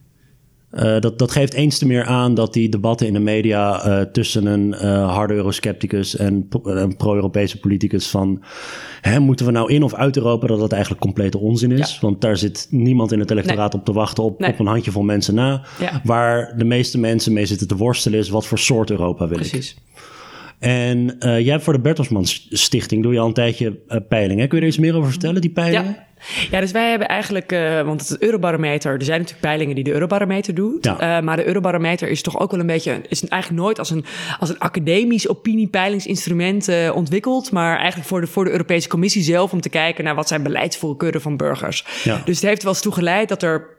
Eh, 0.70 1.00
dat, 1.00 1.20
dat 1.20 1.32
geeft 1.32 1.54
eens 1.54 1.78
te 1.78 1.86
meer 1.86 2.06
aan 2.06 2.34
dat 2.34 2.54
die 2.54 2.70
debatten 2.70 3.08
in 3.08 3.14
de 3.14 3.20
media 3.20 3.82
eh, 3.82 4.02
tussen 4.02 4.46
een 4.46 4.74
eh, 4.74 5.14
harde 5.14 5.34
euroscepticus 5.34 6.16
en 6.16 6.48
een 6.64 6.96
pro-Europese 6.96 7.60
politicus 7.60 8.08
van 8.08 8.44
hè, 9.02 9.20
moeten 9.20 9.46
we 9.46 9.52
nou 9.52 9.74
in 9.74 9.84
of 9.84 9.94
uit 9.94 10.18
Europa, 10.18 10.48
dat 10.48 10.60
dat 10.60 10.72
eigenlijk 10.72 11.02
complete 11.02 11.38
onzin 11.38 11.72
is. 11.72 11.94
Ja. 11.94 11.98
Want 12.02 12.22
daar 12.22 12.38
zit 12.38 12.68
niemand 12.70 13.12
in 13.12 13.20
het 13.20 13.32
electoraat 13.32 13.74
op 13.74 13.86
te 13.86 13.94
wachten 13.94 14.24
op, 14.24 14.40
Nee. 14.40 14.52
op 14.52 14.60
een 14.60 14.66
handjevol 14.66 15.04
mensen 15.04 15.36
na. 15.36 15.66
Ja. 15.80 16.02
Waar 16.04 16.54
de 16.58 16.66
meeste 16.66 17.00
mensen 17.00 17.34
mee 17.34 17.46
zitten 17.46 17.68
te 17.68 17.76
worstelen 17.76 18.20
is 18.20 18.30
wat 18.30 18.48
voor 18.48 18.60
soort 18.60 18.90
Europa 18.90 19.28
wil 19.28 19.40
ik. 19.40 19.50
Precies. 19.50 19.78
En 20.60 21.16
jij 21.20 21.44
hebt 21.44 21.64
voor 21.64 21.74
de 21.74 21.80
Bertelsmann 21.80 22.26
Stichting 22.50 23.04
doe 23.04 23.14
je 23.14 23.20
al 23.20 23.28
een 23.28 23.34
tijdje 23.34 23.72
peilingen. 24.08 24.48
Kun 24.48 24.58
je 24.58 24.64
er 24.64 24.70
iets 24.70 24.80
meer 24.80 24.96
over 24.96 25.10
vertellen, 25.10 25.42
die 25.42 25.50
peilingen? 25.50 25.92
Ja. 25.92 26.08
Ja, 26.52 26.60
dus 26.60 26.72
wij 26.72 26.90
hebben 26.90 27.08
eigenlijk, 27.08 27.52
eh, 27.52 27.82
want 27.82 28.08
het 28.08 28.22
Eurobarometer, 28.22 28.94
er 28.94 29.04
zijn 29.04 29.20
natuurlijk 29.20 29.48
peilingen 29.48 29.76
die 29.76 29.84
de 29.84 29.92
Eurobarometer 29.92 30.54
doet. 30.56 30.86
Ja. 30.86 31.18
Eh, 31.18 31.24
maar 31.24 31.36
de 31.36 31.48
Eurobarometer 31.48 32.10
is 32.10 32.22
toch 32.22 32.40
ook 32.40 32.52
wel 32.52 32.60
een 32.60 32.66
beetje, 32.66 33.02
is 33.08 33.28
eigenlijk 33.28 33.62
nooit 33.62 33.80
als 33.80 33.90
een, 33.90 34.06
als 34.40 34.50
een 34.50 34.60
academisch 34.60 35.28
opiniepeilingsinstrument 35.28 36.68
eh, 36.68 36.92
ontwikkeld. 36.96 37.52
Maar 37.52 37.78
eigenlijk 37.78 38.08
voor 38.08 38.22
de, 38.22 38.28
voor 38.28 38.44
de 38.44 38.52
Europese 38.52 38.88
Commissie 38.88 39.24
zelf 39.24 39.52
om 39.52 39.62
te 39.62 39.70
kijken 39.70 40.04
naar 40.04 40.16
wat 40.16 40.28
zijn 40.28 40.44
beleidsvoorkeuren 40.44 41.22
van 41.22 41.38
burgers. 41.38 41.86
Ja. 42.04 42.22
Dus 42.26 42.36
het 42.36 42.50
heeft 42.50 42.64
wel 42.64 42.72
eens 42.72 42.82
toe 42.82 42.94
geleid 42.94 43.30
dat 43.30 43.44
er 43.44 43.79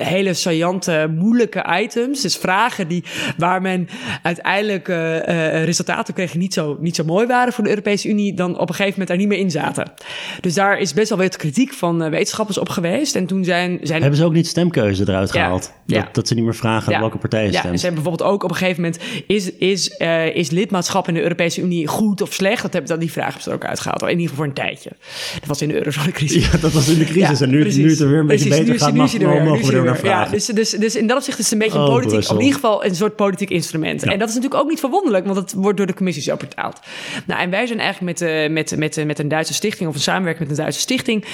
hele 0.00 0.34
saillante, 0.34 1.12
moeilijke 1.16 1.80
items. 1.80 2.20
Dus 2.20 2.36
vragen 2.36 2.88
die, 2.88 3.04
waar 3.36 3.62
men 3.62 3.88
uiteindelijk 4.22 4.88
uh, 4.88 5.64
resultaten 5.64 6.14
kreeg 6.14 6.30
die 6.30 6.40
niet 6.40 6.54
zo, 6.54 6.76
niet 6.80 6.96
zo 6.96 7.04
mooi 7.04 7.26
waren 7.26 7.52
voor 7.52 7.64
de 7.64 7.70
Europese 7.70 8.08
Unie, 8.08 8.34
dan 8.34 8.58
op 8.58 8.68
een 8.68 8.74
gegeven 8.74 8.90
moment 8.90 9.08
daar 9.08 9.16
niet 9.18 9.28
meer 9.28 9.38
in 9.38 9.50
zaten. 9.50 9.92
Dus 10.40 10.54
daar 10.54 10.78
is 10.78 10.92
best 10.94 11.08
wel 11.08 11.18
wat 11.18 11.36
kritiek 11.36 11.72
van 11.72 12.10
wetenschappers 12.10 12.58
op 12.58 12.68
geweest. 12.68 13.16
En 13.16 13.26
toen 13.26 13.44
zijn, 13.44 13.78
zijn... 13.82 14.00
Hebben 14.00 14.18
ze 14.18 14.24
ook 14.24 14.32
niet 14.32 14.46
stemkeuze 14.46 15.02
eruit 15.02 15.30
gehaald? 15.30 15.72
Ja, 15.86 16.02
dat, 16.02 16.14
dat, 16.14 16.28
ze 16.28 16.34
niet 16.34 16.44
meer 16.44 16.54
vragen 16.54 17.00
welke 17.00 17.18
partij 17.18 17.42
je 17.42 17.48
stemt? 17.48 17.64
Ja, 17.64 17.70
en 17.70 17.78
ze 17.78 17.84
hebben 17.84 18.02
bijvoorbeeld 18.02 18.32
ook 18.32 18.42
op 18.44 18.50
een 18.50 18.56
gegeven 18.56 18.82
moment, 18.82 19.02
is, 19.26 19.52
is, 19.52 19.88
is 20.34 20.50
lidmaatschap 20.50 21.08
in 21.08 21.14
de 21.14 21.22
Europese 21.22 21.60
Unie 21.60 21.86
goed 21.86 22.22
of 22.22 22.32
slecht? 22.32 22.62
Dat 22.62 22.72
hebben 22.72 22.90
dat 22.90 23.00
die 23.00 23.12
vraag 23.12 23.24
hebben 23.24 23.42
ze 23.42 23.50
er 23.50 23.54
ook 23.54 23.64
uitgehaald. 23.64 24.02
In 24.02 24.08
ieder 24.08 24.20
geval 24.28 24.36
voor 24.36 24.46
een 24.46 24.52
tijdje. 24.52 24.90
Dat 25.38 25.48
was 25.48 25.62
in 25.62 25.68
de 25.68 25.74
eurozonecrisis. 25.74 26.50
Ja, 26.50 26.58
dat 26.58 26.72
was 26.72 26.88
in 26.88 26.98
de 26.98 27.04
crisis. 27.04 27.40
en 27.40 27.50
nu, 27.50 27.64
nu 27.64 27.90
het 27.90 28.00
er 28.00 28.08
weer 28.08 28.18
een 28.18 28.26
beetje 28.26 28.48
beter 28.48 28.78
gaat, 28.78 28.94
mag, 28.94 29.18
mogen 29.18 29.66
we 29.66 29.72
er 29.72 29.82
weer 29.82 29.87
Ja, 30.02 30.24
dus, 30.24 30.46
dus, 30.46 30.70
dus 30.70 30.96
in 30.96 31.06
dat 31.06 31.16
opzicht 31.16 31.38
is 31.38 31.44
het 31.44 31.52
een 31.52 31.58
beetje 31.58 31.78
een 31.78 31.84
oh, 31.84 31.90
politiek, 31.90 32.18
of 32.18 32.30
in 32.30 32.38
ieder 32.38 32.54
geval 32.54 32.84
een 32.84 32.94
soort 32.94 33.16
politiek 33.16 33.50
instrument. 33.50 34.02
En 34.02 34.18
dat 34.18 34.28
is 34.28 34.34
natuurlijk 34.34 34.62
ook 34.62 34.68
niet 34.68 34.80
verwonderlijk, 34.80 35.24
want 35.24 35.36
het 35.36 35.52
wordt 35.52 35.76
door 35.76 35.86
de 35.86 35.94
commissie 35.94 36.22
zo 36.22 36.36
betaald. 36.36 36.80
Nou, 37.26 37.40
en 37.40 37.50
wij 37.50 37.66
zijn 37.66 37.80
eigenlijk 37.80 38.20
met, 38.20 38.30
uh, 38.30 38.50
met, 38.50 38.76
met, 38.76 39.06
met 39.06 39.18
een 39.18 39.28
Duitse 39.28 39.54
stichting 39.54 39.88
of 39.88 39.94
een 39.94 40.00
samenwerking 40.00 40.48
met 40.48 40.58
een 40.58 40.64
Duitse 40.64 40.80
stichting, 40.80 41.24
uh, 41.24 41.28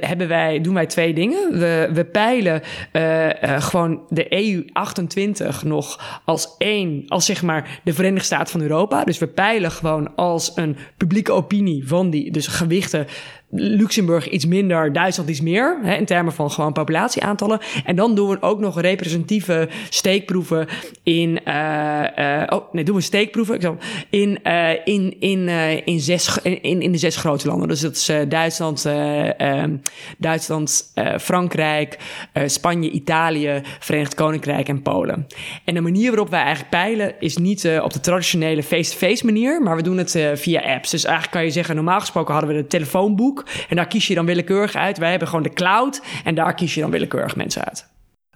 hebben 0.00 0.28
wij, 0.28 0.60
doen 0.60 0.74
wij 0.74 0.86
twee 0.86 1.14
dingen. 1.14 1.58
We, 1.58 1.90
we 1.92 2.04
peilen 2.04 2.62
uh, 2.92 3.28
gewoon 3.62 4.00
de 4.08 4.26
EU 4.32 4.64
28 4.72 5.64
nog 5.64 6.20
als 6.24 6.54
één, 6.58 7.04
als 7.08 7.24
zeg 7.24 7.42
maar 7.42 7.80
de 7.84 7.92
Verenigde 7.92 8.24
Staten 8.24 8.52
van 8.52 8.60
Europa. 8.60 9.04
Dus 9.04 9.18
we 9.18 9.26
peilen 9.26 9.70
gewoon 9.70 10.14
als 10.14 10.52
een 10.54 10.76
publieke 10.96 11.32
opinie 11.32 11.88
van 11.88 12.10
die, 12.10 12.30
dus 12.30 12.46
gewichten 12.46 13.06
Luxemburg 13.54 14.28
iets 14.28 14.46
minder, 14.46 14.92
Duitsland 14.92 15.28
iets 15.28 15.40
meer. 15.40 15.78
Hè, 15.82 15.94
in 15.94 16.04
termen 16.04 16.32
van 16.32 16.50
gewoon 16.50 16.72
populatieaantallen. 16.72 17.60
En 17.84 17.96
dan 17.96 18.14
doen 18.14 18.28
we 18.28 18.42
ook 18.42 18.60
nog 18.60 18.80
representatieve 18.80 19.68
steekproeven 19.88 20.68
in. 21.02 21.40
Uh, 21.48 22.42
oh, 22.48 22.72
nee, 22.72 22.84
doen 22.84 22.96
we 22.96 23.00
steekproeven 23.00 23.78
in, 24.10 24.38
uh, 24.44 24.70
in, 24.84 25.16
in, 25.20 25.48
in, 25.84 26.00
zes, 26.00 26.38
in, 26.42 26.80
in 26.82 26.92
de 26.92 26.98
zes 26.98 27.16
grote 27.16 27.46
landen. 27.46 27.68
Dus 27.68 27.80
dat 27.80 27.96
is 27.96 28.10
Duitsland, 28.28 28.84
ehm, 28.86 29.76
Duitsland 30.18 30.92
Frankrijk, 31.20 31.98
Spanje, 32.46 32.90
Italië, 32.90 33.60
Verenigd 33.78 34.14
Koninkrijk 34.14 34.68
en 34.68 34.82
Polen. 34.82 35.26
En 35.64 35.74
de 35.74 35.80
manier 35.80 36.08
waarop 36.08 36.30
wij 36.30 36.40
eigenlijk 36.40 36.70
peilen 36.70 37.14
is 37.20 37.36
niet 37.36 37.70
op 37.82 37.92
de 37.92 38.00
traditionele 38.00 38.62
face-to-face 38.62 39.24
manier, 39.24 39.62
maar 39.62 39.76
we 39.76 39.82
doen 39.82 39.98
het 39.98 40.18
via 40.34 40.60
apps. 40.60 40.90
Dus 40.90 41.04
eigenlijk 41.04 41.34
kan 41.34 41.44
je 41.44 41.50
zeggen, 41.50 41.74
normaal 41.74 42.00
gesproken 42.00 42.34
hadden 42.34 42.54
we 42.54 42.62
de 42.62 42.68
telefoonboek. 42.68 43.41
En 43.68 43.76
daar 43.76 43.86
kies 43.86 44.06
je 44.06 44.14
dan 44.14 44.26
willekeurig 44.26 44.74
uit. 44.74 44.98
Wij 44.98 45.10
hebben 45.10 45.28
gewoon 45.28 45.42
de 45.42 45.52
cloud. 45.52 46.02
En 46.24 46.34
daar 46.34 46.54
kies 46.54 46.74
je 46.74 46.80
dan 46.80 46.90
willekeurig 46.90 47.36
mensen 47.36 47.64
uit. 47.64 47.90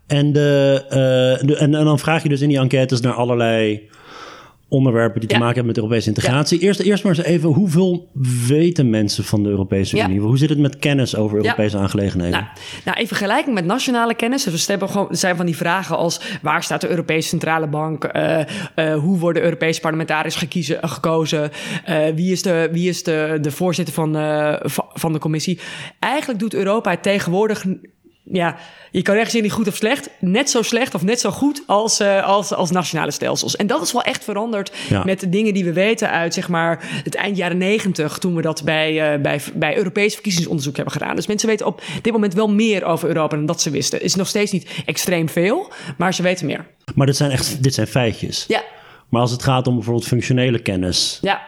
En, 0.07 0.33
de, 0.33 0.85
de 1.47 1.57
en, 1.57 1.75
en, 1.75 1.85
dan 1.85 1.99
vraag 1.99 2.23
je 2.23 2.29
dus 2.29 2.40
in 2.40 2.49
die 2.49 2.59
enquêtes 2.59 3.01
naar 3.01 3.12
allerlei 3.12 3.88
onderwerpen 4.69 5.21
die 5.21 5.29
te 5.29 5.35
maken 5.35 5.55
hebben 5.55 5.67
met 5.67 5.77
Europese 5.77 6.09
integratie. 6.09 6.59
Eerst, 6.59 6.81
eerst 6.81 7.05
maar 7.05 7.17
eens 7.17 7.27
even, 7.27 7.49
hoeveel 7.49 8.11
weten 8.47 8.91
mensen 8.91 9.25
van 9.25 9.43
de 9.43 9.49
Europese 9.49 9.99
Unie? 9.99 10.21
Hoe 10.21 10.39
zit 10.39 10.49
het 10.49 10.59
met 10.59 10.79
kennis 10.79 11.17
over 11.17 11.37
Europese 11.37 11.79
aangelegenheden? 11.79 12.31
Nou, 12.41 12.45
nou, 12.85 13.01
in 13.01 13.07
vergelijking 13.07 13.55
met 13.55 13.65
nationale 13.65 14.15
kennis, 14.15 14.45
dus 14.45 14.67
we 14.67 14.71
hebben 14.71 14.89
gewoon, 14.89 15.09
zijn 15.11 15.37
van 15.37 15.47
die 15.47 15.57
vragen 15.57 15.97
als 15.97 16.21
waar 16.43 16.63
staat 16.63 16.81
de 16.81 16.89
Europese 16.89 17.29
Centrale 17.29 17.67
Bank? 17.67 18.11
Uh, 18.17 18.39
uh, 18.77 18.95
hoe 18.95 19.19
worden 19.19 19.43
Europese 19.43 19.81
parlementariërs 19.81 20.37
gekiezen, 20.37 20.89
gekozen? 20.89 21.51
Uh, 21.89 22.07
wie 22.15 22.33
is, 22.33 22.43
de, 22.43 22.69
wie 22.73 22.89
is 22.89 23.03
de, 23.03 23.39
de 23.41 23.51
voorzitter 23.51 23.95
van, 23.95 24.13
van 24.93 25.13
de 25.13 25.19
commissie? 25.19 25.59
Eigenlijk 25.99 26.41
doet 26.41 26.55
Europa 26.55 26.91
het 26.91 27.03
tegenwoordig 27.03 27.65
ja, 28.33 28.57
je 28.91 29.03
kan 29.03 29.15
ergens 29.15 29.35
niet 29.35 29.53
goed 29.53 29.69
of 29.69 29.77
slecht. 29.77 30.11
Net 30.21 30.51
zo 30.51 30.62
slecht 30.62 30.95
of 30.95 31.03
net 31.03 31.21
zo 31.21 31.31
goed 31.31 31.62
als, 31.67 32.01
uh, 32.01 32.25
als, 32.25 32.53
als 32.53 32.71
nationale 32.71 33.11
stelsels. 33.11 33.57
En 33.57 33.67
dat 33.67 33.83
is 33.83 33.93
wel 33.93 34.03
echt 34.03 34.25
veranderd 34.25 34.73
met 35.05 35.21
de 35.21 35.29
dingen 35.29 35.55
die 35.55 35.65
we 35.65 35.73
weten 35.73 36.11
uit 36.11 36.35
zeg 36.35 36.49
maar, 36.49 37.01
het 37.05 37.15
eind 37.15 37.37
jaren 37.37 37.59
negentig. 37.59 38.19
Toen 38.19 38.35
we 38.35 38.43
dat 38.43 38.65
bij, 38.65 39.15
uh, 39.15 39.23
bij, 39.23 39.41
bij 39.55 39.77
Europees 39.77 40.12
verkiezingsonderzoek 40.15 40.77
hebben 40.77 40.93
gedaan. 40.93 41.17
Dus 41.17 41.27
mensen 41.27 41.49
weten 41.49 41.67
op 41.67 41.83
dit 42.03 42.12
moment 42.12 42.35
wel 42.35 42.51
meer 42.51 42.85
over 42.85 43.09
Europa 43.09 43.37
dan 43.37 43.47
dat 43.47 43.61
ze 43.61 43.71
wisten. 43.71 44.03
Is 44.03 44.15
nog 44.15 44.29
steeds 44.29 44.53
niet 44.53 44.83
extreem 44.87 45.29
veel, 45.29 45.73
maar 45.99 46.15
ze 46.15 46.23
weten 46.23 46.47
meer. 46.47 46.67
Maar 46.95 47.07
dit 47.07 47.17
zijn 47.17 47.31
echt 47.31 47.62
dit 47.62 47.75
zijn 47.75 47.87
feitjes. 47.87 48.45
Ja. 48.49 48.62
Maar 49.09 49.21
als 49.21 49.31
het 49.31 49.43
gaat 49.43 49.67
om 49.67 49.75
bijvoorbeeld 49.75 50.07
functionele 50.07 50.59
kennis. 50.59 51.19
Ja. 51.23 51.43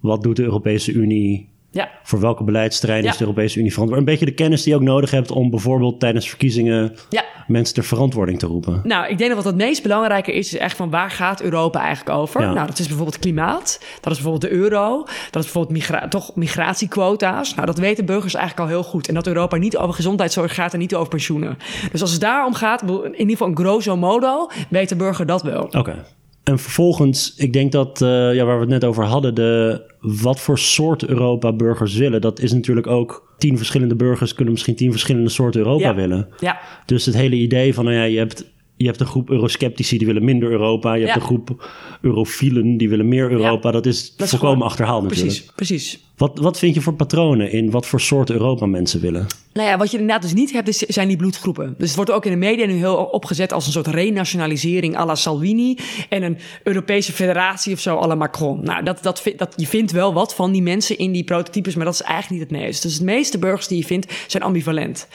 Wat 0.00 0.22
doet 0.22 0.36
de 0.36 0.42
Europese 0.42 0.92
Unie 0.92 1.48
ja. 1.76 1.90
Voor 2.02 2.20
welke 2.20 2.44
beleidsterreinen 2.44 3.10
is 3.10 3.16
de 3.16 3.24
Europese 3.24 3.58
Unie 3.58 3.72
verantwoordelijk? 3.72 4.12
Een 4.12 4.18
beetje 4.18 4.36
de 4.36 4.42
kennis 4.42 4.62
die 4.62 4.72
je 4.72 4.78
ook 4.78 4.84
nodig 4.84 5.10
hebt 5.10 5.30
om 5.30 5.50
bijvoorbeeld 5.50 6.00
tijdens 6.00 6.28
verkiezingen 6.28 6.96
ja. 7.08 7.24
mensen 7.46 7.74
ter 7.74 7.84
verantwoording 7.84 8.38
te 8.38 8.46
roepen. 8.46 8.80
Nou, 8.84 9.08
ik 9.08 9.18
denk 9.18 9.34
dat 9.34 9.44
wat 9.44 9.52
het 9.52 9.62
meest 9.62 9.82
belangrijke 9.82 10.32
is, 10.32 10.52
is 10.52 10.58
echt 10.58 10.76
van 10.76 10.90
waar 10.90 11.10
gaat 11.10 11.42
Europa 11.42 11.80
eigenlijk 11.80 12.18
over? 12.18 12.40
Nou, 12.40 12.66
dat 12.66 12.78
is 12.78 12.86
bijvoorbeeld 12.86 13.18
klimaat, 13.18 13.80
dat 14.00 14.12
is 14.12 14.20
bijvoorbeeld 14.20 14.52
de 14.52 14.58
euro, 14.58 14.96
dat 15.30 15.44
is 15.44 15.52
bijvoorbeeld 15.52 15.72
migra 15.72 16.08
toch 16.08 16.34
migratiequota's. 16.34 17.54
Nou, 17.54 17.66
dat 17.66 17.78
weten 17.78 18.04
burgers 18.04 18.34
eigenlijk 18.34 18.70
al 18.70 18.76
heel 18.76 18.84
goed. 18.84 19.08
En 19.08 19.14
dat 19.14 19.26
Europa 19.26 19.56
niet 19.56 19.76
over 19.76 19.94
gezondheidszorg 19.94 20.54
gaat 20.54 20.72
en 20.72 20.78
niet 20.78 20.94
over 20.94 21.08
pensioenen. 21.08 21.58
Dus 21.92 22.00
als 22.00 22.12
het 22.12 22.20
daarom 22.20 22.54
gaat, 22.54 22.82
in 22.82 23.12
ieder 23.12 23.30
geval 23.30 23.48
een 23.48 23.56
grosso 23.56 23.96
modo, 23.96 24.50
weet 24.68 24.88
de 24.88 24.96
burger 24.96 25.26
dat 25.26 25.42
wel. 25.42 25.62
Oké. 25.70 26.04
En 26.48 26.58
vervolgens, 26.58 27.34
ik 27.36 27.52
denk 27.52 27.72
dat, 27.72 28.00
uh, 28.00 28.34
ja, 28.34 28.44
waar 28.44 28.54
we 28.54 28.60
het 28.60 28.68
net 28.68 28.84
over 28.84 29.04
hadden, 29.04 29.34
de, 29.34 29.82
wat 30.00 30.40
voor 30.40 30.58
soort 30.58 31.04
Europa 31.04 31.52
burgers 31.52 31.94
willen. 31.96 32.20
Dat 32.20 32.40
is 32.40 32.52
natuurlijk 32.52 32.86
ook, 32.86 33.34
tien 33.38 33.56
verschillende 33.56 33.94
burgers 33.94 34.34
kunnen 34.34 34.52
misschien 34.52 34.76
tien 34.76 34.90
verschillende 34.90 35.28
soorten 35.28 35.60
Europa 35.60 35.94
willen. 35.94 36.28
Ja. 36.38 36.60
Dus 36.84 37.06
het 37.06 37.14
hele 37.14 37.36
idee 37.36 37.74
van, 37.74 37.84
nou 37.84 37.96
ja, 37.96 38.02
je 38.02 38.18
hebt 38.18 38.54
je 38.76 38.86
hebt 38.86 39.00
een 39.00 39.06
groep 39.06 39.30
eurosceptici 39.30 39.98
die 39.98 40.06
willen 40.06 40.24
minder 40.24 40.50
Europa. 40.50 40.94
Je 40.94 41.04
hebt 41.04 41.16
een 41.16 41.22
groep 41.22 41.70
eurofielen 42.00 42.76
die 42.76 42.88
willen 42.88 43.08
meer 43.08 43.30
Europa. 43.30 43.70
Dat 43.70 43.86
is 43.86 44.14
volkomen 44.16 44.66
achterhaald 44.66 45.02
natuurlijk. 45.02 45.28
Precies, 45.30 45.52
precies. 45.54 46.04
Wat, 46.16 46.38
wat 46.38 46.58
vind 46.58 46.74
je 46.74 46.80
voor 46.80 46.94
patronen 46.94 47.52
in 47.52 47.70
wat 47.70 47.86
voor 47.86 48.00
soort 48.00 48.30
Europa 48.30 48.66
mensen 48.66 49.00
willen? 49.00 49.26
Nou 49.52 49.68
ja, 49.68 49.78
wat 49.78 49.90
je 49.90 49.98
inderdaad 49.98 50.22
dus 50.22 50.34
niet 50.34 50.52
hebt, 50.52 50.68
is, 50.68 50.78
zijn 50.78 51.08
die 51.08 51.16
bloedgroepen. 51.16 51.74
Dus 51.78 51.86
het 51.86 51.96
wordt 51.96 52.10
ook 52.10 52.24
in 52.24 52.30
de 52.30 52.36
media 52.36 52.66
nu 52.66 52.72
heel 52.72 52.96
opgezet 52.96 53.52
als 53.52 53.66
een 53.66 53.72
soort 53.72 53.86
renationalisering 53.86 54.96
à 54.96 55.06
la 55.06 55.14
Salvini. 55.14 55.78
En 56.08 56.22
een 56.22 56.38
Europese 56.62 57.12
federatie 57.12 57.72
of 57.72 57.80
zo 57.80 57.96
à 57.98 58.06
la 58.06 58.14
Macron. 58.14 58.60
Nou, 58.62 58.84
dat, 58.84 59.02
dat, 59.02 59.22
dat, 59.36 59.52
je 59.56 59.66
vindt 59.66 59.92
wel 59.92 60.12
wat 60.14 60.34
van 60.34 60.52
die 60.52 60.62
mensen 60.62 60.98
in 60.98 61.12
die 61.12 61.24
prototypes, 61.24 61.74
maar 61.74 61.84
dat 61.84 61.94
is 61.94 62.02
eigenlijk 62.02 62.40
niet 62.40 62.50
het 62.50 62.60
meeste. 62.60 62.86
Dus 62.86 62.98
de 62.98 63.04
meeste 63.04 63.38
burgers 63.38 63.66
die 63.68 63.78
je 63.78 63.84
vindt, 63.84 64.12
zijn 64.26 64.42
ambivalent. 64.42 65.08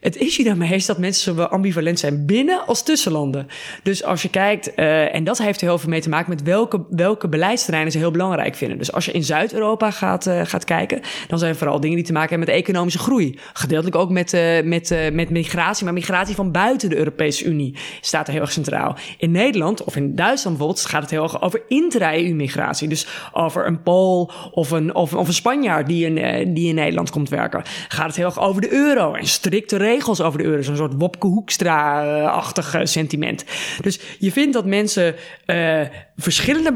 Het 0.00 0.16
issue 0.16 0.44
daarmee 0.44 0.74
is 0.74 0.86
dat 0.86 0.98
mensen 0.98 1.22
zowel 1.22 1.46
ambivalent 1.46 1.98
zijn 1.98 2.26
binnen 2.26 2.66
als 2.66 2.82
tussen 2.82 3.12
landen. 3.12 3.46
Dus 3.82 4.04
als 4.04 4.22
je 4.22 4.30
kijkt, 4.30 4.70
uh, 4.76 5.14
en 5.14 5.24
dat 5.24 5.38
heeft 5.38 5.60
er 5.60 5.66
heel 5.66 5.78
veel 5.78 5.88
mee 5.88 6.00
te 6.00 6.08
maken 6.08 6.30
met 6.30 6.42
welke, 6.42 6.84
welke 6.90 7.28
beleidsterreinen 7.28 7.92
ze 7.92 7.98
heel 7.98 8.10
belangrijk 8.10 8.54
vinden. 8.54 8.78
Dus 8.78 8.92
als 8.92 9.04
je 9.04 9.12
in 9.12 9.24
Zuid-Europa 9.24 9.90
gaat, 9.90 10.26
uh, 10.26 10.40
gaat 10.44 10.64
kijken, 10.64 11.00
dan 11.28 11.38
zijn 11.38 11.56
vooral 11.56 11.80
dingen 11.80 11.96
die 11.96 12.04
te 12.04 12.12
maken 12.12 12.28
hebben 12.28 12.48
met 12.48 12.56
economische 12.56 12.98
groei. 12.98 13.38
Gedeeltelijk 13.52 13.96
ook 13.96 14.10
met, 14.10 14.32
uh, 14.32 14.62
met, 14.62 14.94
met 15.12 15.30
migratie, 15.30 15.84
maar 15.84 15.92
migratie 15.92 16.34
van 16.34 16.52
buiten 16.52 16.88
de 16.88 16.96
Europese 16.96 17.44
Unie 17.44 17.74
staat 18.00 18.26
er 18.26 18.32
heel 18.32 18.42
erg 18.42 18.52
centraal. 18.52 18.96
In 19.18 19.30
Nederland 19.30 19.84
of 19.84 19.96
in 19.96 20.14
Duitsland 20.14 20.56
bijvoorbeeld 20.56 20.88
gaat 20.88 21.02
het 21.02 21.10
heel 21.10 21.22
erg 21.22 21.42
over 21.42 21.62
intra-EU-migratie. 21.68 22.88
Dus 22.88 23.06
over 23.32 23.66
een 23.66 23.82
Pool 23.82 24.30
of 24.50 24.70
een, 24.70 24.94
of, 24.94 25.14
of 25.14 25.26
een 25.26 25.34
Spanjaard 25.34 25.86
die 25.86 26.06
in, 26.06 26.54
die 26.54 26.68
in 26.68 26.74
Nederland 26.74 27.10
komt 27.10 27.28
werken. 27.28 27.62
Gaat 27.88 28.06
het 28.06 28.16
heel 28.16 28.26
erg 28.26 28.40
over 28.40 28.60
de 28.60 28.72
euro 28.72 29.14
en 29.14 29.26
strikte 29.26 29.76
regels 29.88 30.20
over 30.20 30.38
de 30.38 30.44
euro. 30.44 30.62
Zo'n 30.62 30.76
soort 30.76 30.94
Wopke 30.96 31.26
Hoekstra-achtig 31.26 32.74
eh, 32.74 32.84
sentiment. 32.84 33.44
Dus 33.80 34.00
je 34.18 34.32
vindt 34.32 34.52
dat 34.52 34.66
mensen 34.66 35.14
uh, 35.46 35.80
verschillende 36.16 36.72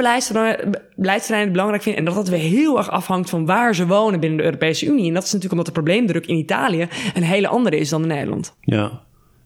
beleidsterreinen 0.97 1.53
belangrijk 1.53 1.83
vinden. 1.83 2.01
En 2.01 2.07
dat 2.07 2.15
dat 2.15 2.29
weer 2.29 2.51
heel 2.51 2.79
erg 2.79 2.91
afhangt 2.91 3.31
van 3.31 3.47
waar 3.47 3.75
ze 3.75 3.87
wonen 3.87 4.21
binnen 4.21 4.39
de 4.39 4.45
Europese 4.45 4.87
Unie. 4.87 5.09
En 5.09 5.15
dat 5.15 5.25
is 5.25 5.33
natuurlijk 5.33 5.61
omdat 5.61 5.75
de 5.75 5.81
probleemdruk 5.81 6.27
in 6.27 6.37
Italië 6.37 6.89
een 7.15 7.23
hele 7.23 7.49
andere 7.49 7.77
is 7.77 7.89
dan 7.89 8.03
in 8.03 8.09
Nederland. 8.09 8.55
Ja, 8.61 9.03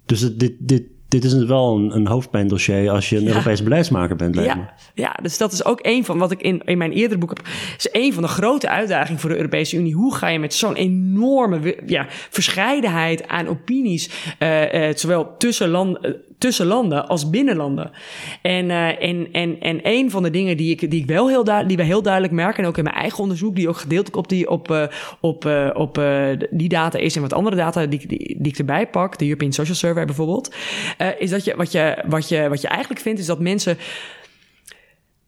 dus 0.06 0.36
dit, 0.36 0.54
dit, 0.58 0.82
dit 1.08 1.24
is 1.24 1.44
wel 1.44 1.76
een, 1.76 1.96
een 1.96 2.06
hoofdpijndossier 2.06 2.90
als 2.90 3.08
je 3.08 3.16
een 3.16 3.22
ja. 3.22 3.28
Europese 3.28 3.62
beleidsmaker 3.62 4.16
bent. 4.16 4.34
Ja. 4.34 4.74
ja, 4.94 5.16
dus 5.22 5.38
dat 5.38 5.52
is 5.52 5.64
ook 5.64 5.78
een 5.82 6.04
van 6.04 6.18
wat 6.18 6.30
ik 6.30 6.42
in, 6.42 6.62
in 6.64 6.78
mijn 6.78 6.92
eerdere 6.92 7.20
boek 7.20 7.28
heb. 7.28 7.46
is 7.76 7.88
een 7.92 8.12
van 8.12 8.22
de 8.22 8.28
grote 8.28 8.68
uitdagingen 8.68 9.20
voor 9.20 9.30
de 9.30 9.36
Europese 9.36 9.76
Unie. 9.76 9.94
Hoe 9.94 10.14
ga 10.14 10.28
je 10.28 10.38
met 10.38 10.54
zo'n 10.54 10.74
enorme 10.74 11.76
ja, 11.86 12.06
verscheidenheid 12.08 13.28
aan 13.28 13.48
opinies, 13.48 14.10
uh, 14.38 14.88
uh, 14.88 14.94
zowel 14.94 15.36
tussen 15.36 15.68
landen 15.68 16.16
tussen 16.38 16.66
landen 16.66 17.08
als 17.08 17.30
binnenlanden. 17.30 17.90
En, 18.42 18.64
uh, 18.64 19.02
en, 19.02 19.28
en, 19.32 19.60
en 19.60 19.80
een 19.82 20.10
van 20.10 20.22
de 20.22 20.30
dingen 20.30 20.56
die, 20.56 20.70
ik, 20.70 20.90
die, 20.90 21.00
ik 21.00 21.06
wel 21.06 21.28
heel 21.28 21.44
die 21.66 21.76
we 21.76 21.82
heel 21.82 22.02
duidelijk 22.02 22.32
merken, 22.32 22.62
en 22.62 22.68
ook 22.68 22.78
in 22.78 22.84
mijn 22.84 22.96
eigen 22.96 23.18
onderzoek, 23.18 23.56
die 23.56 23.68
ook 23.68 23.76
gedeeltelijk 23.76 24.16
op, 24.16 24.28
die, 24.28 24.50
op, 24.50 24.70
uh, 24.70 24.82
op, 25.20 25.44
uh, 25.44 25.70
op 25.74 26.00
die 26.50 26.68
data 26.68 26.98
is 26.98 27.16
en 27.16 27.22
wat 27.22 27.32
andere 27.32 27.56
data 27.56 27.86
die, 27.86 28.06
die, 28.06 28.36
die 28.38 28.52
ik 28.52 28.58
erbij 28.58 28.88
pak, 28.88 29.18
de 29.18 29.24
European 29.24 29.52
Social 29.52 29.76
Survey 29.76 30.04
bijvoorbeeld, 30.04 30.54
is 31.18 31.30
dat 31.30 31.44
je 31.44 31.56
wat, 31.56 31.72
je 31.72 32.04
wat 32.06 32.28
je 32.28 32.48
wat 32.48 32.60
je 32.60 32.68
eigenlijk 32.68 33.00
vindt, 33.00 33.20
is 33.20 33.26
dat 33.26 33.40
mensen 33.40 33.78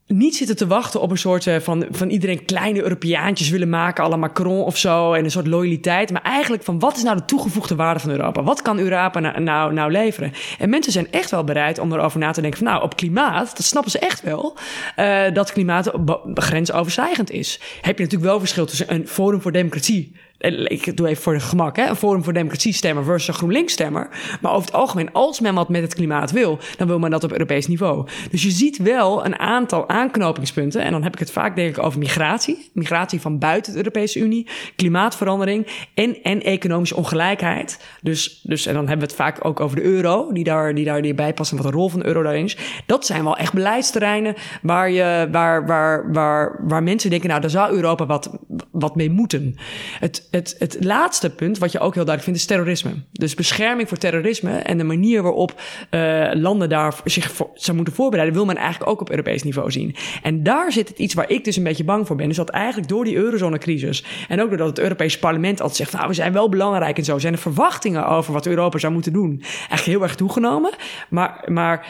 niet 0.08 0.36
zitten 0.36 0.56
te 0.56 0.66
wachten 0.66 1.00
op 1.00 1.10
een 1.10 1.18
soort 1.18 1.46
uh, 1.46 1.56
van, 1.56 1.86
van 1.90 2.08
iedereen 2.08 2.44
kleine 2.44 2.82
Europeaantjes 2.82 3.48
willen 3.48 3.68
maken, 3.68 4.04
à 4.04 4.08
la 4.08 4.16
Macron 4.16 4.64
of 4.64 4.76
zo, 4.76 5.12
en 5.12 5.24
een 5.24 5.30
soort 5.30 5.46
loyaliteit. 5.46 6.12
Maar 6.12 6.22
eigenlijk 6.22 6.62
van 6.62 6.78
wat 6.78 6.96
is 6.96 7.02
nou 7.02 7.16
de 7.16 7.24
toegevoegde 7.24 7.74
waarde 7.74 8.00
van 8.00 8.10
Europa? 8.10 8.42
Wat 8.42 8.62
kan 8.62 8.78
Europa 8.78 9.20
nou, 9.20 9.40
nou, 9.40 9.72
nou 9.72 9.90
leveren? 9.90 10.32
En 10.58 10.70
mensen 10.70 10.92
zijn 10.92 11.12
echt 11.12 11.30
wel 11.30 11.44
bereid 11.44 11.78
om 11.78 11.92
erover 11.92 12.18
na 12.18 12.30
te 12.30 12.40
denken 12.40 12.58
van 12.58 12.68
nou, 12.68 12.82
op 12.82 12.96
klimaat, 12.96 13.56
dat 13.56 13.66
snappen 13.66 13.90
ze 13.90 13.98
echt 13.98 14.22
wel, 14.22 14.56
uh, 14.98 15.22
dat 15.32 15.52
klimaat 15.52 15.90
grensoverstijgend 16.34 17.30
is. 17.30 17.60
Heb 17.80 17.96
je 17.98 18.04
natuurlijk 18.04 18.30
wel 18.30 18.38
verschil 18.38 18.66
tussen 18.66 18.94
een 18.94 19.08
Forum 19.08 19.40
voor 19.40 19.52
Democratie 19.52 20.12
ik 20.38 20.96
doe 20.96 21.08
even 21.08 21.22
voor 21.22 21.32
de 21.32 21.40
gemak, 21.40 21.76
hè, 21.76 21.88
een 21.88 21.96
Forum 21.96 22.24
voor 22.24 22.32
Democratie 22.32 22.72
stemmer 22.72 23.04
versus 23.04 23.28
een 23.28 23.34
GroenLinks 23.34 23.72
stemmer. 23.72 24.08
Maar 24.40 24.52
over 24.52 24.66
het 24.66 24.74
algemeen, 24.74 25.12
als 25.12 25.40
men 25.40 25.54
wat 25.54 25.68
met 25.68 25.82
het 25.82 25.94
klimaat 25.94 26.30
wil, 26.30 26.58
dan 26.76 26.86
wil 26.86 26.98
men 26.98 27.10
dat 27.10 27.24
op 27.24 27.32
Europees 27.32 27.66
niveau. 27.66 28.06
Dus 28.30 28.42
je 28.42 28.50
ziet 28.50 28.76
wel 28.76 29.24
een 29.24 29.38
aantal 29.38 29.88
aanknopingspunten. 29.88 30.82
En 30.82 30.92
dan 30.92 31.02
heb 31.02 31.12
ik 31.12 31.18
het 31.18 31.30
vaak 31.30 31.56
denk 31.56 31.76
ik 31.76 31.84
over 31.84 31.98
migratie. 31.98 32.70
Migratie 32.72 33.20
van 33.20 33.38
buiten 33.38 33.72
de 33.72 33.78
Europese 33.78 34.18
Unie, 34.18 34.46
klimaatverandering 34.76 35.66
en, 35.94 36.22
en 36.22 36.42
economische 36.42 36.96
ongelijkheid. 36.96 37.84
Dus, 38.02 38.40
dus, 38.42 38.66
en 38.66 38.74
dan 38.74 38.88
hebben 38.88 39.06
we 39.06 39.12
het 39.12 39.22
vaak 39.22 39.44
ook 39.44 39.60
over 39.60 39.76
de 39.76 39.82
euro, 39.82 40.32
die 40.32 40.44
daar, 40.44 40.74
die 40.74 40.84
daar 40.84 41.02
die 41.02 41.14
bij 41.14 41.34
past 41.34 41.50
en 41.50 41.56
wat 41.56 41.66
de 41.66 41.72
rol 41.72 41.88
van 41.88 42.00
de 42.00 42.06
euro 42.06 42.22
daarin 42.22 42.44
is. 42.44 42.56
Dat 42.86 43.06
zijn 43.06 43.24
wel 43.24 43.36
echt 43.36 43.52
beleidsterreinen 43.52 44.34
waar, 44.62 44.90
je, 44.90 45.28
waar, 45.30 45.66
waar, 45.66 46.12
waar, 46.12 46.60
waar 46.62 46.82
mensen 46.82 47.10
denken, 47.10 47.28
nou, 47.28 47.40
daar 47.40 47.50
zou 47.50 47.72
Europa 47.72 48.06
wat, 48.06 48.38
wat 48.70 48.96
mee 48.96 49.10
moeten. 49.10 49.54
Het, 49.98 50.27
het, 50.30 50.56
het 50.58 50.84
laatste 50.84 51.30
punt, 51.30 51.58
wat 51.58 51.72
je 51.72 51.78
ook 51.78 51.94
heel 51.94 52.04
duidelijk 52.04 52.22
vindt, 52.22 52.38
is 52.38 52.46
terrorisme. 52.46 52.90
Dus 53.12 53.34
bescherming 53.34 53.88
voor 53.88 53.98
terrorisme 53.98 54.58
en 54.58 54.78
de 54.78 54.84
manier 54.84 55.22
waarop 55.22 55.60
uh, 55.90 56.30
landen 56.32 56.68
daar 56.68 56.94
zich 57.04 57.32
voor, 57.32 57.50
zou 57.54 57.76
moeten 57.76 57.94
voorbereiden, 57.94 58.36
wil 58.36 58.46
men 58.46 58.56
eigenlijk 58.56 58.90
ook 58.90 59.00
op 59.00 59.10
Europees 59.10 59.42
niveau 59.42 59.70
zien. 59.70 59.96
En 60.22 60.42
daar 60.42 60.72
zit 60.72 60.88
het 60.88 60.98
iets 60.98 61.14
waar 61.14 61.30
ik 61.30 61.44
dus 61.44 61.56
een 61.56 61.62
beetje 61.62 61.84
bang 61.84 62.06
voor 62.06 62.16
ben. 62.16 62.30
Is 62.30 62.36
dat 62.36 62.48
eigenlijk 62.48 62.88
door 62.88 63.04
die 63.04 63.16
eurozonecrisis 63.16 64.04
en 64.28 64.42
ook 64.42 64.48
doordat 64.48 64.68
het 64.68 64.78
Europees 64.78 65.18
Parlement 65.18 65.60
altijd 65.60 65.76
zegt, 65.78 65.92
nou, 65.92 66.08
we 66.08 66.14
zijn 66.14 66.32
wel 66.32 66.48
belangrijk 66.48 66.98
en 66.98 67.04
zo, 67.04 67.18
zijn 67.18 67.32
de 67.32 67.38
verwachtingen 67.38 68.06
over 68.06 68.32
wat 68.32 68.46
Europa 68.46 68.78
zou 68.78 68.92
moeten 68.92 69.12
doen 69.12 69.38
eigenlijk 69.40 69.84
heel 69.84 70.02
erg 70.02 70.14
toegenomen. 70.14 70.72
Maar, 71.08 71.44
maar 71.46 71.86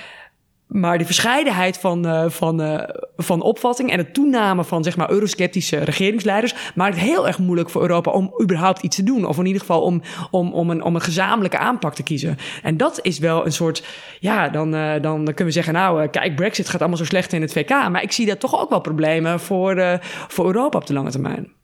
maar 0.69 0.99
de 0.99 1.05
verscheidenheid 1.05 1.79
van, 1.79 2.07
uh, 2.07 2.29
van, 2.29 2.63
uh, 2.63 2.83
van 3.17 3.43
opvatting 3.43 3.91
en 3.91 3.97
de 3.97 4.11
toename 4.11 4.65
van 4.65 4.85
zeg 4.85 4.97
maar, 4.97 5.11
eurosceptische 5.11 5.77
regeringsleiders 5.77 6.55
maakt 6.75 6.95
het 6.95 7.05
heel 7.05 7.27
erg 7.27 7.39
moeilijk 7.39 7.71
voor 7.71 7.83
Europa 7.83 8.11
om 8.11 8.35
überhaupt 8.43 8.83
iets 8.83 8.97
te 8.97 9.03
doen. 9.03 9.25
Of 9.25 9.39
in 9.39 9.47
ieder 9.47 9.61
geval 9.61 9.83
om, 9.83 10.03
om, 10.31 10.53
om, 10.53 10.71
een, 10.71 10.83
om 10.83 10.95
een 10.95 11.01
gezamenlijke 11.01 11.59
aanpak 11.59 11.95
te 11.95 12.03
kiezen. 12.03 12.37
En 12.63 12.77
dat 12.77 12.99
is 13.03 13.19
wel 13.19 13.47
een 13.47 13.53
soort. 13.53 13.85
Ja, 14.21 14.49
dan, 14.49 14.75
uh, 14.75 14.93
dan 15.01 15.25
kunnen 15.25 15.45
we 15.45 15.51
zeggen: 15.51 15.73
Nou, 15.73 16.07
kijk, 16.07 16.37
Brexit 16.37 16.69
gaat 16.69 16.81
allemaal 16.81 16.99
zo 16.99 17.05
slecht 17.05 17.33
in 17.33 17.41
het 17.41 17.53
VK. 17.53 17.71
Maar 17.71 18.03
ik 18.03 18.13
zie 18.13 18.27
daar 18.27 18.39
toch 18.39 18.61
ook 18.61 18.71
wel 18.71 18.81
problemen 18.81 19.41
voor, 19.41 20.01
voor 20.29 20.47
Europa 20.47 20.79
op 20.79 20.87
de 20.87 20.93
lange 20.93 21.11
termijn. 21.11 21.58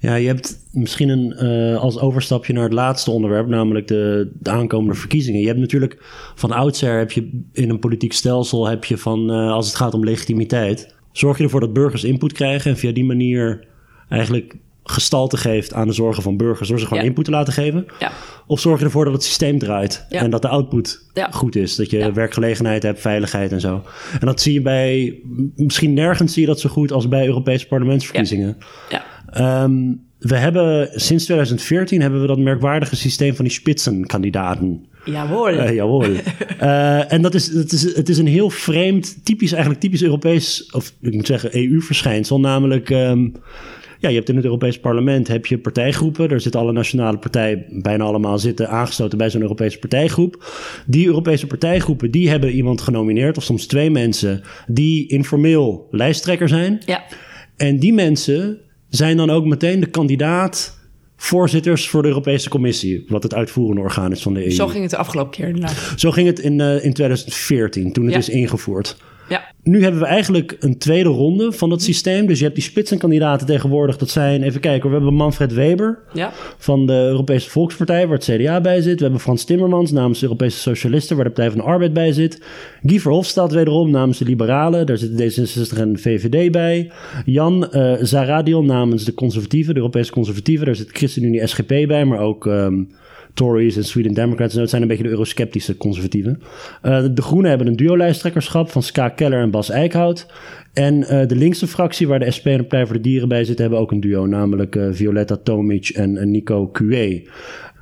Ja, 0.00 0.14
je 0.14 0.26
hebt 0.26 0.58
misschien 0.72 1.08
een, 1.08 1.44
uh, 1.44 1.80
als 1.80 1.98
overstapje 1.98 2.52
naar 2.52 2.62
het 2.62 2.72
laatste 2.72 3.10
onderwerp, 3.10 3.46
namelijk 3.46 3.88
de, 3.88 4.30
de, 4.38 4.50
aankomende 4.50 4.94
verkiezingen. 4.94 5.40
Je 5.40 5.46
hebt 5.46 5.58
natuurlijk 5.58 6.02
van 6.34 6.52
oudsher 6.52 6.98
heb 6.98 7.12
je 7.12 7.40
in 7.52 7.70
een 7.70 7.78
politiek 7.78 8.12
stelsel 8.12 8.68
heb 8.68 8.84
je 8.84 8.98
van 8.98 9.30
uh, 9.30 9.52
als 9.52 9.66
het 9.66 9.76
gaat 9.76 9.94
om 9.94 10.04
legitimiteit, 10.04 10.94
zorg 11.12 11.38
je 11.38 11.44
ervoor 11.44 11.60
dat 11.60 11.72
burgers 11.72 12.04
input 12.04 12.32
krijgen 12.32 12.70
en 12.70 12.76
via 12.76 12.92
die 12.92 13.04
manier 13.04 13.66
eigenlijk 14.08 14.56
gestalte 14.84 15.36
geeft 15.36 15.72
aan 15.72 15.86
de 15.86 15.92
zorgen 15.92 16.22
van 16.22 16.36
burgers 16.36 16.68
door 16.68 16.78
ze 16.78 16.86
gewoon 16.86 17.04
input 17.04 17.24
te 17.24 17.30
laten 17.30 17.52
geven. 17.52 17.86
Ja. 17.98 18.12
Of 18.46 18.60
zorg 18.60 18.78
je 18.78 18.84
ervoor 18.84 19.04
dat 19.04 19.14
het 19.14 19.24
systeem 19.24 19.58
draait 19.58 20.06
en 20.08 20.30
dat 20.30 20.42
de 20.42 20.48
output 20.48 21.08
goed 21.30 21.56
is. 21.56 21.76
Dat 21.76 21.90
je 21.90 22.12
werkgelegenheid 22.12 22.82
hebt, 22.82 23.00
veiligheid 23.00 23.52
en 23.52 23.60
zo. 23.60 23.82
En 24.20 24.26
dat 24.26 24.40
zie 24.40 24.52
je 24.52 24.60
bij, 24.60 25.18
misschien 25.56 25.94
nergens 25.94 26.32
zie 26.32 26.42
je 26.42 26.48
dat 26.48 26.60
zo 26.60 26.68
goed 26.68 26.92
als 26.92 27.08
bij 27.08 27.26
Europese 27.26 27.66
parlementsverkiezingen. 27.66 28.56
Ja. 28.88 29.04
Um, 29.38 30.02
we 30.18 30.36
hebben 30.36 30.88
sinds 30.92 31.24
2014 31.24 32.00
hebben 32.00 32.20
we 32.20 32.26
dat 32.26 32.38
merkwaardige 32.38 32.96
systeem 32.96 33.34
van 33.34 33.44
die 33.44 33.54
spitsenkandidaten. 33.54 34.86
Jawohl. 35.04 35.54
Uh, 35.54 35.74
jawohl. 35.74 36.10
uh, 36.62 37.12
en 37.12 37.22
dat 37.22 37.34
is, 37.34 37.50
dat 37.50 37.72
is, 37.72 37.96
het 37.96 38.08
is 38.08 38.18
een 38.18 38.26
heel 38.26 38.50
vreemd, 38.50 39.24
typisch 39.24 39.52
eigenlijk 39.52 39.80
typisch 39.80 40.02
Europees, 40.02 40.70
of 40.72 40.92
ik 41.00 41.14
moet 41.14 41.26
zeggen 41.26 41.56
EU-verschijnsel. 41.56 42.40
Namelijk, 42.40 42.90
um, 42.90 43.32
ja, 43.98 44.08
je 44.08 44.14
hebt 44.14 44.28
in 44.28 44.36
het 44.36 44.44
Europees 44.44 44.80
parlement 44.80 45.28
heb 45.28 45.46
je 45.46 45.58
partijgroepen. 45.58 46.28
Daar 46.28 46.40
zitten 46.40 46.60
alle 46.60 46.72
nationale 46.72 47.18
partijen 47.18 47.64
bijna 47.82 48.04
allemaal 48.04 48.38
zitten 48.38 48.68
aangesloten 48.68 49.18
bij 49.18 49.30
zo'n 49.30 49.42
Europese 49.42 49.78
partijgroep. 49.78 50.52
Die 50.86 51.06
Europese 51.06 51.46
partijgroepen 51.46 52.10
die 52.10 52.28
hebben 52.28 52.50
iemand 52.50 52.80
genomineerd, 52.80 53.36
of 53.36 53.42
soms 53.42 53.66
twee 53.66 53.90
mensen, 53.90 54.42
die 54.66 55.08
informeel 55.08 55.88
lijsttrekker 55.90 56.48
zijn. 56.48 56.82
Ja. 56.86 57.04
En 57.56 57.78
die 57.78 57.92
mensen 57.92 58.58
zijn 58.96 59.16
dan 59.16 59.30
ook 59.30 59.44
meteen 59.44 59.80
de 59.80 59.86
kandidaat 59.86 60.78
voorzitters 61.16 61.88
voor 61.88 62.02
de 62.02 62.08
Europese 62.08 62.48
Commissie, 62.48 63.04
wat 63.08 63.22
het 63.22 63.34
uitvoerende 63.34 63.80
orgaan 63.80 64.12
is 64.12 64.22
van 64.22 64.34
de 64.34 64.44
EU. 64.44 64.50
Zo 64.50 64.66
ging 64.66 64.82
het 64.82 64.90
de 64.90 64.96
afgelopen 64.96 65.32
keer 65.32 65.46
inderdaad. 65.46 65.92
Zo 65.96 66.10
ging 66.10 66.26
het 66.26 66.38
in, 66.38 66.58
uh, 66.58 66.84
in 66.84 66.92
2014, 66.92 67.92
toen 67.92 68.04
het 68.04 68.12
ja. 68.12 68.18
is 68.18 68.28
ingevoerd. 68.28 68.96
Ja. 69.28 69.52
Nu 69.62 69.82
hebben 69.82 70.00
we 70.00 70.06
eigenlijk 70.06 70.56
een 70.60 70.78
tweede 70.78 71.08
ronde 71.08 71.52
van 71.52 71.68
dat 71.68 71.82
systeem. 71.82 72.26
Dus 72.26 72.38
je 72.38 72.44
hebt 72.44 72.56
die 72.56 72.64
spitsenkandidaten 72.64 73.46
tegenwoordig. 73.46 73.96
Dat 73.96 74.10
zijn, 74.10 74.42
even 74.42 74.60
kijken, 74.60 74.88
we 74.88 74.94
hebben 74.94 75.14
Manfred 75.14 75.52
Weber 75.52 75.98
ja. 76.12 76.32
van 76.58 76.86
de 76.86 76.92
Europese 76.92 77.50
Volkspartij, 77.50 78.06
waar 78.06 78.16
het 78.16 78.30
CDA 78.30 78.60
bij 78.60 78.80
zit. 78.80 78.96
We 78.96 79.02
hebben 79.02 79.20
Frans 79.20 79.44
Timmermans 79.44 79.90
namens 79.90 80.18
de 80.18 80.26
Europese 80.26 80.58
Socialisten, 80.58 81.16
waar 81.16 81.24
de 81.24 81.30
Partij 81.30 81.50
van 81.50 81.60
de 81.60 81.66
Arbeid 81.66 81.92
bij 81.92 82.12
zit. 82.12 82.42
Guy 82.82 83.00
Verhofstadt 83.00 83.52
wederom 83.52 83.90
namens 83.90 84.18
de 84.18 84.24
Liberalen, 84.24 84.86
daar 84.86 84.98
zitten 84.98 85.46
D66 85.46 85.78
en 85.78 85.98
VVD 85.98 86.52
bij. 86.52 86.90
Jan 87.24 87.68
uh, 87.70 87.94
Zaradiel 88.00 88.64
namens 88.64 89.04
de 89.04 89.14
Conservatieven, 89.14 89.74
de 89.74 89.80
Europese 89.80 90.12
Conservatieven, 90.12 90.66
daar 90.66 90.76
zit 90.76 90.90
ChristenUnie 90.92 91.46
SGP 91.46 91.68
bij, 91.68 92.04
maar 92.04 92.18
ook... 92.18 92.46
Um, 92.46 92.88
Tories 93.34 93.76
en 93.76 93.84
Sweden 93.84 94.14
Democrats. 94.14 94.54
Dat 94.54 94.70
zijn 94.70 94.82
een 94.82 94.88
beetje 94.88 95.02
de 95.02 95.08
eurosceptische 95.08 95.76
conservatieven. 95.76 96.40
Uh, 96.82 97.04
de 97.14 97.22
Groenen 97.22 97.48
hebben 97.48 97.66
een 97.66 97.76
duo-lijsttrekkerschap 97.76 98.70
van 98.70 98.82
Ska 98.82 99.08
Keller 99.08 99.40
en 99.40 99.50
Bas 99.50 99.70
Eickhout. 99.70 100.26
En 100.72 100.94
uh, 101.00 101.08
de 101.08 101.36
linkse 101.36 101.66
fractie, 101.66 102.08
waar 102.08 102.18
de 102.18 102.30
SP 102.36 102.46
en 102.46 102.56
de 102.56 102.62
Partij 102.62 102.86
voor 102.86 102.96
de 102.96 103.02
Dieren 103.02 103.28
bij 103.28 103.44
zitten, 103.44 103.64
hebben 103.64 103.82
ook 103.82 103.90
een 103.90 104.00
duo. 104.00 104.26
Namelijk 104.26 104.74
uh, 104.74 104.88
Violetta 104.90 105.36
Tomic 105.36 105.88
en 105.88 106.30
Nico 106.30 106.70
Cue. 106.70 107.28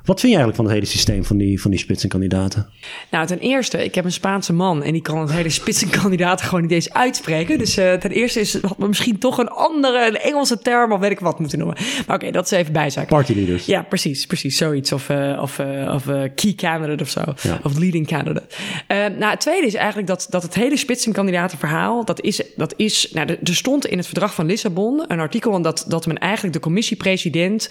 Wat 0.05 0.19
vind 0.19 0.31
je 0.33 0.37
eigenlijk 0.37 0.55
van 0.55 0.65
het 0.65 0.73
hele 0.73 0.85
systeem 0.85 1.25
van 1.25 1.37
die, 1.37 1.61
van 1.61 1.71
die 1.71 1.79
spitsenkandidaten? 1.79 2.69
Nou, 3.11 3.27
ten 3.27 3.39
eerste, 3.39 3.83
ik 3.83 3.95
heb 3.95 4.05
een 4.05 4.11
Spaanse 4.11 4.53
man 4.53 4.83
en 4.83 4.91
die 4.91 5.01
kan 5.01 5.19
het 5.19 5.31
hele 5.31 5.49
spitsenkandidaten 5.49 6.45
gewoon 6.47 6.61
niet 6.61 6.71
eens 6.71 6.93
uitspreken. 6.93 7.57
Dus 7.57 7.77
uh, 7.77 7.93
ten 7.93 8.11
eerste 8.11 8.39
is 8.39 8.53
het 8.53 8.77
misschien 8.77 9.17
toch 9.17 9.37
een 9.37 9.49
andere, 9.49 10.07
een 10.07 10.17
Engelse 10.17 10.59
term 10.59 10.91
of 10.91 10.99
weet 10.99 11.11
ik 11.11 11.19
wat 11.19 11.39
moeten 11.39 11.57
noemen. 11.57 11.77
Maar 11.79 12.01
oké, 12.01 12.13
okay, 12.13 12.31
dat 12.31 12.45
is 12.45 12.51
even 12.51 12.73
bijzaak. 12.73 13.07
Party 13.07 13.33
leaders. 13.33 13.65
Ja, 13.65 13.81
precies, 13.81 14.25
precies. 14.25 14.57
Zoiets. 14.57 14.91
Of, 14.91 15.09
uh, 15.09 15.39
of, 15.41 15.59
uh, 15.59 15.93
of 15.93 16.03
key 16.35 16.53
candidate 16.55 17.03
of 17.03 17.09
zo. 17.09 17.21
Ja. 17.41 17.59
Of 17.63 17.77
leading 17.77 18.07
candidate. 18.07 18.55
nou, 18.87 19.31
het 19.31 19.39
tweede 19.39 19.67
is 19.67 19.73
eigenlijk 19.73 20.07
dat, 20.07 20.27
dat 20.29 20.43
het 20.43 20.53
hele 20.53 20.77
spitsenkandidatenverhaal, 20.77 22.05
dat 22.05 22.21
is, 22.21 22.41
dat 22.55 22.73
is 22.77 23.09
nou, 23.13 23.27
er 23.43 23.55
stond 23.55 23.85
in 23.85 23.97
het 23.97 24.07
verdrag 24.07 24.33
van 24.33 24.45
Lissabon 24.45 25.03
een 25.07 25.19
artikel 25.19 25.61
dat, 25.61 25.85
dat 25.87 26.05
men 26.05 26.17
eigenlijk 26.17 26.53
de 26.53 26.61
commissiepresident 26.61 27.69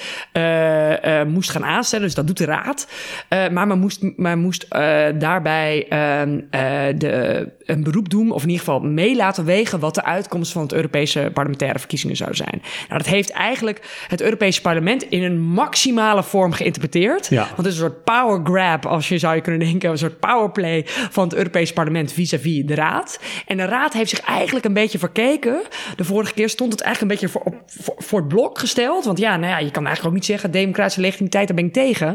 moest 1.26 1.50
gaan 1.50 1.64
aanstellen. 1.64 2.06
Dus 2.06 2.14
dat 2.14 2.21
doet 2.26 2.38
de 2.38 2.44
raad. 2.44 2.86
Uh, 3.28 3.48
maar 3.48 3.66
men 3.66 3.78
moest, 3.78 4.00
men 4.16 4.38
moest 4.38 4.66
uh, 4.72 5.04
daarbij 5.18 5.86
uh, 5.90 6.98
de, 6.98 7.48
een 7.64 7.82
beroep 7.82 8.10
doen, 8.10 8.30
of 8.30 8.42
in 8.42 8.48
ieder 8.48 8.64
geval 8.64 8.80
mee 8.80 9.16
laten 9.16 9.44
wegen 9.44 9.78
wat 9.78 9.94
de 9.94 10.04
uitkomst 10.04 10.52
van 10.52 10.62
het 10.62 10.72
Europese 10.72 11.30
parlementaire 11.34 11.78
verkiezingen 11.78 12.16
zou 12.16 12.34
zijn. 12.34 12.62
Nou, 12.88 12.98
dat 12.98 13.06
heeft 13.06 13.30
eigenlijk 13.30 14.04
het 14.08 14.20
Europese 14.20 14.60
parlement 14.60 15.02
in 15.02 15.22
een 15.22 15.40
maximale 15.40 16.22
vorm 16.22 16.52
geïnterpreteerd. 16.52 17.28
Ja. 17.28 17.44
Want 17.44 17.56
het 17.56 17.66
is 17.66 17.72
een 17.72 17.78
soort 17.78 18.04
power 18.04 18.40
grab, 18.44 18.86
als 18.86 19.08
je 19.08 19.18
zou 19.18 19.34
je 19.34 19.40
kunnen 19.40 19.60
denken, 19.60 19.90
een 19.90 19.98
soort 19.98 20.20
powerplay 20.20 20.82
van 20.86 21.24
het 21.24 21.34
Europese 21.34 21.72
parlement 21.72 22.12
vis-à-vis 22.12 22.56
-vis 22.56 22.66
de 22.66 22.74
raad. 22.74 23.20
En 23.46 23.56
de 23.56 23.64
raad 23.64 23.92
heeft 23.92 24.10
zich 24.10 24.20
eigenlijk 24.20 24.64
een 24.64 24.72
beetje 24.72 24.98
verkeken. 24.98 25.62
De 25.96 26.04
vorige 26.04 26.34
keer 26.34 26.48
stond 26.48 26.72
het 26.72 26.80
eigenlijk 26.80 27.12
een 27.12 27.20
beetje 27.20 27.38
voor, 27.38 27.52
op, 27.52 27.62
voor, 27.66 27.94
voor 27.98 28.18
het 28.18 28.28
blok 28.28 28.58
gesteld. 28.58 29.04
Want 29.04 29.18
ja, 29.18 29.36
nou 29.36 29.52
ja, 29.52 29.58
je 29.58 29.70
kan 29.70 29.86
eigenlijk 29.86 30.14
ook 30.14 30.20
niet 30.20 30.30
zeggen, 30.30 30.50
democratische 30.50 31.00
legitimiteit, 31.00 31.46
daar 31.46 31.56
ben 31.56 31.66
ik 31.66 31.72
tegen. 31.72 32.11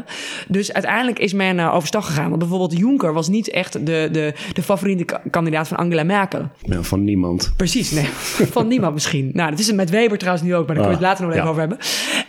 Dus 0.48 0.72
uiteindelijk 0.72 1.18
is 1.18 1.32
men 1.32 1.58
uh, 1.58 1.74
overstag 1.74 2.06
gegaan. 2.06 2.28
Want 2.28 2.38
bijvoorbeeld 2.38 2.78
Juncker 2.78 3.12
was 3.12 3.28
niet 3.28 3.50
echt 3.50 3.86
de, 3.86 4.08
de, 4.12 4.34
de 4.52 4.62
favoriete 4.62 5.20
kandidaat 5.30 5.68
van 5.68 5.76
Angela 5.76 6.04
Merkel. 6.04 6.48
Ja, 6.62 6.82
van 6.82 7.04
niemand. 7.04 7.52
Precies, 7.56 7.90
nee. 7.90 8.04
van 8.56 8.68
niemand 8.68 8.94
misschien. 8.94 9.30
Nou, 9.32 9.50
dat 9.50 9.58
is 9.58 9.66
het 9.66 9.76
met 9.76 9.90
Weber 9.90 10.18
trouwens 10.18 10.46
nu 10.46 10.54
ook, 10.54 10.66
maar 10.66 10.76
daar 10.76 10.84
kunnen 10.84 11.00
we 11.00 11.06
het 11.06 11.18
later 11.18 11.26
nog 11.26 11.34
even 11.34 11.48
over 11.48 11.60
hebben. 11.60 11.78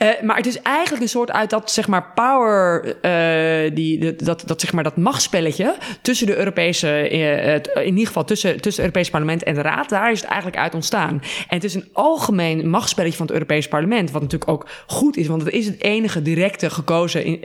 Uh, 0.02 0.28
maar 0.28 0.36
het 0.36 0.46
is 0.46 0.62
eigenlijk 0.62 1.04
een 1.04 1.10
soort 1.10 1.32
uit 1.32 1.50
dat, 1.50 1.72
zeg 1.72 1.88
maar, 1.88 2.12
power, 2.16 2.86
uh, 2.86 3.76
die, 3.76 4.16
dat, 4.16 4.44
dat, 4.46 4.62
zeg 4.62 4.74
maar, 4.74 4.84
dat 4.84 4.98
machtsspelletje 4.98 5.76
tussen 6.02 6.28
de 6.28 6.38
Europese, 6.38 7.10
in 7.10 7.86
ieder 7.86 8.08
geval 8.08 8.24
tussen, 8.24 8.62
tussen 8.62 8.84
het 8.84 8.96
Europese 8.96 9.12
parlement 9.12 9.44
en 9.44 9.54
de 9.54 9.62
Raad, 9.62 9.90
daar 9.90 10.12
is 10.12 10.20
het 10.20 10.30
eigenlijk 10.30 10.62
uit 10.62 10.76
ontstaan. 10.76 11.10
En 11.48 11.56
het 11.56 11.64
is 11.64 11.74
een 11.74 11.90
algemeen 11.94 12.70
machtsspelletje 12.70 13.18
van 13.18 13.26
het 13.26 13.36
Europese 13.36 13.70
parlement, 13.70 14.12
wat 14.12 14.22
natuurlijk 14.22 14.52
ook 14.52 14.68
goed 14.88 15.18
is, 15.18 15.28
want 15.28 15.44
het 15.44 15.54
is 15.54 15.66
het 15.66 15.84
enige 15.84 16.22
directe 16.22 16.70
gekozen 16.70 17.24
in, 17.24 17.42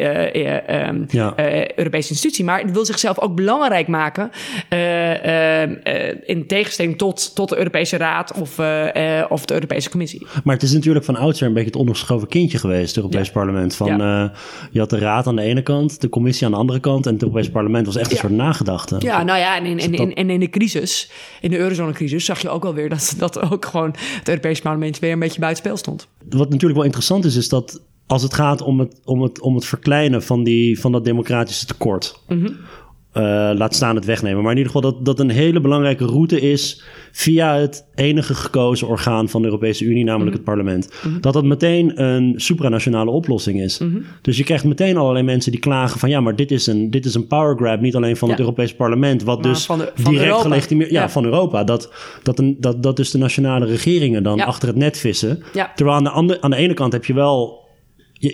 ehm, 0.67 1.05
Europese 1.77 2.11
institutie. 2.11 2.45
Maar 2.45 2.61
het 2.61 2.73
wil 2.73 2.85
zichzelf 2.85 3.21
ook 3.21 3.35
belangrijk 3.35 3.89
maken. 3.89 4.31
in 6.25 6.47
tegenstelling 6.47 6.99
tot, 6.99 7.35
tot 7.35 7.49
de 7.49 7.57
Europese 7.57 7.97
Raad 7.97 8.33
of, 8.33 8.59
of 9.29 9.45
de 9.45 9.55
Europese 9.55 9.91
Commissie. 9.91 10.27
Maar 10.45 10.55
het 10.55 10.65
is 10.65 10.73
natuurlijk 10.73 11.05
van 11.05 11.17
oudsher 11.17 11.47
een 11.47 11.53
beetje 11.53 11.69
het 11.69 11.79
ondergeschoven 11.79 12.29
kindje 12.29 12.59
geweest, 12.59 12.95
het 12.95 13.05
Europees 13.05 13.31
Parlement. 13.31 13.75
Van, 13.75 13.99
je 14.71 14.79
had 14.79 14.91
de 14.91 14.99
Raad 14.99 15.27
aan 15.27 15.37
de 15.37 15.43
ene 15.43 15.63
kant, 15.63 16.01
de 16.01 16.09
Commissie 16.09 16.47
aan 16.47 16.53
de 16.53 16.59
andere 16.59 16.81
kant. 16.81 17.07
En 17.07 17.13
het 17.13 17.23
Europees 17.23 17.51
Parlement 17.51 17.87
was 17.87 17.97
echt 17.97 18.11
een 18.11 18.17
soort 18.17 18.33
nagedachte. 18.33 18.97
Ja, 18.99 19.23
nou 19.23 19.39
ja, 19.39 19.57
en 19.57 19.67
in, 19.67 19.79
in, 19.79 19.93
in, 19.93 20.15
in, 20.15 20.31
in 20.31 20.41
de 20.41 20.51
crisis, 20.51 21.11
in 21.41 21.51
de 21.51 21.59
eurozonecrisis, 21.59 22.25
zag 22.25 22.41
je 22.41 22.49
ook 22.49 22.63
wel 22.63 22.75
weer 22.75 22.89
dat, 22.89 23.15
dat 23.19 23.51
ook 23.51 23.65
gewoon 23.65 23.95
het 24.19 24.29
Europese 24.29 24.63
parlement 24.63 24.99
weer 24.99 25.13
een 25.13 25.19
beetje 25.19 25.41
buitenspel 25.41 25.77
stond. 25.77 26.09
Wat 26.29 26.49
natuurlijk 26.49 26.75
wel 26.75 26.85
interessant 26.85 27.25
is, 27.25 27.37
is 27.37 27.49
dat 27.49 27.81
als 28.07 28.23
het 28.23 28.35
gaat 28.35 28.63
om 28.63 28.79
het, 28.79 29.01
om 29.05 29.23
het, 29.23 29.41
om 29.41 29.55
het 29.55 29.65
verkleinen 29.65 30.23
van, 30.23 30.45
die, 30.45 30.81
van 30.81 30.93
dat 30.93 31.05
democratische 31.05 31.67
tekort. 31.67 32.21
Mhm. 32.29 32.49
Uh, 33.17 33.23
laat 33.55 33.75
staan 33.75 33.95
het 33.95 34.05
wegnemen. 34.05 34.43
Maar 34.43 34.53
in 34.53 34.59
ieder 34.59 34.73
geval 34.73 34.91
dat 34.93 35.05
dat 35.05 35.21
een 35.21 35.31
hele 35.31 35.61
belangrijke 35.61 36.05
route 36.05 36.41
is 36.41 36.85
via 37.13 37.57
het 37.57 37.87
enige 37.95 38.35
gekozen 38.35 38.89
orgaan 38.89 39.29
van 39.29 39.41
de 39.41 39.47
Europese 39.47 39.85
Unie, 39.85 40.05
namelijk 40.05 40.31
mhm. 40.31 40.37
het 40.37 40.45
parlement. 40.45 40.93
Mhm. 41.05 41.21
Dat 41.21 41.33
dat 41.33 41.45
meteen 41.45 42.03
een 42.03 42.35
supranationale 42.37 43.11
oplossing 43.11 43.61
is. 43.61 43.81
Dus 44.23 44.37
je 44.37 44.45
krijgt 44.45 44.65
meteen 44.65 44.97
allerlei 44.97 45.25
mensen 45.25 45.53
die 45.53 45.61
klagen 45.61 46.01
van 46.01 46.09
ja, 46.09 46.21
maar 46.21 46.37
dit 46.37 46.51
is 46.51 46.67
een, 46.67 46.91
dit 46.91 47.05
is 47.05 47.15
een 47.15 47.27
power 47.27 47.57
grab, 47.57 47.81
niet 47.81 47.97
alleen 47.97 48.17
van 48.17 48.31
het 48.31 48.39
Europese 48.39 48.77
parlement, 48.77 49.23
wat 49.23 49.43
dus 49.43 49.67
van 49.67 49.79
de, 49.79 49.93
van 49.95 50.13
direct 50.13 50.41
gelegitimeerd, 50.41 50.91
ja, 50.91 51.01
ja, 51.01 51.09
van 51.09 51.25
Europa. 51.25 51.65
Dat, 51.65 51.93
dat, 52.23 52.39
een, 52.39 52.57
dat, 52.61 52.83
dat 52.83 52.97
dus 52.97 53.11
de 53.11 53.19
nationale 53.19 53.67
regeringen 53.67 54.23
dan 54.23 54.41
achter 54.41 54.69
het 54.69 54.77
net 54.77 54.99
vissen. 54.99 55.43
Terwijl 55.75 55.97
aan 55.97 56.05
de, 56.05 56.11
andere, 56.11 56.41
aan 56.41 56.51
de 56.51 56.57
ene 56.57 56.75
kant 56.75 56.93
heb 56.93 57.05
je 57.05 57.15
wel 57.15 57.64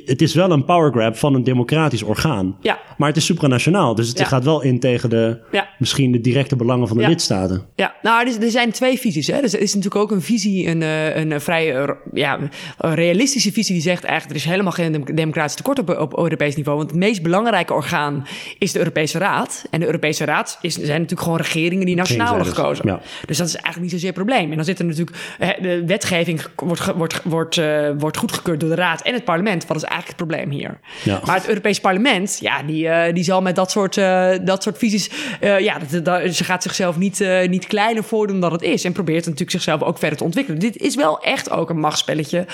het 0.05 0.22
is 0.22 0.34
wel 0.34 0.51
een 0.51 0.64
power 0.64 0.93
grab 0.93 1.16
van 1.16 1.34
een 1.34 1.45
democratisch 1.45 2.03
orgaan. 2.03 2.57
Ja. 2.61 2.78
Maar 2.97 3.09
het 3.09 3.16
is 3.16 3.24
supranationaal. 3.24 3.95
Dus 3.95 4.09
het 4.09 4.22
gaat 4.22 4.45
wel 4.45 4.62
in 4.62 4.80
tegen 4.80 5.11
de, 5.11 5.38
misschien 5.78 6.12
de 6.12 6.20
directe 6.20 6.57
belangen 6.57 6.88
van 6.88 6.97
de 6.97 7.09
lidstaten. 7.09 7.66
Ja, 7.74 7.95
nou, 8.03 8.28
er, 8.28 8.43
er, 8.43 8.51
zijn 8.51 8.70
twee 8.70 8.99
visies. 8.99 9.26
Hè. 9.26 9.41
Dus 9.41 9.53
er 9.53 9.61
is 9.61 9.74
natuurlijk 9.74 10.03
ook 10.03 10.11
een 10.11 10.22
visie, 10.22 10.68
een, 10.68 10.82
eh, 10.82 11.16
een, 11.16 11.30
een 11.30 11.41
vrij 11.41 11.76
eh, 11.76 11.88
ja, 12.12 12.38
een 12.78 12.95
realistische 12.95 13.53
visie 13.53 13.74
die 13.74 13.82
zegt 13.82 14.05
eigenlijk... 14.05 14.38
er 14.38 14.47
is 14.47 14.51
helemaal 14.51 14.72
geen 14.72 15.05
democratisch 15.14 15.55
tekort 15.55 15.78
op, 15.78 15.99
op 15.99 16.18
Europees 16.18 16.57
niveau. 16.57 16.78
Want 16.78 16.91
het 16.91 16.99
meest 16.99 17.22
belangrijke 17.22 17.74
orgaan 17.74 18.26
is 18.59 18.72
de 18.72 18.78
Europese 18.78 19.18
Raad. 19.18 19.64
En 19.70 19.80
de 19.80 19.86
Europese 19.86 20.24
Raad 20.24 20.59
is, 20.61 20.74
zijn 20.74 21.01
natuurlijk 21.01 21.22
gewoon 21.22 21.38
regeringen 21.38 21.86
die 21.86 21.97
nationaal 21.97 22.34
worden 22.34 22.55
gekozen. 22.55 22.86
Ja. 22.86 23.01
Dus 23.26 23.36
dat 23.36 23.47
is 23.47 23.55
eigenlijk 23.55 23.82
niet 23.82 23.91
zozeer 23.91 24.09
een 24.09 24.24
probleem. 24.24 24.51
En 24.51 24.57
dan 24.57 24.64
zit 24.64 24.78
er 24.78 24.84
natuurlijk... 24.84 25.16
de 25.38 25.82
wetgeving 25.86 26.41
wordt, 26.57 26.93
wordt, 26.95 27.22
wordt, 27.24 27.57
uh, 27.57 27.91
wordt 27.99 28.16
goedgekeurd 28.16 28.61
door 28.61 28.68
de 28.68 28.74
Raad 28.74 29.03
en 29.03 29.14
het 29.14 29.24
parlement... 29.24 29.66
Wat 29.66 29.80
is 29.83 29.89
eigenlijk 29.89 30.18
het 30.18 30.28
probleem 30.28 30.51
hier. 30.51 30.81
Ja. 31.03 31.20
Maar 31.24 31.35
het 31.35 31.49
Europees 31.49 31.81
Parlement, 31.81 32.39
ja, 32.41 32.62
die, 32.62 32.85
uh, 32.85 33.03
die 33.12 33.24
zal 33.24 33.43
met 33.43 33.57
dat 33.57 33.70
soort, 33.70 33.97
uh, 33.97 34.31
dat 34.43 34.62
soort 34.62 34.78
visies. 34.78 35.11
Uh, 35.41 35.61
ja, 35.61 35.78
dat, 35.91 36.05
dat, 36.05 36.35
ze 36.35 36.45
gaat 36.45 36.62
zichzelf 36.62 36.97
niet, 36.97 37.24
niet 37.47 37.66
kleiner 37.66 38.05
voordoen 38.05 38.41
dan 38.41 38.53
het 38.53 38.62
is. 38.62 38.85
En 38.85 38.93
probeert 38.93 39.24
natuurlijk 39.24 39.51
zichzelf 39.51 39.83
ook 39.83 39.99
verder 39.99 40.18
te 40.18 40.24
ontwikkelen. 40.24 40.61
Dit 40.61 40.76
is 40.76 40.95
wel 40.95 41.20
echt 41.20 41.51
ook 41.51 41.70
een 41.70 41.81
machtsspelletje 41.81 42.47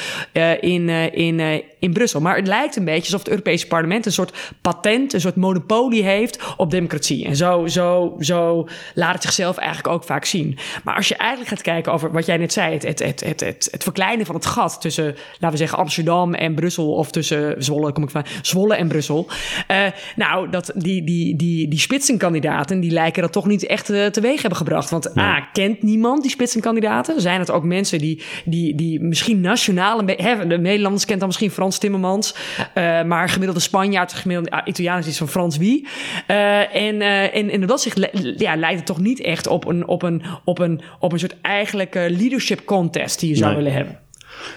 in, 0.60 0.88
in, 1.12 1.62
in 1.78 1.92
Brussel. 1.92 2.20
Maar 2.20 2.36
het 2.36 2.46
lijkt 2.46 2.76
een 2.76 2.84
beetje 2.84 3.02
alsof 3.02 3.18
het 3.18 3.28
Europese 3.28 3.66
Parlement 3.66 4.06
een 4.06 4.12
soort 4.12 4.54
patent, 4.60 5.12
een 5.12 5.20
soort 5.20 5.36
monopolie 5.36 6.02
heeft 6.02 6.54
op 6.56 6.70
democratie. 6.70 7.24
En 7.24 7.36
zo, 7.36 7.66
zo, 7.66 8.16
zo 8.20 8.68
laat 8.94 9.12
het 9.12 9.22
zichzelf 9.22 9.56
eigenlijk 9.56 9.88
ook 9.88 10.04
vaak 10.04 10.24
zien. 10.24 10.58
Maar 10.84 10.94
als 10.94 11.08
je 11.08 11.16
eigenlijk 11.16 11.50
gaat 11.50 11.62
kijken 11.62 11.92
over 11.92 12.12
wat 12.12 12.26
jij 12.26 12.36
net 12.36 12.52
zei, 12.52 12.72
het, 12.72 12.82
het, 12.82 12.98
het, 12.98 13.20
het, 13.20 13.40
het, 13.40 13.68
het 13.70 13.82
verkleinen 13.82 14.26
van 14.26 14.34
het 14.34 14.46
gat 14.46 14.80
tussen, 14.80 15.04
laten 15.32 15.50
we 15.50 15.56
zeggen, 15.56 15.78
Amsterdam 15.78 16.34
en 16.34 16.54
Brussel 16.54 16.94
of 16.94 17.10
tussen 17.10 17.64
Zwolle, 17.64 17.92
kom 17.92 18.02
ik 18.02 18.10
van, 18.10 18.24
Zwolle 18.42 18.74
en 18.74 18.88
Brussel. 18.88 19.26
Uh, 19.70 19.86
nou, 20.16 20.50
dat, 20.50 20.72
die, 20.74 21.04
die, 21.04 21.36
die, 21.36 21.68
die 21.68 21.78
spitsenkandidaten, 21.78 22.80
die 22.80 22.90
lijken 22.90 23.22
dat 23.22 23.32
toch 23.32 23.46
niet 23.46 23.66
echt 23.66 23.90
uh, 23.90 24.06
teweeg 24.06 24.40
hebben 24.40 24.58
gebracht. 24.58 24.90
Want 24.90 25.18
A, 25.18 25.40
kent 25.52 25.82
niemand 25.82 26.22
die 26.22 26.30
spitsenkandidaten? 26.30 27.20
Zijn 27.20 27.40
het 27.40 27.50
ook 27.50 27.64
mensen 27.64 27.98
die, 27.98 28.22
die, 28.44 28.74
die 28.74 29.00
misschien 29.00 29.40
nationaal, 29.40 30.02
hè, 30.06 30.46
de 30.46 30.58
Nederlanders 30.58 31.04
kent 31.04 31.18
dan 31.18 31.28
misschien 31.28 31.50
Frans 31.50 31.75
Timmermans, 31.78 32.34
uh, 32.58 33.02
maar 33.02 33.28
gemiddelde 33.28 33.60
Spanjaard, 33.60 34.12
gemiddelde 34.12 34.50
uh, 34.56 34.60
Italiaan 34.64 34.98
is 34.98 35.06
iets 35.06 35.18
van 35.18 35.28
Frans 35.28 35.56
wie. 35.56 35.88
en, 36.26 37.00
en 37.32 37.50
in 37.50 37.66
dat 37.66 37.80
zich 37.80 37.94
ja, 38.36 38.56
leidt 38.56 38.76
het 38.76 38.86
toch 38.86 39.00
niet 39.00 39.20
echt 39.20 39.46
op 39.46 39.66
een, 39.66 39.86
op 39.86 40.02
een, 40.02 40.22
op 40.44 40.58
een, 40.58 40.80
op 40.98 41.12
een 41.12 41.18
soort 41.18 41.36
eigenlijke 41.40 42.06
leadership 42.10 42.64
contest 42.64 43.20
die 43.20 43.28
je 43.28 43.36
zou 43.36 43.56
willen 43.56 43.72
hebben. 43.72 43.98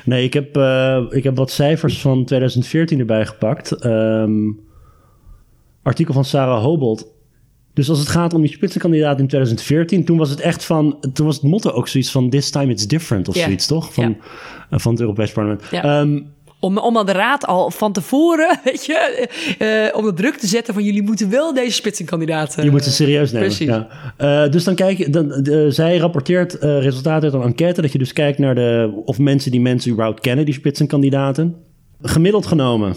Nee, 0.03 0.23
ik 0.23 0.33
heb, 0.33 0.57
ik 1.09 1.23
heb 1.23 1.35
wat 1.35 1.51
cijfers 1.51 2.01
van 2.01 2.25
2014 2.25 2.99
erbij 2.99 3.25
gepakt. 3.25 3.85
Um, 3.85 4.59
artikel 5.83 6.13
van 6.13 6.25
Sarah 6.25 6.63
Hobold. 6.63 7.07
Dus 7.73 7.89
als 7.89 7.99
het 7.99 8.07
gaat 8.07 8.33
om 8.33 8.41
die 8.41 8.51
spitsenkandidaat 8.51 9.19
in 9.19 9.27
2014, 9.27 10.05
toen 10.05 10.17
was 10.17 10.29
het 10.29 10.39
echt 10.39 10.65
van, 10.65 10.99
toen 11.13 11.25
was 11.25 11.35
het 11.35 11.43
motto 11.43 11.69
ook 11.69 11.87
zoiets 11.87 12.11
van 12.11 12.29
this 12.29 12.49
time 12.49 12.71
it's 12.71 12.87
different 12.87 13.27
of 13.27 13.35
zoiets, 13.35 13.67
toch? 13.67 13.93
Van, 13.93 14.03
yeah. 14.69 14.79
van 14.79 14.91
het 14.91 15.01
Europees 15.01 15.31
Parlement. 15.31 15.63
Yeah. 15.71 16.01
Um, 16.01 16.33
om, 16.59 16.77
om 16.77 16.97
aan 16.97 17.05
de 17.05 17.11
raad 17.11 17.45
al 17.45 17.71
van 17.71 17.93
tevoren, 17.93 18.59
weet 18.63 18.85
je, 18.85 19.27
uh, 19.91 19.97
om 19.97 20.05
de 20.05 20.13
druk 20.13 20.35
te 20.35 20.47
zetten 20.47 20.73
van 20.73 20.83
jullie 20.83 21.03
moeten 21.03 21.29
wel 21.29 21.53
deze 21.53 21.71
spitsenkandidaten. 21.71 22.63
Je 22.63 22.71
moet 22.71 22.83
ze 22.83 22.91
serieus 22.91 23.31
nemen. 23.31 23.47
Precies. 23.47 23.67
Ja. 23.67 23.87
Uh, 24.45 24.51
dus 24.51 24.63
dan 24.63 24.75
kijk 24.75 24.97
je, 24.97 25.09
dan, 25.09 25.45
zij 25.71 25.97
rapporteert 25.97 26.55
uh, 26.55 26.81
resultaten 26.81 27.23
uit 27.23 27.41
een 27.41 27.47
enquête, 27.47 27.81
dat 27.81 27.91
je 27.91 27.97
dus 27.97 28.13
kijkt 28.13 28.37
naar 28.37 28.55
de, 28.55 29.01
of 29.05 29.19
mensen 29.19 29.51
die 29.51 29.61
mensen 29.61 29.91
überhaupt 29.91 30.19
kennen, 30.19 30.45
die 30.45 30.53
spitsenkandidaten. 30.53 31.55
Gemiddeld 32.01 32.45
genomen 32.45 32.95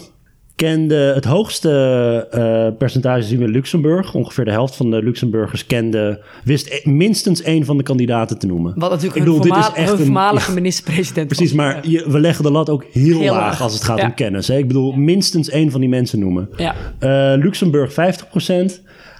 kende 0.55 0.95
het 0.95 1.25
hoogste 1.25 2.27
uh, 2.33 2.77
percentage 2.77 3.23
zien 3.23 3.39
we 3.39 3.43
in 3.43 3.51
Luxemburg. 3.51 4.13
Ongeveer 4.13 4.45
de 4.45 4.51
helft 4.51 4.75
van 4.75 4.91
de 4.91 5.03
Luxemburgers 5.03 5.65
kende, 5.65 6.23
wist 6.43 6.67
e- 6.67 6.89
minstens 6.89 7.41
één 7.41 7.65
van 7.65 7.77
de 7.77 7.83
kandidaten 7.83 8.39
te 8.39 8.47
noemen. 8.47 8.73
Wat 8.75 8.89
natuurlijk 8.89 9.15
Ik 9.15 9.23
bedoel, 9.23 9.43
een, 9.43 9.49
dit 9.49 9.57
is 9.57 9.71
echt 9.73 9.91
een 9.91 9.97
voormalige 9.97 10.53
minister-president 10.53 11.27
Precies, 11.27 11.53
maar 11.53 11.87
je, 11.87 12.09
we 12.09 12.19
leggen 12.19 12.43
de 12.43 12.51
lat 12.51 12.69
ook 12.69 12.85
heel, 12.91 13.19
heel 13.19 13.33
laag, 13.33 13.61
als 13.61 13.73
het 13.73 13.83
gaat 13.83 13.97
ja. 13.97 14.05
om 14.05 14.13
kennis. 14.13 14.47
Hè? 14.47 14.57
Ik 14.57 14.67
bedoel, 14.67 14.91
minstens 14.91 15.49
één 15.49 15.71
van 15.71 15.79
die 15.79 15.89
mensen 15.89 16.19
noemen. 16.19 16.49
Ja. 16.57 16.75
Uh, 16.99 17.43
Luxemburg 17.43 17.93
50 17.93 18.27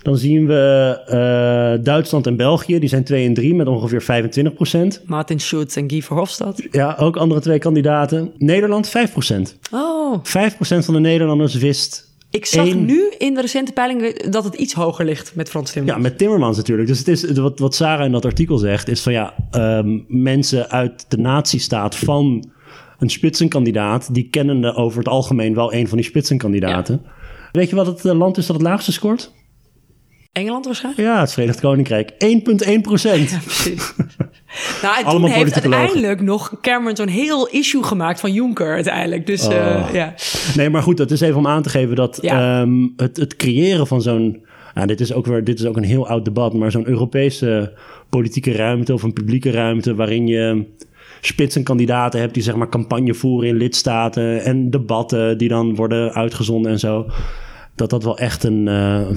dan 0.04 0.18
zien 0.18 0.47
we 0.47 0.99
uh, 1.78 1.84
Duitsland 1.84 2.28
en 2.28 2.36
België, 2.36 2.80
die 2.80 2.89
zijn 2.89 3.04
2 3.04 3.28
en 3.28 3.34
3 3.34 3.56
met 3.56 3.68
ongeveer 3.68 4.01
25 4.01 4.54
procent. 4.54 5.01
Martin 5.06 5.39
Schulz 5.39 5.76
en 5.76 5.89
Guy 5.89 6.01
Verhofstadt. 6.01 6.68
Ja, 6.72 6.95
ook 6.99 7.18
andere 7.18 7.41
twee 7.41 7.60
kandidaten. 7.60 8.32
Nederland 8.38 8.89
5 8.89 9.12
procent. 9.12 9.58
Oh. 9.72 10.20
5 10.24 10.56
procent 10.56 10.86
van 10.86 10.93
de 10.93 10.99
Nederlanders 10.99 11.56
wist 11.56 12.12
ik 12.34 12.45
zag 12.45 12.74
nu 12.74 13.12
in 13.18 13.34
de 13.34 13.41
recente 13.41 13.72
peilingen 13.72 14.32
dat 14.32 14.43
het 14.43 14.56
iets 14.56 14.74
hoger 14.74 15.06
ligt 15.06 15.36
met 15.36 15.49
Frans 15.49 15.72
Timmermans. 15.72 16.04
Ja, 16.04 16.10
met 16.10 16.20
Timmermans 16.20 16.58
natuurlijk. 16.58 16.88
Dus 16.88 16.97
het 16.97 17.08
is, 17.08 17.32
wat, 17.32 17.60
wat 17.60 17.76
Sarah 17.76 18.06
in 18.06 18.12
dat 18.12 18.26
artikel 18.26 18.58
zegt, 18.58 18.88
is 18.88 19.01
van 19.01 19.14
ja, 19.14 19.34
um, 19.51 20.06
mensen 20.08 20.70
uit 20.70 21.06
de 21.08 21.18
natiestaat 21.18 21.95
van 21.95 22.49
een 22.99 23.10
spitsenkandidaat, 23.10 24.14
die 24.14 24.30
kennen 24.30 24.76
over 24.76 24.97
het 24.97 25.08
algemeen 25.08 25.56
wel 25.56 25.74
een 25.74 25.88
van 25.88 25.97
die 25.97 26.06
spitsenkandidaten. 26.06 27.01
Ja. 27.04 27.12
Weet 27.51 27.70
je 27.70 27.76
wat 27.76 27.88
het 27.88 28.06
eh, 28.06 28.14
land 28.14 28.38
is 28.38 28.45
dat 28.45 28.56
het 28.56 28.66
laagste 28.66 28.91
scoort? 28.91 29.32
Engeland 30.34 30.65
waarschijnlijk? 30.65 31.07
Ja, 31.07 31.19
het 31.19 31.34
Verenigd 31.34 31.59
Koninkrijk. 31.59 32.11
1,1 32.11 32.81
procent. 32.81 33.29
Ja, 33.29 33.38
precies. 33.45 33.93
nou, 34.81 34.97
en 34.97 35.05
toen 35.05 35.25
heeft 35.25 35.53
uiteindelijk 35.53 36.21
nog 36.21 36.59
Cameron 36.61 36.95
zo'n 36.95 37.07
heel 37.07 37.47
issue 37.47 37.84
gemaakt 37.84 38.19
van 38.19 38.34
Juncker 38.34 38.73
uiteindelijk. 38.73 39.25
Dus 39.25 39.49
uh, 39.49 39.93
ja. 39.93 40.13
Nee, 40.55 40.69
maar 40.69 40.84
goed, 40.84 40.97
dat 40.97 41.11
is 41.11 41.21
even 41.21 41.38
om 41.38 41.47
aan 41.47 41.61
te 41.61 41.69
geven 41.69 41.95
dat 41.95 42.17
ja. 42.21 42.61
um, 42.61 42.93
het, 42.97 43.17
het 43.17 43.36
creëren 43.36 43.88
van 43.88 44.01
zo'n... 44.01 44.45
Nou, 44.73 44.88
dit, 44.88 44.99
is 44.99 45.13
ook 45.13 45.25
weer, 45.25 45.43
dit 45.43 45.59
is 45.59 45.65
ook 45.65 45.77
een 45.77 45.84
heel 45.84 46.07
oud 46.07 46.25
debat, 46.25 46.53
maar 46.53 46.71
zo'n 46.71 46.88
Europese 46.88 47.73
politieke 48.09 48.51
ruimte 48.51 48.93
of 48.93 49.03
een 49.03 49.13
publieke 49.13 49.51
ruimte 49.51 49.95
waarin 49.95 50.27
je 50.27 50.65
spitsenkandidaten 51.21 52.19
hebt 52.19 52.34
die 52.34 52.43
zeg 52.43 52.55
maar 52.55 52.69
campagne 52.69 53.13
voeren 53.13 53.49
in 53.49 53.55
lidstaten 53.55 54.43
en 54.43 54.69
debatten 54.69 55.38
die 55.38 55.47
dan 55.49 55.75
worden 55.75 56.13
uitgezonden 56.13 56.71
en 56.71 56.79
zo 56.79 57.05
dat 57.76 57.89
dat 57.89 58.03
wel 58.03 58.17
echt 58.17 58.43
een. 58.43 58.67
Uh, 58.67 59.09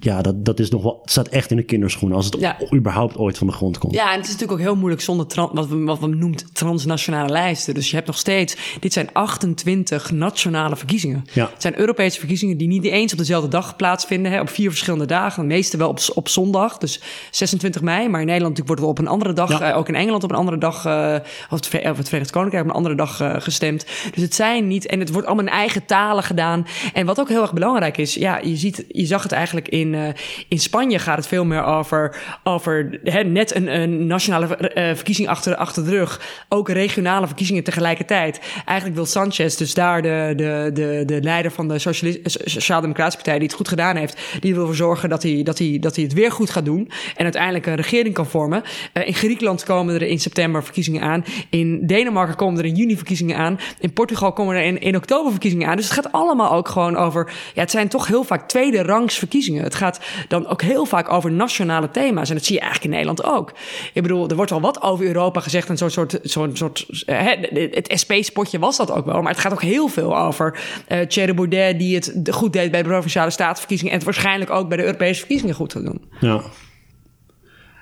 ja, 0.00 0.22
dat, 0.22 0.44
dat 0.44 0.60
is 0.60 0.70
nog 0.70 0.82
wel. 0.82 0.98
Het 1.02 1.10
staat 1.10 1.28
echt 1.28 1.50
in 1.50 1.56
de 1.56 1.62
kinderschoenen. 1.62 2.16
Als 2.16 2.26
het 2.26 2.36
ja. 2.40 2.56
überhaupt 2.74 3.16
ooit 3.16 3.38
van 3.38 3.46
de 3.46 3.52
grond 3.52 3.78
komt. 3.78 3.94
Ja, 3.94 4.10
en 4.12 4.16
het 4.16 4.26
is 4.26 4.32
natuurlijk 4.32 4.58
ook 4.58 4.66
heel 4.66 4.76
moeilijk 4.76 5.02
zonder 5.02 5.26
wat, 5.52 5.68
we, 5.68 5.76
wat 5.76 5.98
we 5.98 6.06
noemt 6.06 6.54
transnationale 6.54 7.32
lijsten. 7.32 7.74
Dus 7.74 7.88
je 7.88 7.94
hebt 7.94 8.06
nog 8.06 8.18
steeds. 8.18 8.56
Dit 8.80 8.92
zijn 8.92 9.12
28 9.12 10.10
nationale 10.10 10.76
verkiezingen. 10.76 11.24
Ja. 11.32 11.50
Het 11.52 11.62
zijn 11.62 11.78
Europese 11.78 12.18
verkiezingen 12.18 12.56
die 12.56 12.68
niet 12.68 12.84
eens 12.84 13.12
op 13.12 13.18
dezelfde 13.18 13.48
dag 13.48 13.76
plaatsvinden. 13.76 14.32
Hè, 14.32 14.40
op 14.40 14.48
vier 14.48 14.68
verschillende 14.68 15.06
dagen. 15.06 15.42
De 15.42 15.48
meeste 15.48 15.76
wel 15.76 15.88
op, 15.88 16.00
op 16.14 16.28
zondag. 16.28 16.78
Dus 16.78 17.00
26 17.30 17.82
mei. 17.82 18.08
Maar 18.08 18.20
in 18.20 18.26
Nederland 18.26 18.58
natuurlijk 18.58 18.66
wordt 18.66 18.80
wel 18.80 18.90
op 18.90 18.98
een 18.98 19.08
andere 19.08 19.32
dag. 19.32 19.58
Ja. 19.58 19.70
Uh, 19.70 19.76
ook 19.76 19.88
in 19.88 19.94
Engeland 19.94 20.24
op 20.24 20.30
een 20.30 20.36
andere 20.36 20.58
dag. 20.58 20.86
Uh, 20.86 21.14
of, 21.50 21.70
het, 21.70 21.90
of 21.90 21.96
het 21.96 22.08
Verenigd 22.08 22.30
Koninkrijk 22.30 22.64
op 22.64 22.70
een 22.70 22.76
andere 22.76 22.94
dag 22.94 23.42
gestemd. 23.42 23.86
Dus 24.14 24.22
het 24.22 24.34
zijn 24.34 24.66
niet. 24.66 24.86
En 24.86 25.00
het 25.00 25.10
wordt 25.10 25.26
allemaal 25.26 25.44
in 25.44 25.52
eigen 25.52 25.84
talen 25.84 26.22
gedaan. 26.22 26.66
En 26.92 27.06
wat 27.06 27.20
ook 27.20 27.28
heel 27.28 27.42
erg 27.42 27.52
belangrijk 27.52 27.87
is, 27.96 28.14
ja, 28.14 28.38
je, 28.42 28.56
ziet, 28.56 28.84
je 28.88 29.06
zag 29.06 29.22
het 29.22 29.32
eigenlijk 29.32 29.68
in, 29.68 29.92
uh, 29.92 30.08
in 30.48 30.58
Spanje 30.58 30.98
gaat 30.98 31.16
het 31.16 31.26
veel 31.26 31.44
meer 31.44 31.64
over, 31.64 32.16
over 32.44 33.00
hè, 33.02 33.22
net 33.22 33.54
een, 33.54 33.80
een 33.80 34.06
nationale 34.06 34.46
uh, 34.46 34.94
verkiezing 34.94 35.28
achter, 35.28 35.56
achter 35.56 35.84
de 35.84 35.90
rug. 35.90 36.20
Ook 36.48 36.68
regionale 36.68 37.26
verkiezingen 37.26 37.64
tegelijkertijd. 37.64 38.40
Eigenlijk 38.64 38.96
wil 38.96 39.06
Sanchez, 39.06 39.56
dus 39.56 39.74
daar 39.74 40.02
de, 40.02 40.32
de, 40.36 40.70
de, 40.74 41.02
de 41.06 41.22
leider 41.22 41.50
van 41.50 41.68
de 41.68 41.78
Sociaal-Democratische 41.78 43.16
Partij, 43.16 43.38
die 43.38 43.48
het 43.48 43.56
goed 43.56 43.68
gedaan 43.68 43.96
heeft, 43.96 44.20
die 44.40 44.52
wil 44.52 44.60
ervoor 44.60 44.76
zorgen 44.76 45.08
dat 45.08 45.22
hij, 45.22 45.42
dat, 45.42 45.58
hij, 45.58 45.78
dat 45.80 45.94
hij 45.94 46.04
het 46.04 46.12
weer 46.12 46.32
goed 46.32 46.50
gaat 46.50 46.64
doen. 46.64 46.90
En 47.16 47.22
uiteindelijk 47.22 47.66
een 47.66 47.74
regering 47.74 48.14
kan 48.14 48.26
vormen. 48.26 48.62
Uh, 48.92 49.06
in 49.06 49.14
Griekenland 49.14 49.64
komen 49.64 49.94
er 49.94 50.02
in 50.02 50.20
september 50.20 50.64
verkiezingen 50.64 51.02
aan. 51.02 51.24
In 51.50 51.86
Denemarken 51.86 52.36
komen 52.36 52.58
er 52.58 52.64
in 52.64 52.74
juni 52.74 52.96
verkiezingen 52.96 53.36
aan. 53.36 53.58
In 53.80 53.92
Portugal 53.92 54.32
komen 54.32 54.56
er 54.56 54.62
in, 54.62 54.80
in 54.80 54.96
oktober 54.96 55.30
verkiezingen 55.30 55.68
aan. 55.68 55.76
Dus 55.76 55.84
het 55.84 55.94
gaat 55.94 56.12
allemaal 56.12 56.52
ook 56.52 56.68
gewoon 56.68 56.96
over. 56.96 57.32
Ja, 57.54 57.60
het 57.60 57.70
zijn 57.70 57.77
toch 57.86 58.06
heel 58.06 58.24
vaak 58.24 58.48
tweede 58.48 58.82
rangs 58.82 59.18
verkiezingen. 59.18 59.62
Het 59.62 59.74
gaat 59.74 60.00
dan 60.28 60.46
ook 60.46 60.62
heel 60.62 60.84
vaak 60.84 61.12
over 61.12 61.32
nationale 61.32 61.90
thema's. 61.90 62.28
En 62.28 62.34
dat 62.34 62.44
zie 62.44 62.54
je 62.54 62.60
eigenlijk 62.60 62.92
in 62.92 62.98
Nederland 63.00 63.36
ook. 63.36 63.52
Ik 63.92 64.02
bedoel, 64.02 64.28
er 64.28 64.36
wordt 64.36 64.52
al 64.52 64.60
wat 64.60 64.82
over 64.82 65.06
Europa 65.06 65.40
gezegd. 65.40 65.68
En 65.68 65.76
zo'n 65.76 65.90
soort. 65.90 66.18
Zo'n 66.22 66.56
soort 66.56 67.04
uh, 67.06 67.26
het 67.70 67.92
SP-spotje 67.94 68.58
was 68.58 68.76
dat 68.76 68.90
ook 68.90 69.04
wel. 69.04 69.22
Maar 69.22 69.32
het 69.32 69.40
gaat 69.40 69.52
ook 69.52 69.62
heel 69.62 69.88
veel 69.88 70.18
over 70.18 70.60
uh, 70.88 71.00
Thierry 71.00 71.34
Baudet, 71.34 71.78
die 71.78 71.94
het 71.94 72.20
goed 72.30 72.52
deed 72.52 72.70
bij 72.70 72.82
de 72.82 72.88
provinciale 72.88 73.30
statenverkiezingen. 73.30 73.92
En 73.92 73.98
het 73.98 74.06
waarschijnlijk 74.06 74.50
ook 74.50 74.68
bij 74.68 74.76
de 74.76 74.84
Europese 74.84 75.18
verkiezingen 75.18 75.54
goed 75.54 75.72
gaat 75.72 75.84
doen. 75.84 76.02
Ja. 76.20 76.42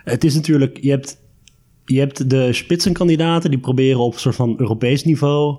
Het 0.04 0.24
is 0.24 0.34
natuurlijk. 0.34 0.78
Je 0.80 0.90
hebt 0.90 1.24
je 1.84 1.98
hebt 1.98 2.30
de 2.30 2.52
spitsenkandidaten 2.52 3.50
die 3.50 3.58
proberen 3.58 4.00
op 4.00 4.12
een 4.12 4.20
soort 4.20 4.34
van 4.34 4.54
Europees 4.58 5.04
niveau 5.04 5.56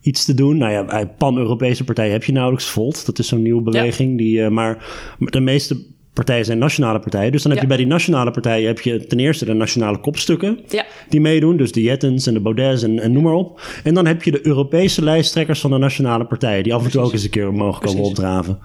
iets 0.00 0.24
te 0.24 0.34
doen. 0.34 0.56
Nou 0.56 0.72
ja, 0.72 1.04
pan-Europese 1.18 1.84
partijen 1.84 2.12
heb 2.12 2.24
je 2.24 2.32
nauwelijks. 2.32 2.66
Volt, 2.68 3.06
dat 3.06 3.18
is 3.18 3.28
zo'n 3.28 3.42
nieuwe 3.42 3.62
beweging. 3.62 4.18
Die, 4.18 4.38
uh, 4.38 4.48
maar 4.48 4.84
de 5.18 5.40
meeste 5.40 5.86
partijen 6.12 6.44
zijn 6.44 6.58
nationale 6.58 6.98
partijen. 6.98 7.32
Dus 7.32 7.42
dan 7.42 7.52
heb 7.52 7.60
je 7.60 7.66
bij 7.66 7.76
die 7.76 7.86
nationale 7.86 8.30
partijen 8.30 8.66
heb 8.66 8.80
je 8.80 9.06
ten 9.06 9.18
eerste 9.18 9.44
de 9.44 9.52
nationale 9.52 9.98
kopstukken 9.98 10.60
ja. 10.68 10.84
die 11.08 11.20
meedoen. 11.20 11.56
Dus 11.56 11.72
de 11.72 11.82
Jettens 11.82 12.26
en 12.26 12.34
de 12.34 12.40
Baudets 12.40 12.82
en, 12.82 12.98
en, 12.98 13.12
noem 13.12 13.22
maar 13.22 13.32
op. 13.32 13.60
En 13.84 13.94
dan 13.94 14.06
heb 14.06 14.22
je 14.22 14.30
de 14.30 14.46
Europese 14.46 15.04
lijsttrekkers 15.04 15.60
van 15.60 15.70
de 15.70 15.78
nationale 15.78 16.26
partijen. 16.26 16.62
Die 16.62 16.74
af 16.74 16.84
en 16.84 16.90
toe 16.90 17.02
ook 17.02 17.12
eens 17.12 17.24
een 17.24 17.30
keer 17.30 17.52
mogen 17.52 17.86
komen 17.86 18.02
opdraven. 18.02 18.58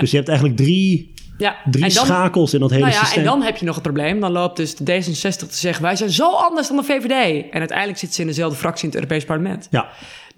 Dus 0.00 0.10
je 0.10 0.16
hebt 0.16 0.28
eigenlijk 0.28 0.58
drie 0.58 1.16
ja. 1.38 1.56
Drie 1.70 1.84
en 1.84 1.94
dan, 1.94 2.06
schakels 2.06 2.54
in 2.54 2.60
dat 2.60 2.70
hele 2.70 2.82
nou 2.82 2.94
ja, 2.94 3.00
systeem. 3.00 3.18
En 3.18 3.30
dan 3.30 3.42
heb 3.42 3.56
je 3.56 3.64
nog 3.64 3.74
het 3.74 3.82
probleem. 3.82 4.20
Dan 4.20 4.32
loopt 4.32 4.56
dus 4.56 4.74
de 4.74 5.02
D66 5.02 5.36
te 5.36 5.46
zeggen... 5.48 5.82
wij 5.82 5.96
zijn 5.96 6.10
zo 6.10 6.30
anders 6.30 6.68
dan 6.68 6.76
de 6.76 6.82
VVD. 6.82 7.44
En 7.50 7.58
uiteindelijk 7.58 7.98
zitten 7.98 8.12
ze 8.12 8.20
in 8.20 8.26
dezelfde 8.26 8.58
fractie 8.58 8.82
in 8.82 8.88
het 8.88 8.98
Europees 8.98 9.24
Parlement. 9.24 9.68
Ja. 9.70 9.88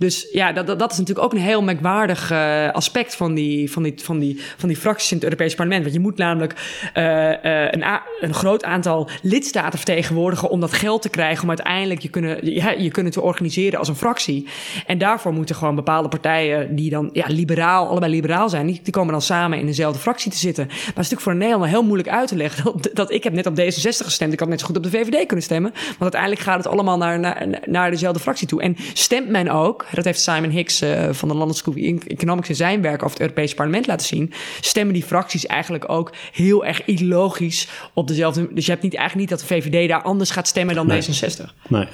Dus 0.01 0.28
ja, 0.32 0.53
dat, 0.53 0.66
dat, 0.66 0.92
is 0.92 0.98
natuurlijk 0.98 1.26
ook 1.26 1.32
een 1.32 1.46
heel 1.46 1.62
merkwaardig 1.62 2.32
uh, 2.32 2.70
aspect 2.70 3.16
van 3.16 3.34
die, 3.34 3.72
van, 3.72 3.92
van, 3.96 4.18
die, 4.18 4.40
van 4.57 4.68
die 4.68 4.78
fracties 4.78 5.11
in 5.11 5.16
het 5.16 5.24
Europees 5.24 5.55
Parlement. 5.55 5.82
Want 5.82 5.94
je 5.94 6.01
moet 6.01 6.16
namelijk 6.16 6.55
uh, 6.94 7.05
uh, 7.05 7.70
een, 7.70 7.84
een 8.20 8.34
groot 8.34 8.64
aantal 8.64 9.09
lidstaten 9.22 9.78
vertegenwoordigen 9.78 10.51
om 10.51 10.61
dat 10.61 10.72
geld 10.72 11.03
te 11.03 11.09
krijgen 11.09 11.42
om 11.42 11.48
uiteindelijk 11.48 12.01
je 12.01 12.09
kunnen, 12.09 12.55
ja, 12.55 12.70
je 12.70 12.90
kunnen 12.90 13.12
te 13.12 13.20
organiseren 13.20 13.78
als 13.78 13.88
een 13.88 13.96
fractie. 13.96 14.48
En 14.86 14.98
daarvoor 14.98 15.32
moeten 15.32 15.55
gewoon 15.55 15.74
bepaalde 15.74 16.09
partijen 16.09 16.74
die 16.74 16.90
dan 16.90 17.11
ja, 17.12 17.26
liberaal, 17.28 17.88
allebei 17.88 18.12
liberaal 18.12 18.48
zijn, 18.48 18.66
die, 18.66 18.80
die 18.82 18.92
komen 18.92 19.12
dan 19.12 19.22
samen 19.22 19.59
in 19.59 19.66
dezelfde 19.66 20.01
fractie 20.01 20.30
te 20.30 20.38
zitten. 20.38 20.66
Maar 20.66 20.76
het 20.76 20.86
is 20.86 20.94
natuurlijk 20.94 21.22
voor 21.22 21.32
een 21.32 21.38
Nederlander 21.38 21.70
heel 21.70 21.84
moeilijk 21.84 22.09
uit 22.09 22.28
te 22.28 22.36
leggen 22.36 22.64
dat, 22.64 22.90
dat 22.92 23.11
ik 23.11 23.24
heb 23.24 23.32
net 23.32 23.46
op 23.46 23.61
D66 23.61 24.05
gestemd, 24.05 24.32
ik 24.32 24.40
had 24.40 24.48
net 24.48 24.61
zo 24.61 24.66
goed 24.66 24.76
op 24.76 24.82
de 24.82 24.90
VVD 24.90 25.26
kunnen 25.26 25.44
stemmen. 25.44 25.70
Want 25.72 26.01
uiteindelijk 26.01 26.42
gaat 26.42 26.57
het 26.57 26.66
allemaal 26.66 26.96
naar, 26.96 27.20
naar, 27.20 27.46
naar 27.64 27.90
dezelfde 27.90 28.20
fractie 28.20 28.46
toe. 28.46 28.62
En 28.62 28.76
stemt 28.92 29.28
men 29.28 29.48
ook, 29.48 29.88
dat 29.95 30.05
heeft 30.05 30.20
Simon 30.20 30.51
Hicks 30.51 30.82
uh, 30.82 31.09
van 31.11 31.28
de 31.28 31.34
London 31.34 31.57
School 31.57 31.74
of 31.74 32.05
Economics 32.05 32.49
in 32.49 32.55
zijn 32.55 32.82
werk 32.82 33.03
over 33.03 33.11
het 33.11 33.20
Europese 33.20 33.55
parlement 33.55 33.86
laten 33.86 34.07
zien, 34.07 34.32
stemmen 34.61 34.95
die 34.95 35.03
fracties 35.03 35.47
eigenlijk 35.47 35.91
ook 35.91 36.12
heel 36.32 36.64
erg 36.64 36.84
ideologisch 36.84 37.68
op 37.95 38.09
dezelfde. 38.09 38.49
Dus 38.55 38.64
je 38.64 38.70
hebt 38.70 38.82
niet, 38.82 38.95
eigenlijk 38.95 39.30
niet 39.30 39.38
dat 39.38 39.49
de 39.49 39.55
VVD 39.55 39.88
daar 39.88 40.03
anders 40.03 40.30
gaat 40.30 40.49
stemmen 40.49 40.74
dan 40.74 40.86
nee. 40.86 41.03
D66. 41.03 41.68
Nee. 41.68 41.86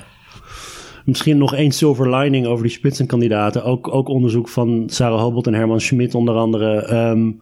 Misschien 1.05 1.39
nog 1.39 1.55
één 1.55 1.73
silver 1.73 2.17
lining 2.17 2.47
over 2.47 2.63
die 2.63 2.73
spitsenkandidaten. 2.73 3.65
Ook, 3.65 3.95
ook 3.95 4.09
onderzoek 4.09 4.49
van 4.49 4.85
Sarah 4.87 5.21
Hobelt 5.21 5.47
en 5.47 5.55
Herman 5.55 5.81
Schmidt 5.81 6.15
onder 6.15 6.35
andere. 6.35 6.95
Um, 6.95 7.41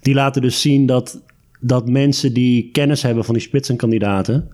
die 0.00 0.14
laten 0.14 0.42
dus 0.42 0.60
zien 0.60 0.86
dat, 0.86 1.22
dat 1.60 1.88
mensen 1.88 2.34
die 2.34 2.70
kennis 2.70 3.02
hebben 3.02 3.24
van 3.24 3.34
die 3.34 3.42
spitsenkandidaten 3.42 4.48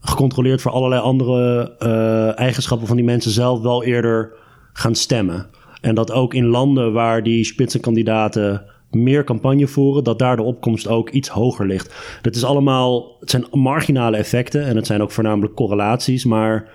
gecontroleerd 0.00 0.62
voor 0.62 0.70
allerlei 0.70 1.00
andere 1.00 1.74
uh, 1.78 2.38
eigenschappen 2.38 2.86
van 2.86 2.96
die 2.96 3.04
mensen 3.04 3.30
zelf 3.30 3.60
wel 3.60 3.84
eerder 3.84 4.32
gaan 4.72 4.94
stemmen. 4.94 5.46
En 5.80 5.94
dat 5.94 6.12
ook 6.12 6.34
in 6.34 6.46
landen 6.46 6.92
waar 6.92 7.22
die 7.22 7.44
spitsenkandidaten 7.44 8.62
meer 8.90 9.24
campagne 9.24 9.66
voeren, 9.66 10.04
dat 10.04 10.18
daar 10.18 10.36
de 10.36 10.42
opkomst 10.42 10.88
ook 10.88 11.10
iets 11.10 11.28
hoger 11.28 11.66
ligt. 11.66 12.18
Dat 12.22 12.34
is 12.34 12.44
allemaal, 12.44 13.16
het 13.20 13.30
zijn 13.30 13.46
marginale 13.50 14.16
effecten 14.16 14.64
en 14.64 14.76
het 14.76 14.86
zijn 14.86 15.02
ook 15.02 15.10
voornamelijk 15.10 15.54
correlaties, 15.54 16.24
maar 16.24 16.70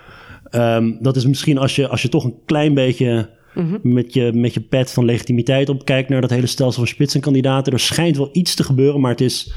um, 0.51 0.97
dat 1.01 1.15
is 1.15 1.25
misschien 1.25 1.57
als 1.57 1.75
je, 1.75 1.87
als 1.87 2.01
je 2.01 2.09
toch 2.09 2.23
een 2.23 2.39
klein 2.45 2.73
beetje 2.73 3.29
mm-hmm. 3.53 3.79
met, 3.81 4.13
je, 4.13 4.31
met 4.33 4.53
je 4.53 4.61
pet 4.61 4.91
van 4.91 5.05
legitimiteit 5.05 5.69
opkijkt 5.69 6.09
naar 6.09 6.21
dat 6.21 6.29
hele 6.29 6.47
stelsel 6.47 6.83
van 6.83 6.93
spitsenkandidaten. 6.93 7.73
Er 7.73 7.79
schijnt 7.79 8.17
wel 8.17 8.29
iets 8.31 8.55
te 8.55 8.63
gebeuren, 8.63 9.01
maar 9.01 9.11
het 9.11 9.21
is 9.21 9.53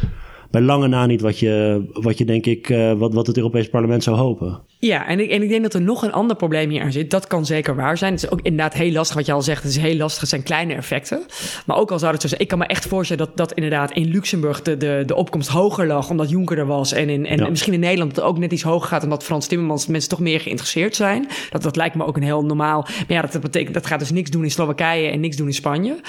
bij 0.50 0.60
lange 0.60 0.88
na 0.88 1.06
niet 1.06 1.20
wat 1.20 1.38
je, 1.38 1.84
wat 1.92 2.18
je 2.18 2.24
denk 2.24 2.46
ik, 2.46 2.68
uh, 2.68 2.92
wat, 2.92 3.14
wat 3.14 3.26
het 3.26 3.36
Europees 3.36 3.68
Parlement 3.68 4.02
zou 4.02 4.16
hopen. 4.16 4.60
Ja, 4.82 5.06
en 5.06 5.20
ik, 5.20 5.30
en 5.30 5.42
ik 5.42 5.48
denk 5.48 5.62
dat 5.62 5.74
er 5.74 5.82
nog 5.82 6.02
een 6.02 6.12
ander 6.12 6.36
probleem 6.36 6.70
hier 6.70 6.82
aan 6.82 6.92
zit. 6.92 7.10
Dat 7.10 7.26
kan 7.26 7.46
zeker 7.46 7.74
waar 7.74 7.98
zijn. 7.98 8.12
Het 8.12 8.22
is 8.22 8.30
ook 8.30 8.40
inderdaad 8.42 8.74
heel 8.74 8.92
lastig 8.92 9.16
wat 9.16 9.26
je 9.26 9.32
al 9.32 9.42
zegt. 9.42 9.62
Het 9.62 9.72
is 9.72 9.78
heel 9.78 9.96
lastig. 9.96 10.20
Het 10.20 10.28
zijn 10.28 10.42
kleine 10.42 10.74
effecten. 10.74 11.22
Maar 11.66 11.76
ook 11.76 11.90
al 11.90 11.98
zou 11.98 12.12
het 12.12 12.22
zo 12.22 12.28
zijn. 12.28 12.40
Ik 12.40 12.48
kan 12.48 12.58
me 12.58 12.66
echt 12.66 12.86
voorstellen 12.86 13.26
dat, 13.26 13.36
dat 13.36 13.52
inderdaad 13.52 13.92
in 13.92 14.08
Luxemburg 14.08 14.62
de, 14.62 14.76
de, 14.76 15.02
de 15.06 15.14
opkomst 15.14 15.48
hoger 15.48 15.86
lag. 15.86 16.10
Omdat 16.10 16.30
Juncker 16.30 16.58
er 16.58 16.66
was. 16.66 16.92
En, 16.92 17.08
in, 17.08 17.26
en, 17.26 17.38
ja. 17.38 17.48
misschien 17.48 17.72
in 17.72 17.80
Nederland 17.80 18.16
het 18.16 18.24
ook 18.24 18.38
net 18.38 18.52
iets 18.52 18.62
hoger 18.62 18.88
gaat. 18.88 19.02
Omdat 19.02 19.24
Frans 19.24 19.46
Timmermans 19.46 19.86
mensen 19.86 20.10
toch 20.10 20.20
meer 20.20 20.40
geïnteresseerd 20.40 20.96
zijn. 20.96 21.28
Dat, 21.50 21.62
dat 21.62 21.76
lijkt 21.76 21.94
me 21.94 22.04
ook 22.04 22.16
een 22.16 22.22
heel 22.22 22.44
normaal. 22.44 22.80
Maar 22.80 23.16
ja, 23.16 23.22
dat, 23.22 23.40
betekent 23.40 23.74
dat 23.74 23.86
gaat 23.86 23.98
dus 23.98 24.10
niks 24.10 24.30
doen 24.30 24.44
in 24.44 24.50
Slowakije 24.50 25.08
en 25.08 25.20
niks 25.20 25.36
doen 25.36 25.46
in 25.46 25.54
Spanje. 25.54 26.00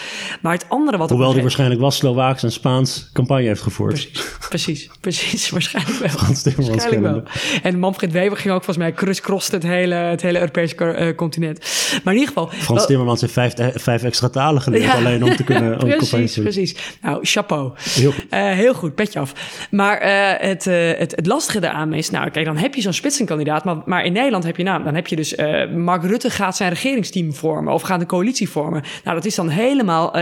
Maar 0.42 0.54
het 0.54 0.66
andere 0.70 0.98
wat. 0.98 1.10
Hoewel 1.10 1.34
hij 1.34 1.42
waarschijnlijk 1.42 1.82
was 1.82 1.96
Slovaaks 1.96 2.44
en 2.44 2.52
Spaans 2.52 3.10
campagne 3.14 3.48
heeft 3.48 3.62
gevoerd. 3.62 3.92
Precies, 3.94 4.30
precies, 4.50 4.90
precies 5.00 5.50
waarschijnlijk 5.56 6.00
wel. 6.00 6.10
Frans 6.10 6.42
Timmermans 6.42 6.84
waarschijnlijk 6.84 7.14
wel. 7.14 7.24
En 7.64 7.80
Manfred 7.80 8.12
Weber 8.12 8.38
ging 8.38 8.54
ook 8.54 8.61
volgens 8.64 8.78
mij 8.78 8.94
crisscross 8.94 9.52
het 9.52 9.64
hele, 9.64 9.96
het 9.96 10.22
hele 10.22 10.40
Europese 10.40 10.76
uh, 10.76 11.16
continent. 11.16 11.60
Maar 12.04 12.14
in 12.14 12.20
ieder 12.20 12.34
geval... 12.34 12.48
Frans 12.48 12.80
wel, 12.80 12.86
Timmermans 12.86 13.22
heeft 13.22 13.34
vijf, 13.34 13.54
vijf 13.74 14.04
extra 14.04 14.30
talen 14.30 14.62
geleerd 14.62 14.84
ja, 14.84 14.94
alleen 14.94 15.24
om 15.24 15.36
te 15.36 15.44
kunnen... 15.44 15.82
Om 15.82 15.90
precies, 15.98 16.40
precies. 16.40 16.76
Nou, 17.02 17.20
chapeau. 17.22 17.72
Heel 17.78 18.12
goed. 18.12 18.26
Uh, 18.30 18.52
heel 18.52 18.74
goed, 18.74 18.96
petje 18.96 19.20
af. 19.20 19.34
Maar 19.72 20.02
uh, 20.02 20.48
het, 20.50 20.66
het, 20.98 21.16
het 21.16 21.28
lastige 21.28 21.60
daaraan 21.60 21.94
is... 21.94 22.10
Nou, 22.10 22.30
kijk, 22.30 22.46
dan 22.46 22.58
heb 22.58 22.76
je 22.76 22.82
zo'n 22.82 22.94
spitsenkandidaat. 22.94 23.64
Maar, 23.64 23.78
maar 23.86 24.06
in 24.06 24.14
Nederland 24.14 24.44
heb 24.44 24.58
je... 24.58 24.64
Nou, 24.64 24.84
dan 24.84 24.96
heb 24.96 25.08
je 25.08 25.16
dus... 25.16 25.36
Mark 25.76 26.04
Rutte 26.04 26.30
gaat 26.30 26.56
zijn 26.56 26.70
regeringsteam 26.70 27.34
vormen. 27.34 27.74
Of 27.74 27.82
gaat 27.82 28.02
een 28.02 28.08
coalitie 28.08 28.50
vormen. 28.50 28.84
Nou, 29.04 29.16
dat 29.16 29.26
is 29.26 29.36
dan 29.36 29.50
helemaal... 29.50 30.16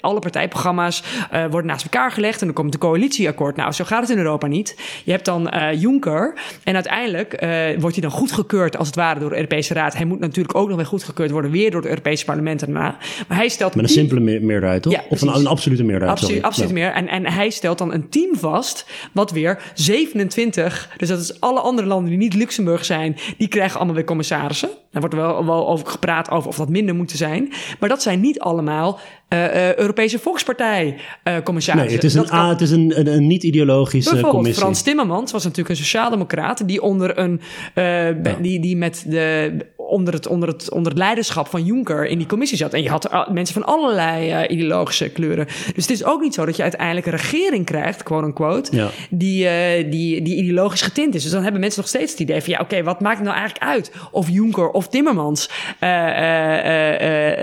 alle 0.00 0.18
partijprogramma's 0.18 1.02
worden 1.30 1.66
naast 1.66 1.84
elkaar 1.84 2.12
gelegd. 2.12 2.40
En 2.40 2.46
dan 2.46 2.54
komt 2.54 2.74
een 2.74 2.80
coalitieakkoord. 2.80 3.56
Nou, 3.56 3.72
zo 3.72 3.84
gaat 3.84 4.00
het 4.00 4.10
in 4.10 4.18
Europa 4.18 4.46
niet. 4.46 4.76
Je 5.04 5.10
hebt 5.10 5.24
dan 5.24 5.50
Juncker. 5.74 6.34
En 6.64 6.74
uiteindelijk 6.74 7.32
wordt 7.78 7.96
hij 7.96 8.08
dan 8.08 8.18
goedgekeurd 8.18 8.76
als 8.76 8.86
het 8.86 8.96
ware 8.96 9.20
door 9.20 9.28
de 9.28 9.34
Europese 9.34 9.74
Raad. 9.74 9.96
Hij 9.96 10.04
moet 10.04 10.18
natuurlijk 10.18 10.56
ook 10.56 10.68
nog 10.68 10.76
weer 10.76 10.86
goedgekeurd 10.86 11.30
worden, 11.30 11.50
weer 11.50 11.70
door 11.70 11.80
het 11.80 11.88
Europese 11.88 12.24
parlement 12.24 12.60
daarna. 12.60 12.96
Maar 13.28 13.36
hij 13.36 13.48
stelt. 13.48 13.74
Met 13.74 13.84
een 13.84 13.90
simpele 13.90 14.40
meerderheid, 14.40 14.82
toch? 14.82 14.92
Ja, 14.92 15.04
of 15.08 15.22
een, 15.22 15.34
een, 15.34 15.46
absolute 15.46 15.84
meerderheid. 15.84 16.20
Absolu 16.20 16.40
absoluut 16.40 16.72
meer. 16.72 16.92
En, 16.92 17.08
en 17.08 17.26
hij 17.26 17.50
stelt 17.50 17.78
dan 17.78 17.92
een 17.92 18.08
team 18.08 18.36
vast, 18.36 18.86
wat 19.12 19.30
weer 19.30 19.62
27, 19.74 20.90
dus 20.96 21.08
dat 21.08 21.20
is 21.20 21.40
alle 21.40 21.60
andere 21.60 21.88
landen 21.88 22.10
die 22.10 22.18
niet 22.18 22.34
Luxemburg 22.34 22.84
zijn, 22.84 23.16
die 23.36 23.48
krijgen 23.48 23.76
allemaal 23.76 23.94
weer 23.94 24.04
commissarissen. 24.04 24.68
Daar 24.90 25.00
wordt 25.00 25.16
wel, 25.16 25.46
wel 25.46 25.68
over 25.68 25.86
gepraat 25.86 26.30
over 26.30 26.48
of 26.48 26.56
dat 26.56 26.68
minder 26.68 26.94
moeten 26.94 27.16
zijn. 27.16 27.52
Maar 27.80 27.88
dat 27.88 28.02
zijn 28.02 28.20
niet 28.20 28.40
allemaal 28.40 29.00
uh, 29.34 29.38
uh, 29.38 29.74
Europese 29.74 30.18
Volkspartij 30.18 30.96
uh, 31.24 31.34
commissarissen. 31.44 31.86
Nee, 31.86 31.96
het 31.96 32.04
is 32.04 32.14
een, 32.14 32.26
kan... 32.26 32.48
het 32.48 32.60
is 32.60 32.70
een, 32.70 32.92
een, 32.98 33.06
een 33.06 33.26
niet-ideologische 33.26 34.20
commissie. 34.20 34.62
Frans 34.62 34.82
Timmermans 34.82 35.32
was 35.32 35.42
natuurlijk 35.42 35.70
een 35.70 35.84
sociaaldemocraat 35.84 36.68
die 36.68 36.82
onder 36.82 37.18
een 37.18 37.40
ja. 37.74 38.12
die, 38.40 38.60
die 38.60 38.76
met 38.76 39.04
de 39.08 39.56
onder 39.90 40.14
het, 40.14 40.26
onder, 40.26 40.48
het, 40.48 40.70
onder 40.70 40.92
het 40.92 40.98
leiderschap 40.98 41.48
van 41.48 41.64
Juncker 41.64 42.06
in 42.06 42.18
die 42.18 42.26
commissie 42.26 42.58
zat. 42.58 42.72
En 42.72 42.82
je 42.82 42.88
had 42.88 43.28
mensen 43.32 43.54
van 43.54 43.64
allerlei 43.64 44.42
uh, 44.42 44.50
ideologische 44.50 45.08
kleuren. 45.08 45.46
Dus 45.46 45.86
het 45.86 45.90
is 45.90 46.04
ook 46.04 46.20
niet 46.20 46.34
zo 46.34 46.44
dat 46.44 46.56
je 46.56 46.62
uiteindelijk 46.62 47.06
een 47.06 47.12
regering 47.12 47.64
krijgt, 47.64 48.02
quote 48.02 48.26
unquote, 48.26 48.76
ja. 48.76 48.88
die, 49.10 49.44
uh, 49.44 49.90
die, 49.90 50.22
die 50.22 50.36
ideologisch 50.36 50.82
getint 50.82 51.14
is. 51.14 51.22
Dus 51.22 51.32
dan 51.32 51.42
hebben 51.42 51.60
mensen 51.60 51.80
nog 51.80 51.88
steeds 51.88 52.10
het 52.10 52.20
idee 52.20 52.40
van 52.40 52.52
ja, 52.52 52.58
oké, 52.60 52.64
okay, 52.64 52.84
wat 52.84 53.00
maakt 53.00 53.16
het 53.16 53.26
nou 53.26 53.38
eigenlijk 53.38 53.70
uit 53.70 53.92
of 54.10 54.28
Juncker 54.28 54.70
of 54.70 54.88
Timmermans 54.88 55.50
uh, 55.80 55.88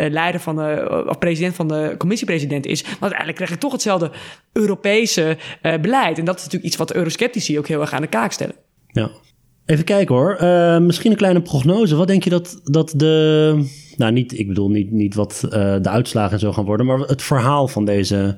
leider 0.10 0.40
van 0.40 0.56
de, 0.56 1.06
of 1.08 1.18
president 1.18 1.56
van 1.56 1.68
de 1.68 1.96
commissiepresident 1.98 2.66
is. 2.66 2.82
Want 2.82 3.00
uiteindelijk 3.00 3.38
krijg 3.38 3.52
je 3.52 3.58
toch 3.58 3.72
hetzelfde 3.72 4.12
Europese 4.54 5.38
beleid. 5.62 6.18
En 6.18 6.26
dat 6.26 6.36
is 6.36 6.44
natuurlijk 6.44 6.66
iets 6.70 6.78
wat 6.78 6.88
de 6.88 6.96
eurosceptici 6.96 7.58
ook 7.58 7.68
heel 7.68 7.82
erg 7.82 7.94
aan 7.94 8.02
de 8.02 8.08
kaak 8.08 8.32
stellen. 8.32 8.56
Ja. 8.88 9.10
Even 9.68 9.86
kijken 9.86 10.16
hoor. 10.16 10.38
Uh, 10.42 10.78
misschien 10.78 11.12
een 11.12 11.18
kleine 11.18 11.42
prognose. 11.42 11.96
Wat 11.96 12.08
denk 12.08 12.24
je 12.24 12.30
dat, 12.30 12.62
dat 12.64 12.94
de. 12.96 13.66
Nou, 13.98 14.12
niet, 14.12 14.40
ik 14.40 14.48
bedoel 14.48 14.70
niet, 14.70 14.92
niet 14.92 15.16
wat 15.16 15.42
uh, 15.46 15.52
de 15.82 15.90
uitslagen 15.90 16.32
en 16.32 16.40
zo 16.40 16.54
gaan 16.54 16.66
worden, 16.66 16.86
maar 16.86 17.00
het 17.00 17.22
verhaal 17.22 17.68
van 17.68 17.86
deze 17.86 18.38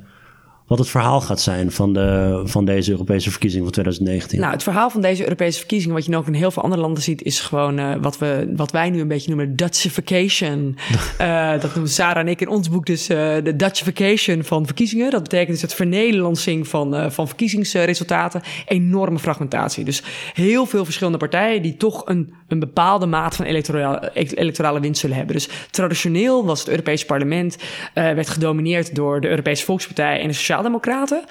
wat 0.69 0.79
het 0.79 0.89
verhaal 0.89 1.21
gaat 1.21 1.41
zijn 1.41 1.71
van, 1.71 1.93
de, 1.93 2.41
van 2.45 2.65
deze 2.65 2.91
Europese 2.91 3.29
verkiezingen 3.29 3.63
van 3.63 3.73
2019. 3.73 4.39
Nou, 4.39 4.53
het 4.53 4.63
verhaal 4.63 4.89
van 4.89 5.01
deze 5.01 5.23
Europese 5.23 5.57
verkiezingen, 5.57 5.95
wat 5.95 6.05
je 6.05 6.17
ook 6.17 6.27
in 6.27 6.33
heel 6.33 6.51
veel 6.51 6.63
andere 6.63 6.81
landen 6.81 7.03
ziet, 7.03 7.21
is 7.21 7.39
gewoon 7.39 7.79
uh, 7.79 7.95
wat, 8.01 8.17
we, 8.17 8.51
wat 8.55 8.71
wij 8.71 8.89
nu 8.89 9.01
een 9.01 9.07
beetje 9.07 9.29
noemen 9.29 9.55
Dutchification. 9.55 10.77
uh, 11.21 11.51
dat 11.61 11.73
noemen 11.73 11.89
Sarah 11.89 12.17
en 12.17 12.27
ik 12.27 12.41
in 12.41 12.47
ons 12.47 12.69
boek 12.69 12.85
dus 12.85 13.09
uh, 13.09 13.17
de 13.43 13.55
Dutchification 13.55 14.43
van 14.43 14.65
verkiezingen. 14.65 15.11
Dat 15.11 15.23
betekent 15.23 15.51
dus 15.51 15.61
het 15.61 15.73
vernederlandsing 15.73 16.67
van, 16.67 17.11
van 17.11 17.27
verkiezingsresultaten. 17.27 18.41
Enorme 18.65 19.19
fragmentatie. 19.19 19.85
Dus 19.85 20.03
heel 20.33 20.65
veel 20.65 20.83
verschillende 20.83 21.17
partijen 21.17 21.61
die 21.61 21.77
toch 21.77 22.01
een, 22.05 22.33
een 22.47 22.59
bepaalde 22.59 23.05
maat 23.05 23.35
van 23.35 23.45
electorale, 23.45 24.11
electorale 24.13 24.79
winst 24.79 25.01
zullen 25.01 25.15
hebben. 25.15 25.35
Dus 25.35 25.49
traditioneel 25.71 26.45
was 26.45 26.59
het 26.59 26.69
Europese 26.69 27.05
parlement 27.05 27.57
werd 27.93 28.29
gedomineerd 28.29 28.95
door 28.95 29.21
de 29.21 29.29
Europese 29.29 29.65
Volkspartij 29.65 30.19
en 30.19 30.27
de 30.27 30.33
Sociaal 30.33 30.58
Sociaaldemocraten. 30.59 31.23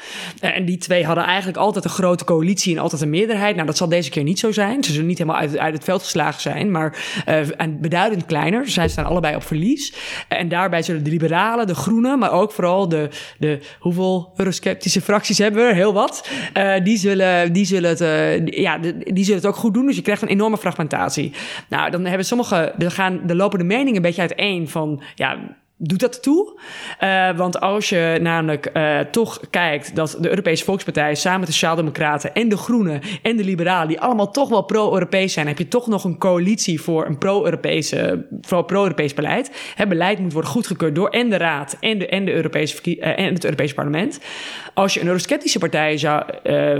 Uh, 0.44 0.56
en 0.56 0.64
die 0.64 0.78
twee 0.78 1.04
hadden 1.04 1.24
eigenlijk 1.24 1.58
altijd 1.58 1.84
een 1.84 1.90
grote 1.90 2.24
coalitie 2.24 2.76
en 2.76 2.82
altijd 2.82 3.02
een 3.02 3.10
meerderheid. 3.10 3.54
Nou, 3.54 3.66
dat 3.66 3.76
zal 3.76 3.88
deze 3.88 4.10
keer 4.10 4.22
niet 4.22 4.38
zo 4.38 4.52
zijn. 4.52 4.84
Ze 4.84 4.92
zullen 4.92 5.06
niet 5.06 5.18
helemaal 5.18 5.40
uit, 5.40 5.58
uit 5.58 5.74
het 5.74 5.84
veld 5.84 6.02
geslagen 6.02 6.40
zijn, 6.40 6.70
maar 6.70 7.22
uh, 7.28 7.66
beduidend 7.80 8.26
kleiner. 8.26 8.68
Zij 8.68 8.88
staan 8.88 9.04
allebei 9.04 9.34
op 9.34 9.42
verlies. 9.42 9.94
En 10.28 10.48
daarbij 10.48 10.82
zullen 10.82 11.02
de 11.02 11.10
liberalen, 11.10 11.66
de 11.66 11.74
groenen, 11.74 12.18
maar 12.18 12.32
ook 12.32 12.52
vooral 12.52 12.88
de, 12.88 13.08
de 13.38 13.60
hoeveel 13.78 14.32
eurosceptische 14.36 15.00
fracties 15.00 15.38
hebben 15.38 15.66
we? 15.66 15.74
Heel 15.74 15.92
wat. 15.92 16.28
die, 16.82 16.96
zullen, 16.96 17.52
die, 17.52 17.64
zullen 17.64 17.90
het, 17.90 18.54
ja, 18.54 18.78
die 18.78 19.24
zullen 19.24 19.40
het 19.40 19.46
ook 19.46 19.56
goed 19.56 19.74
doen. 19.74 19.86
Dus 19.86 19.96
je 19.96 20.02
krijgt 20.02 20.22
een 20.22 20.28
enorme 20.28 20.58
fragmentatie. 20.58 21.32
Nou, 21.68 21.90
dan 21.90 22.04
hebben 22.04 22.26
sommige, 22.26 22.56
er 22.56 22.90
gaan, 22.90 23.20
de 23.26 23.34
lopen 23.34 23.58
de 23.58 23.64
meningen 23.64 23.96
een 23.96 24.02
beetje 24.02 24.20
uiteen 24.20 24.68
van, 24.68 25.02
ja, 25.14 25.38
doet 25.78 26.00
dat 26.00 26.22
toe. 26.22 26.58
Uh, 27.00 27.36
want 27.36 27.60
als 27.60 27.88
je 27.88 28.18
namelijk 28.22 28.70
uh, 28.74 29.00
toch 29.00 29.40
kijkt 29.50 29.96
dat 29.96 30.16
de 30.20 30.28
Europese 30.28 30.64
Volkspartij 30.64 31.14
samen 31.14 31.38
met 31.38 31.48
de 31.48 31.54
Sociaaldemocraten 31.54 32.34
en 32.34 32.48
de 32.48 32.56
Groenen 32.56 33.00
en 33.22 33.36
de 33.36 33.44
Liberalen, 33.44 33.88
die 33.88 34.00
allemaal 34.00 34.30
toch 34.30 34.48
wel 34.48 34.62
pro-Europees 34.62 35.32
zijn, 35.32 35.46
heb 35.46 35.58
je 35.58 35.68
toch 35.68 35.86
nog 35.86 36.04
een 36.04 36.18
coalitie 36.18 36.80
voor 36.80 37.06
een 37.06 37.18
pro-Europese, 37.18 38.26
pro-Europees 38.66 39.14
beleid. 39.14 39.50
Het 39.74 39.88
beleid 39.88 40.18
moet 40.18 40.32
worden 40.32 40.50
goedgekeurd 40.50 40.94
door 40.94 41.08
en 41.08 41.30
de 41.30 41.36
Raad 41.36 41.76
en, 41.80 41.98
de, 41.98 42.08
en, 42.08 42.24
de 42.24 42.32
Europese, 42.32 42.76
uh, 42.84 43.18
en 43.18 43.34
het 43.34 43.44
Europese 43.44 43.74
Parlement. 43.74 44.20
Als 44.74 44.94
je 44.94 45.00
een 45.00 45.06
eurosceptische 45.06 45.58
partij 45.58 45.98
zou, 45.98 46.22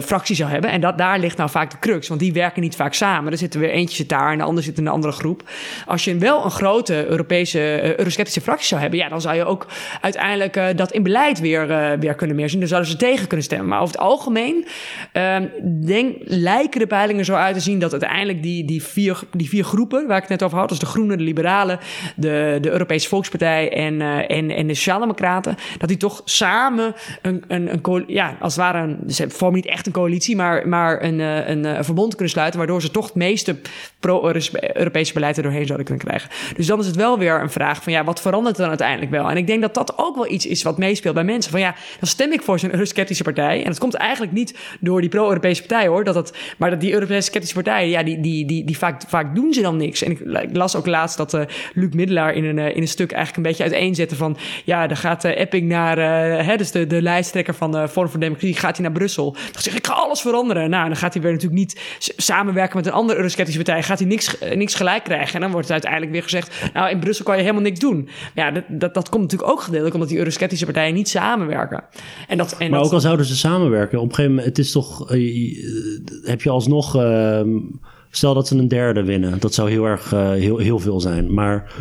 fractie 0.01 0.37
zou 0.37 0.51
hebben, 0.51 0.71
en 0.71 0.81
dat, 0.81 0.99
daar 0.99 1.19
ligt 1.19 1.37
nou 1.37 1.51
vaak 1.51 1.71
de 1.71 1.79
crux, 1.79 2.09
want 2.09 2.21
die 2.21 2.33
werken 2.33 2.63
niet 2.63 2.77
vaak 2.77 2.95
samen. 2.95 3.33
Er 3.33 3.39
zitten 3.39 3.61
weer 3.61 3.71
eentje 3.71 3.97
zit 3.97 4.09
daar 4.09 4.33
en 4.33 4.39
de 4.39 4.45
ander 4.45 4.63
zit 4.65 4.79
in 4.79 4.87
een 4.87 4.93
andere 4.93 5.13
groep. 5.13 5.43
Als 5.87 6.05
je 6.05 6.17
wel 6.17 6.45
een 6.45 6.51
grote 6.51 7.07
Europese, 7.07 7.59
eurosceptische 7.99 8.41
fractie 8.41 8.67
zou 8.67 8.81
hebben, 8.81 8.88
ja, 8.91 9.09
dan 9.09 9.21
zou 9.21 9.37
je 9.37 9.45
ook 9.45 9.67
uiteindelijk 10.01 10.57
uh, 10.57 10.67
dat 10.77 10.93
in 10.93 11.03
beleid 11.03 11.41
weer, 11.41 11.71
uh, 11.71 11.91
weer 12.01 12.15
kunnen 12.15 12.37
meezien. 12.37 12.59
Dan 12.59 12.69
zouden 12.69 12.91
ze 12.91 12.97
tegen 12.97 13.27
kunnen 13.27 13.47
stemmen. 13.47 13.69
Maar 13.69 13.81
over 13.81 13.95
het 13.95 14.03
algemeen 14.05 14.67
uh, 15.13 15.37
denk, 15.85 16.17
lijken 16.25 16.81
de 16.81 16.87
peilingen 16.87 17.25
zo 17.25 17.35
uit 17.35 17.55
te 17.55 17.61
zien 17.61 17.79
dat 17.79 17.91
uiteindelijk 17.91 18.43
die, 18.43 18.65
die, 18.65 18.83
vier, 18.83 19.21
die 19.33 19.49
vier 19.49 19.65
groepen 19.65 20.07
waar 20.07 20.17
ik 20.17 20.23
het 20.23 20.31
net 20.31 20.43
over 20.43 20.59
had, 20.59 20.69
dus 20.69 20.79
de 20.79 20.87
Groenen, 20.87 21.19
de 21.19 21.25
Liberalen, 21.25 21.79
de, 22.17 22.59
de 22.61 22.71
Europese 22.71 23.09
Volkspartij 23.09 23.73
en, 23.73 23.95
uh, 23.95 24.31
en, 24.31 24.51
en 24.51 24.67
de 24.67 24.75
Sociaaldemocraten, 24.75 25.57
dat 25.79 25.89
die 25.89 25.99
toch 25.99 26.23
samen 26.25 26.95
een, 27.23 27.45
een, 27.49 27.73
een 27.73 28.05
ja, 28.07 28.37
als 28.41 28.57
het 28.57 28.65
ware, 28.65 28.79
een, 28.79 29.11
ze 29.11 29.31
vormen 29.31 29.61
niet 29.61 29.71
echt 29.71 29.87
een 29.87 29.93
coalitie, 29.93 30.37
maar, 30.37 30.69
maar 30.69 31.03
een, 31.03 31.19
een, 31.19 31.85
verbond 31.85 32.13
kunnen 32.13 32.31
sluiten, 32.31 32.59
waardoor 32.59 32.83
ze 32.83 32.91
toch 32.91 33.07
het 33.07 33.15
meeste 33.15 33.57
pro-Europese 34.01 35.13
beleid 35.13 35.37
er 35.37 35.43
doorheen 35.43 35.67
zouden 35.67 35.87
kunnen 35.87 36.05
krijgen. 36.05 36.31
Dus 36.57 36.67
dan 36.67 36.79
is 36.79 36.87
het 36.87 36.97
wel 36.97 37.19
weer 37.19 37.41
een 37.41 37.51
vraag 37.51 37.83
van 37.83 37.93
ja, 37.93 38.05
wat 38.05 38.21
verandert 38.21 38.59
er 38.59 38.63
dan 38.63 38.71
uiteindelijk 38.81 39.11
wel. 39.11 39.31
En 39.31 39.37
ik 39.37 39.47
denk 39.47 39.61
dat 39.61 39.75
dat 39.75 39.93
ook 39.97 40.17
wel 40.17 40.31
iets 40.31 40.47
is 40.47 40.63
wat 40.63 40.79
meespeelt 40.79 41.15
bij 41.15 41.25
mensen. 41.25 41.51
Van 41.51 41.61
ja, 41.61 41.75
dan 42.01 42.09
stem 42.09 42.33
ik 42.33 42.43
voor 42.43 42.59
zo'n 42.59 42.73
eurosceptische 42.73 43.23
partij. 43.23 43.59
En 43.59 43.65
dat 43.65 43.79
komt 43.79 43.95
eigenlijk 43.95 44.33
niet 44.33 44.55
door 44.81 45.01
die 45.01 45.11
pro-Europese 45.11 45.61
partij 45.61 45.87
hoor. 45.87 46.05
Dat 46.05 46.33
maar 46.59 46.71
dat 46.71 46.81
die 46.81 46.93
Europese 46.93 47.21
sceptische 47.21 47.55
partijen, 47.55 47.91
ja, 47.91 48.03
die, 48.03 48.21
die, 48.21 48.47
die, 48.47 48.65
die 48.65 48.79
vaak, 48.79 49.03
vaak 49.09 49.35
doen 49.35 49.53
ze 49.53 49.61
dan 49.63 49.77
niks. 49.77 50.03
En 50.03 50.11
ik, 50.11 50.21
las 50.53 50.77
ook 50.77 50.87
laatst 50.87 51.17
dat 51.17 51.35
uh, 51.35 51.43
Luc 51.75 51.93
Middelaar 51.93 52.35
in 52.35 52.45
een, 52.45 52.57
uh, 52.57 52.77
in 52.77 52.83
een 52.83 52.89
stuk 52.89 53.13
eigenlijk 53.13 53.37
een 53.37 53.53
beetje 53.53 53.73
uiteenzetten 53.73 54.17
van 54.17 54.37
ja, 54.65 54.87
dan 54.87 54.97
gaat 54.97 55.25
uh, 55.25 55.39
Epping 55.39 55.69
naar, 55.69 55.99
hè, 56.45 56.57
dus 56.57 56.71
de, 56.71 56.87
de 56.87 57.03
lijsttrekker 57.03 57.55
van 57.55 57.73
de 57.73 57.89
Forum 57.89 58.11
voor 58.11 58.21
Democratie, 58.21 58.57
gaat 58.57 58.77
hij 58.77 58.87
naar 58.87 58.95
Brussel. 58.95 59.33
Dan 59.53 59.63
zegt 59.63 59.77
ik 59.77 59.87
ga 59.87 59.93
alles 59.93 60.21
veranderen. 60.21 60.71
Nou, 60.71 60.87
dan 60.87 60.97
gaat 60.97 61.13
hij 61.13 61.23
weer 61.23 61.33
natuurlijk 61.33 61.59
niet 61.59 61.81
samenwerken 62.17 62.77
met 62.77 62.87
een 62.87 62.93
andere 62.93 63.17
eurosceptische 63.17 63.63
partij. 63.63 63.83
Gaat 63.83 63.99
hij 63.99 64.09
niks, 64.09 64.37
niks 64.55 64.75
gelijk 64.75 65.05
krijgen. 65.05 65.35
En 65.35 65.41
dan 65.41 65.51
wordt 65.51 65.69
het 65.69 65.73
uiteindelijk 65.73 66.13
weer 66.13 66.23
gezegd, 66.23 66.71
nou, 66.73 66.91
in 66.91 66.99
Brussel 66.99 67.25
kan 67.25 67.37
je 67.37 67.41
helemaal 67.41 67.63
niks 67.63 67.79
doen. 67.79 68.09
Ja, 68.35 68.51
dat, 68.51 68.65
dat, 68.69 68.95
dat 68.95 69.09
komt 69.09 69.23
natuurlijk 69.23 69.51
ook 69.51 69.61
gedeeltelijk 69.61 69.95
omdat 69.95 70.09
die 70.09 70.19
eurosceptische 70.19 70.65
partijen 70.65 70.95
niet 70.95 71.09
samenwerken. 71.09 71.85
En 72.29 72.39
dat, 72.39 72.57
en 72.59 72.71
maar 72.71 72.79
dat... 72.79 72.89
ook 72.89 72.95
al 72.95 73.01
zouden 73.01 73.27
ze 73.27 73.37
samenwerken, 73.37 73.99
op 73.99 74.09
een 74.09 74.15
gegeven 74.15 74.35
moment, 74.35 74.49
het 74.57 74.59
is 74.59 74.73
toch, 74.73 75.13
uh, 75.13 75.57
heb 76.23 76.43
je 76.43 76.51
alsnog, 76.51 76.97
uh, 76.97 77.41
stel 78.11 78.35
dat 78.35 78.49
ze 78.49 78.57
een 78.57 78.69
derde 78.69 79.03
winnen, 79.03 79.41
dat 79.41 79.55
zou 79.55 79.71
heel 79.71 79.85
erg, 79.85 80.13
uh, 80.13 80.31
heel, 80.31 80.59
heel 80.59 80.79
veel 80.79 81.01
zijn. 81.01 81.35
Maar 81.35 81.73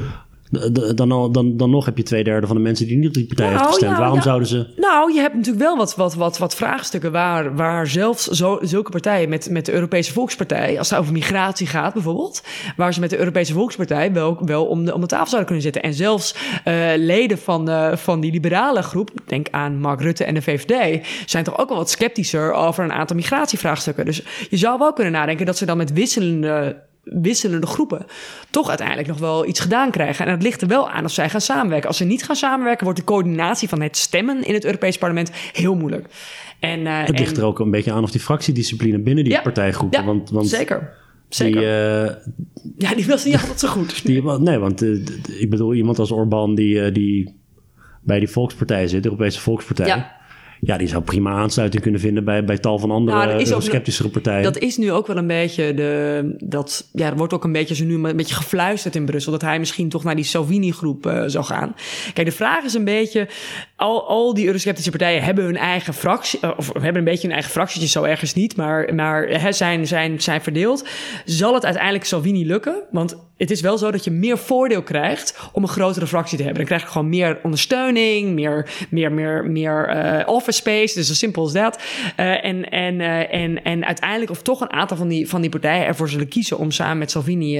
dan, 0.96 1.32
dan, 1.32 1.58
dan 1.58 1.70
nog 1.70 1.86
heb 1.86 1.98
je 1.98 2.04
twee 2.04 2.24
derde 2.24 2.48
van 2.48 2.56
de 2.56 2.62
mensen 2.62 2.88
die 2.88 2.98
niet 2.98 3.08
op 3.08 3.14
die 3.14 3.26
partij 3.26 3.46
nou, 3.46 3.58
hebben 3.58 3.74
gestemd. 3.74 3.96
Ja, 3.96 4.00
Waarom 4.00 4.18
ja. 4.18 4.24
zouden 4.24 4.48
ze. 4.48 4.68
Nou, 4.76 5.14
je 5.14 5.20
hebt 5.20 5.36
natuurlijk 5.36 5.64
wel 5.64 5.78
wat, 5.78 5.96
wat, 5.96 6.16
wat, 6.16 6.38
wat 6.38 6.56
vraagstukken 6.56 7.12
waar, 7.12 7.56
waar 7.56 7.88
zelfs 7.88 8.28
zo, 8.28 8.60
zulke 8.62 8.92
partijen 8.92 9.30
met, 9.30 9.50
met 9.50 9.66
de 9.66 9.74
Europese 9.74 10.14
Volkspartij, 10.14 10.78
als 10.78 10.90
het 10.90 11.00
over 11.00 11.14
migratie 11.14 11.68
gaat 11.68 11.94
bijvoorbeeld, 11.94 12.44
waar 12.76 12.94
ze 12.94 13.00
met 13.00 13.10
de 13.10 13.18
Europese 13.18 13.54
Volkspartij 13.54 14.14
wel, 14.14 14.38
wel 14.46 14.66
om, 14.66 14.86
de, 14.86 14.94
om 14.94 15.02
de 15.02 15.08
tafel 15.08 15.28
zouden 15.28 15.46
kunnen 15.46 15.64
zitten. 15.64 15.82
En 15.82 15.94
zelfs 15.94 16.36
uh, 16.66 16.74
leden 16.96 17.38
van, 17.38 17.70
uh, 17.70 17.96
van 17.96 18.20
die 18.20 18.32
liberale 18.32 18.82
groep, 18.82 19.10
denk 19.26 19.48
aan 19.52 19.80
Mark 19.80 20.02
Rutte 20.02 20.24
en 20.24 20.34
de 20.34 20.42
VVD, 20.42 21.06
zijn 21.26 21.44
toch 21.44 21.58
ook 21.58 21.70
wel 21.70 21.78
wat 21.78 21.90
sceptischer 21.90 22.54
over 22.54 22.84
een 22.84 22.94
aantal 22.94 23.16
migratievraagstukken. 23.16 24.06
Dus 24.06 24.24
je 24.50 24.58
zou 24.58 24.80
wel 24.80 24.94
kunnen 24.94 25.14
nadenken 25.14 25.46
dat 25.46 25.58
ze 25.58 25.66
dan 25.66 25.78
met 25.78 25.94
wisselende 25.94 26.86
wisselende 27.10 27.68
groepen 27.68 28.06
toch 28.50 28.70
uiteindelijk 28.70 29.08
nog 29.08 29.18
wel 29.18 29.48
iets 29.48 29.60
gedaan 29.60 29.92
krijgen. 29.92 30.26
En 30.26 30.32
het 30.32 30.44
ligt 30.44 30.62
er 30.62 30.68
wel 30.68 30.90
aan 30.90 31.06
of 31.06 31.12
zij 31.12 31.30
gaan 31.30 31.42
samenwerken. 31.42 31.88
Als 31.88 31.98
ze 31.98 32.04
niet 32.04 32.24
gaan 32.24 32.36
samenwerken, 32.36 32.84
wordt 32.84 33.00
de 33.00 33.06
coördinatie 33.06 33.70
van 33.70 33.82
het 33.82 33.98
stemmen 33.98 34.44
in 34.44 34.54
het 34.54 34.66
Europees 34.66 34.98
Parlement 34.98 35.32
heel 35.54 35.76
moeilijk. 35.76 36.08
En, 36.60 36.80
uh, 36.80 37.06
het 37.06 37.20
ligt 37.20 37.36
en... 37.36 37.42
er 37.42 37.46
ook 37.48 37.60
een 37.60 37.72
beetje 37.72 37.92
aan 37.92 38.04
of 38.04 38.12
die 38.12 38.22
fractiediscipline 38.22 39.00
binnen 39.00 39.24
die 39.24 39.34
ja, 39.34 39.42
partijgroepen. 39.42 40.00
Ja, 40.00 40.06
want, 40.06 40.30
want 40.30 40.48
zeker. 40.48 40.94
Zeker. 41.30 41.60
Die, 41.60 41.70
uh, 41.70 42.90
ja, 42.90 42.96
die 42.96 43.06
was 43.06 43.26
niet 43.26 43.36
altijd 43.36 43.60
zo 43.60 43.68
goed. 43.68 44.06
Die, 44.06 44.24
nee, 44.24 44.58
want 44.58 44.84
uh, 44.84 45.06
ik 45.40 45.50
bedoel, 45.50 45.74
iemand 45.74 46.00
als 46.00 46.12
Orbán 46.12 46.56
die, 46.56 46.92
die 46.92 47.36
bij 48.02 48.20
die 48.20 48.28
volkspartij 48.28 48.88
zit, 48.88 49.04
de 49.04 49.10
Europese 49.10 49.40
Volkspartij. 49.40 49.88
Ja 49.88 50.17
ja, 50.60 50.78
die 50.78 50.88
zou 50.88 51.04
prima 51.04 51.32
aansluiting 51.32 51.82
kunnen 51.82 52.02
vinden 52.02 52.24
bij, 52.24 52.46
bij 52.46 52.58
tal 52.58 52.80
van 52.80 52.92
andere 52.92 53.36
nou, 53.36 53.62
sceptischere 53.62 54.10
partijen. 54.10 54.44
Dat 54.44 54.58
is 54.58 54.78
nu 54.78 54.92
ook 54.92 55.08
wel 55.08 55.18
een 55.18 55.28
beetje 55.28 55.74
de. 55.74 56.36
Dat, 56.38 56.90
ja, 56.94 57.10
er 57.10 57.18
wordt 57.18 57.34
ook 57.34 57.44
een 57.44 57.52
beetje 57.52 57.76
zo 57.76 57.86
nu 57.86 57.94
een 57.94 58.16
beetje 58.16 58.36
gefluisterd 58.36 58.96
in 58.96 59.06
Brussel. 59.06 59.32
Dat 59.32 59.42
hij 59.42 59.60
misschien 59.60 59.90
toch 59.90 60.04
naar 60.04 60.16
die 60.16 60.24
Salvini-groep 60.24 61.06
uh, 61.06 61.24
zou 61.26 61.46
gaan. 61.46 61.76
Kijk, 62.14 62.28
de 62.28 62.34
vraag 62.34 62.64
is 62.64 62.74
een 62.74 62.86
beetje. 62.86 63.28
Al, 63.76 64.08
al 64.08 64.34
die 64.34 64.46
eurosceptische 64.46 64.90
partijen 64.90 65.24
hebben 65.24 65.44
hun 65.44 65.58
eigen 65.58 65.94
fractie. 65.94 66.58
Of 66.58 66.74
hebben 66.74 66.96
een 66.96 67.04
beetje 67.04 67.28
hun 67.28 67.36
eigen 67.36 67.52
fractietjes, 67.52 67.92
zo 67.92 68.04
ergens 68.04 68.34
niet. 68.34 68.56
Maar, 68.56 68.96
maar 68.96 69.28
hè, 69.28 69.52
zijn, 69.52 69.88
zijn, 69.88 70.22
zijn 70.22 70.42
verdeeld. 70.42 70.88
Zal 71.26 71.54
het 71.54 71.66
uiteindelijk 71.66 72.06
Salvini 72.06 72.46
lukken? 72.46 72.84
Want 72.92 73.27
het 73.38 73.52
is 73.52 73.62
wel 73.62 73.78
zo 73.78 73.92
dat 73.92 74.04
je 74.04 74.12
meer 74.12 74.38
voordeel 74.38 74.84
krijgt 74.84 75.40
om 75.52 75.64
een 75.64 75.70
grotere 75.70 76.08
fractie 76.08 76.38
te 76.38 76.44
hebben. 76.44 76.60
Dan 76.60 76.68
krijg 76.68 76.82
je 76.82 76.88
gewoon 76.88 77.10
meer 77.10 77.40
ondersteuning, 77.44 78.34
meer, 78.34 78.70
meer, 78.90 79.12
meer, 79.12 79.46
meer 79.46 79.96
uh, 79.96 80.28
office 80.28 80.58
space. 80.58 80.96
Dus 80.96 81.08
zo 81.08 81.14
simpel 81.14 81.42
als 81.42 81.54
dat. 81.54 81.82
Uh, 82.20 82.46
en, 82.46 82.70
en, 82.70 83.00
uh, 83.00 83.34
en, 83.34 83.64
en 83.64 83.86
uiteindelijk, 83.86 84.32
of 84.32 84.42
toch 84.42 84.62
een 84.62 84.74
aantal 84.74 84.98
van 84.98 85.08
die, 85.08 85.30
van 85.30 85.42
die 85.42 85.50
partijen 85.50 85.86
ervoor 85.86 86.10
zullen 86.10 86.28
kiezen 86.28 86.58
om 86.58 86.72
samen 86.72 86.98
met 86.98 87.12
Salvini 87.12 87.56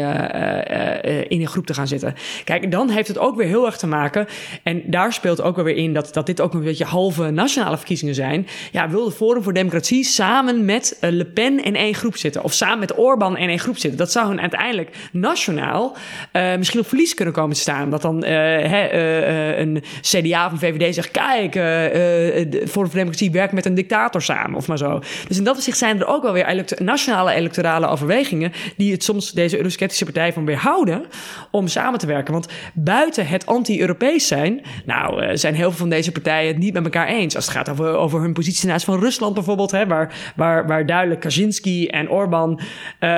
in 1.28 1.42
een 1.42 1.48
groep 1.48 1.66
te 1.66 1.74
gaan 1.74 1.88
zitten. 1.88 2.16
Kijk, 2.44 2.72
dan 2.72 2.90
heeft 2.90 3.08
het 3.08 3.18
ook 3.18 3.36
weer 3.36 3.48
heel 3.48 3.66
erg 3.66 3.78
te 3.78 3.88
maken. 3.88 4.28
En 4.64 4.84
daar 4.86 5.14
speelt 5.14 5.42
ook 5.42 5.56
weer 5.56 5.76
in 5.76 5.94
dat, 5.94 6.14
dat 6.14 6.26
dit 6.26 6.42
ook 6.42 6.54
een 6.54 6.64
beetje 6.64 6.86
halve 6.86 7.30
nationale 7.30 7.78
verkiezingen 7.78 8.16
zijn. 8.16 8.48
Ja, 8.72 8.90
wil 8.90 9.06
de 9.06 9.12
Forum 9.12 9.44
voor 9.44 9.54
Democratie 9.54 10.04
samen 10.04 10.66
met 10.66 10.98
Le 11.00 11.26
Pen 11.26 11.64
in 11.64 11.76
één 11.76 11.94
groep 11.94 12.18
zitten? 12.18 12.44
Of 12.44 12.54
samen 12.54 12.80
met 12.80 12.98
Orbán 12.98 13.38
in 13.38 13.50
één 13.50 13.60
groep 13.60 13.78
zitten? 13.78 14.00
Dat 14.00 14.12
zou 14.12 14.28
hun 14.28 14.42
uiteindelijk 14.42 14.90
nationaal 15.12 15.66
uh, 15.74 16.56
misschien 16.56 16.80
op 16.80 16.88
verlies 16.88 17.14
kunnen 17.14 17.34
komen 17.34 17.56
te 17.56 17.62
staan. 17.62 17.90
Dat 17.90 18.02
dan 18.02 18.24
he, 18.24 18.94
uh, 18.94 19.60
een 19.60 19.84
CDA 20.02 20.50
van 20.50 20.60
VVD 20.60 20.96
zegt: 20.96 21.12
kijk, 21.12 21.54
de 21.54 22.62
voor 22.66 22.90
Democratie 22.90 23.32
werkt 23.32 23.54
met 23.54 23.66
een 23.66 23.76
dictator 23.76 24.22
samen, 24.22 24.56
of 24.56 24.68
maar 24.68 24.78
zo. 24.78 25.00
Dus 25.28 25.38
in 25.38 25.44
dat 25.44 25.56
opzicht 25.56 25.78
zijn 25.78 26.00
er 26.00 26.08
ook 26.08 26.24
wel 26.24 26.34
weer 26.34 26.46
elect 26.46 26.80
nationale 26.80 27.32
electorale 27.34 27.88
overwegingen 27.88 28.52
die 28.78 28.92
het 28.92 29.04
soms 29.04 29.32
deze 29.32 29.58
eurosceptische 29.58 30.06
partij 30.06 30.34
van 30.34 30.46
weerhouden 30.46 31.06
om 31.52 31.68
samen 31.68 32.00
te 32.00 32.08
werken. 32.08 32.34
Want 32.34 32.48
buiten 32.74 33.28
het 33.28 33.46
anti-Europees 33.46 34.28
zijn, 34.28 34.62
nou, 34.86 35.38
zijn 35.38 35.56
heel 35.56 35.70
veel 35.70 35.78
van 35.78 35.90
deze 35.90 36.12
partijen 36.12 36.48
het 36.48 36.58
niet 36.58 36.74
met 36.74 36.84
elkaar 36.84 37.08
eens. 37.08 37.36
Als 37.36 37.46
het 37.46 37.54
gaat 37.54 37.70
over, 37.70 37.96
over 37.96 38.22
hun 38.22 38.34
positie 38.34 38.68
naast 38.68 38.86
van 38.86 39.00
Rusland 39.00 39.34
bijvoorbeeld, 39.34 39.72
hè, 39.72 39.88
waar, 39.88 40.14
waar, 40.36 40.68
waar 40.68 40.86
duidelijk 40.86 41.20
Kaczynski 41.20 41.88
en 41.88 42.10
Orbán 42.10 42.60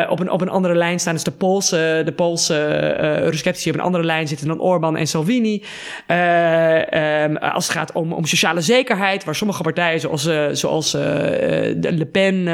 op, 0.10 0.20
een, 0.20 0.32
op 0.32 0.42
een 0.42 0.50
andere 0.50 0.76
lijn 0.76 1.00
staan. 1.00 1.14
Dus 1.14 1.24
de 1.24 1.32
Poolse, 1.32 2.02
de 2.06 2.12
Poolse 2.12 2.39
uh, 2.48 3.20
eurosceptici 3.20 3.70
op 3.70 3.76
een 3.76 3.82
andere 3.82 4.04
lijn 4.04 4.28
zitten 4.28 4.48
dan 4.48 4.60
Orbán 4.60 4.98
en 4.98 5.08
Salvini. 5.08 5.64
Uh, 6.08 7.24
um, 7.24 7.38
als 7.38 7.68
het 7.68 7.76
gaat 7.76 7.92
om, 7.92 8.14
om 8.14 8.26
sociale 8.26 8.62
zekerheid, 8.62 9.24
waar 9.24 9.36
sommige 9.36 9.64
partijen, 9.64 10.00
zoals, 10.00 10.26
uh, 10.26 10.46
zoals 10.52 10.92
Le 10.92 12.08
Pen 12.12 12.48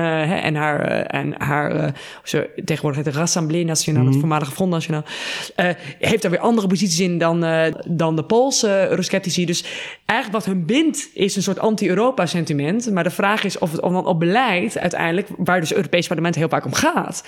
en 0.44 0.56
haar, 0.56 0.82
en 1.06 1.34
haar 1.38 1.94
tegenwoordig 2.66 3.04
de 3.04 3.12
Rassemblée 3.12 3.66
Nationale, 3.66 4.00
mm 4.00 4.06
-hmm. 4.06 4.12
het 4.12 4.20
voormalige 4.20 4.56
Front 4.56 4.72
National, 4.72 5.04
heeft 6.00 6.22
daar 6.22 6.32
weer 6.32 6.40
andere 6.40 6.68
posities 6.68 7.00
in 7.00 7.18
dan, 7.18 7.46
dan 7.88 8.16
de 8.16 8.24
Poolse 8.24 8.88
Eurosceptici. 8.90 9.46
Dus 9.46 9.64
eigenlijk 10.06 10.46
wat 10.46 10.54
hun 10.56 10.66
bindt 10.66 11.10
is 11.14 11.36
een 11.36 11.44
soort 11.44 11.60
anti-Europa 11.60 12.26
sentiment. 12.26 12.92
Maar 12.92 13.04
de 13.04 13.10
vraag 13.10 13.44
is 13.44 13.58
of 13.58 13.72
het 13.72 13.82
dan 13.82 14.06
op 14.06 14.20
beleid 14.20 14.78
uiteindelijk, 14.78 15.28
waar 15.38 15.60
dus 15.60 15.70
het 15.70 15.78
Europese 15.78 16.08
parlement 16.08 16.36
heel 16.36 16.50
vaak 16.50 16.66
om 16.66 16.74
gaat, 16.74 17.24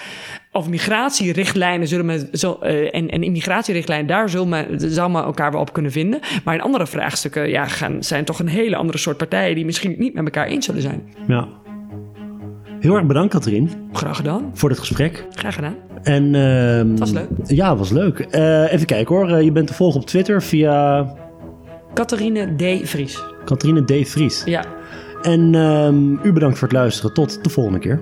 of 0.57 0.69
migratierichtlijnen 0.69 1.87
zullen 1.87 2.05
met, 2.05 2.27
zo, 2.31 2.53
en, 2.91 3.09
en 3.09 3.23
immigratierichtlijnen, 3.23 4.07
daar 4.07 4.29
zullen 4.29 4.49
men, 4.49 4.65
zal 4.79 5.09
men 5.09 5.23
elkaar 5.23 5.51
wel 5.51 5.61
op 5.61 5.73
kunnen 5.73 5.91
vinden. 5.91 6.19
Maar 6.43 6.55
in 6.55 6.61
andere 6.61 6.87
vraagstukken 6.87 7.49
ja, 7.49 7.65
gaan, 7.65 8.03
zijn 8.03 8.25
toch 8.25 8.39
een 8.39 8.47
hele 8.47 8.75
andere 8.75 8.97
soort 8.97 9.17
partijen 9.17 9.55
die 9.55 9.65
misschien 9.65 9.95
niet 9.97 10.13
met 10.13 10.23
elkaar 10.23 10.47
eens 10.47 10.65
zullen 10.65 10.81
zijn. 10.81 11.03
Ja. 11.27 11.47
Heel 12.79 12.95
erg 12.95 13.05
bedankt, 13.05 13.33
Katrien. 13.33 13.69
Graag 13.91 14.15
gedaan. 14.15 14.51
Voor 14.53 14.69
dit 14.69 14.79
gesprek. 14.79 15.25
Graag 15.31 15.55
gedaan. 15.55 15.75
En, 16.03 16.33
uh, 16.33 16.91
het 16.91 16.99
was 16.99 17.11
leuk. 17.11 17.27
Ja, 17.45 17.69
het 17.69 17.77
was 17.77 17.89
leuk. 17.89 18.27
Uh, 18.31 18.73
even 18.73 18.85
kijken 18.85 19.15
hoor. 19.15 19.29
Uh, 19.29 19.41
je 19.41 19.51
bent 19.51 19.67
te 19.67 19.73
volgen 19.73 19.99
op 19.99 20.05
Twitter 20.05 20.43
via... 20.43 21.07
Catharine 21.93 22.55
D. 22.55 22.89
Vries. 22.89 23.23
Catharine 23.45 23.83
D. 23.83 24.09
Vries. 24.09 24.43
Ja. 24.45 24.65
En 25.21 25.53
u 26.23 26.33
bedankt 26.33 26.57
voor 26.57 26.67
het 26.67 26.77
luisteren. 26.77 27.13
Tot 27.13 27.43
de 27.43 27.49
volgende 27.49 27.79
keer. 27.79 28.01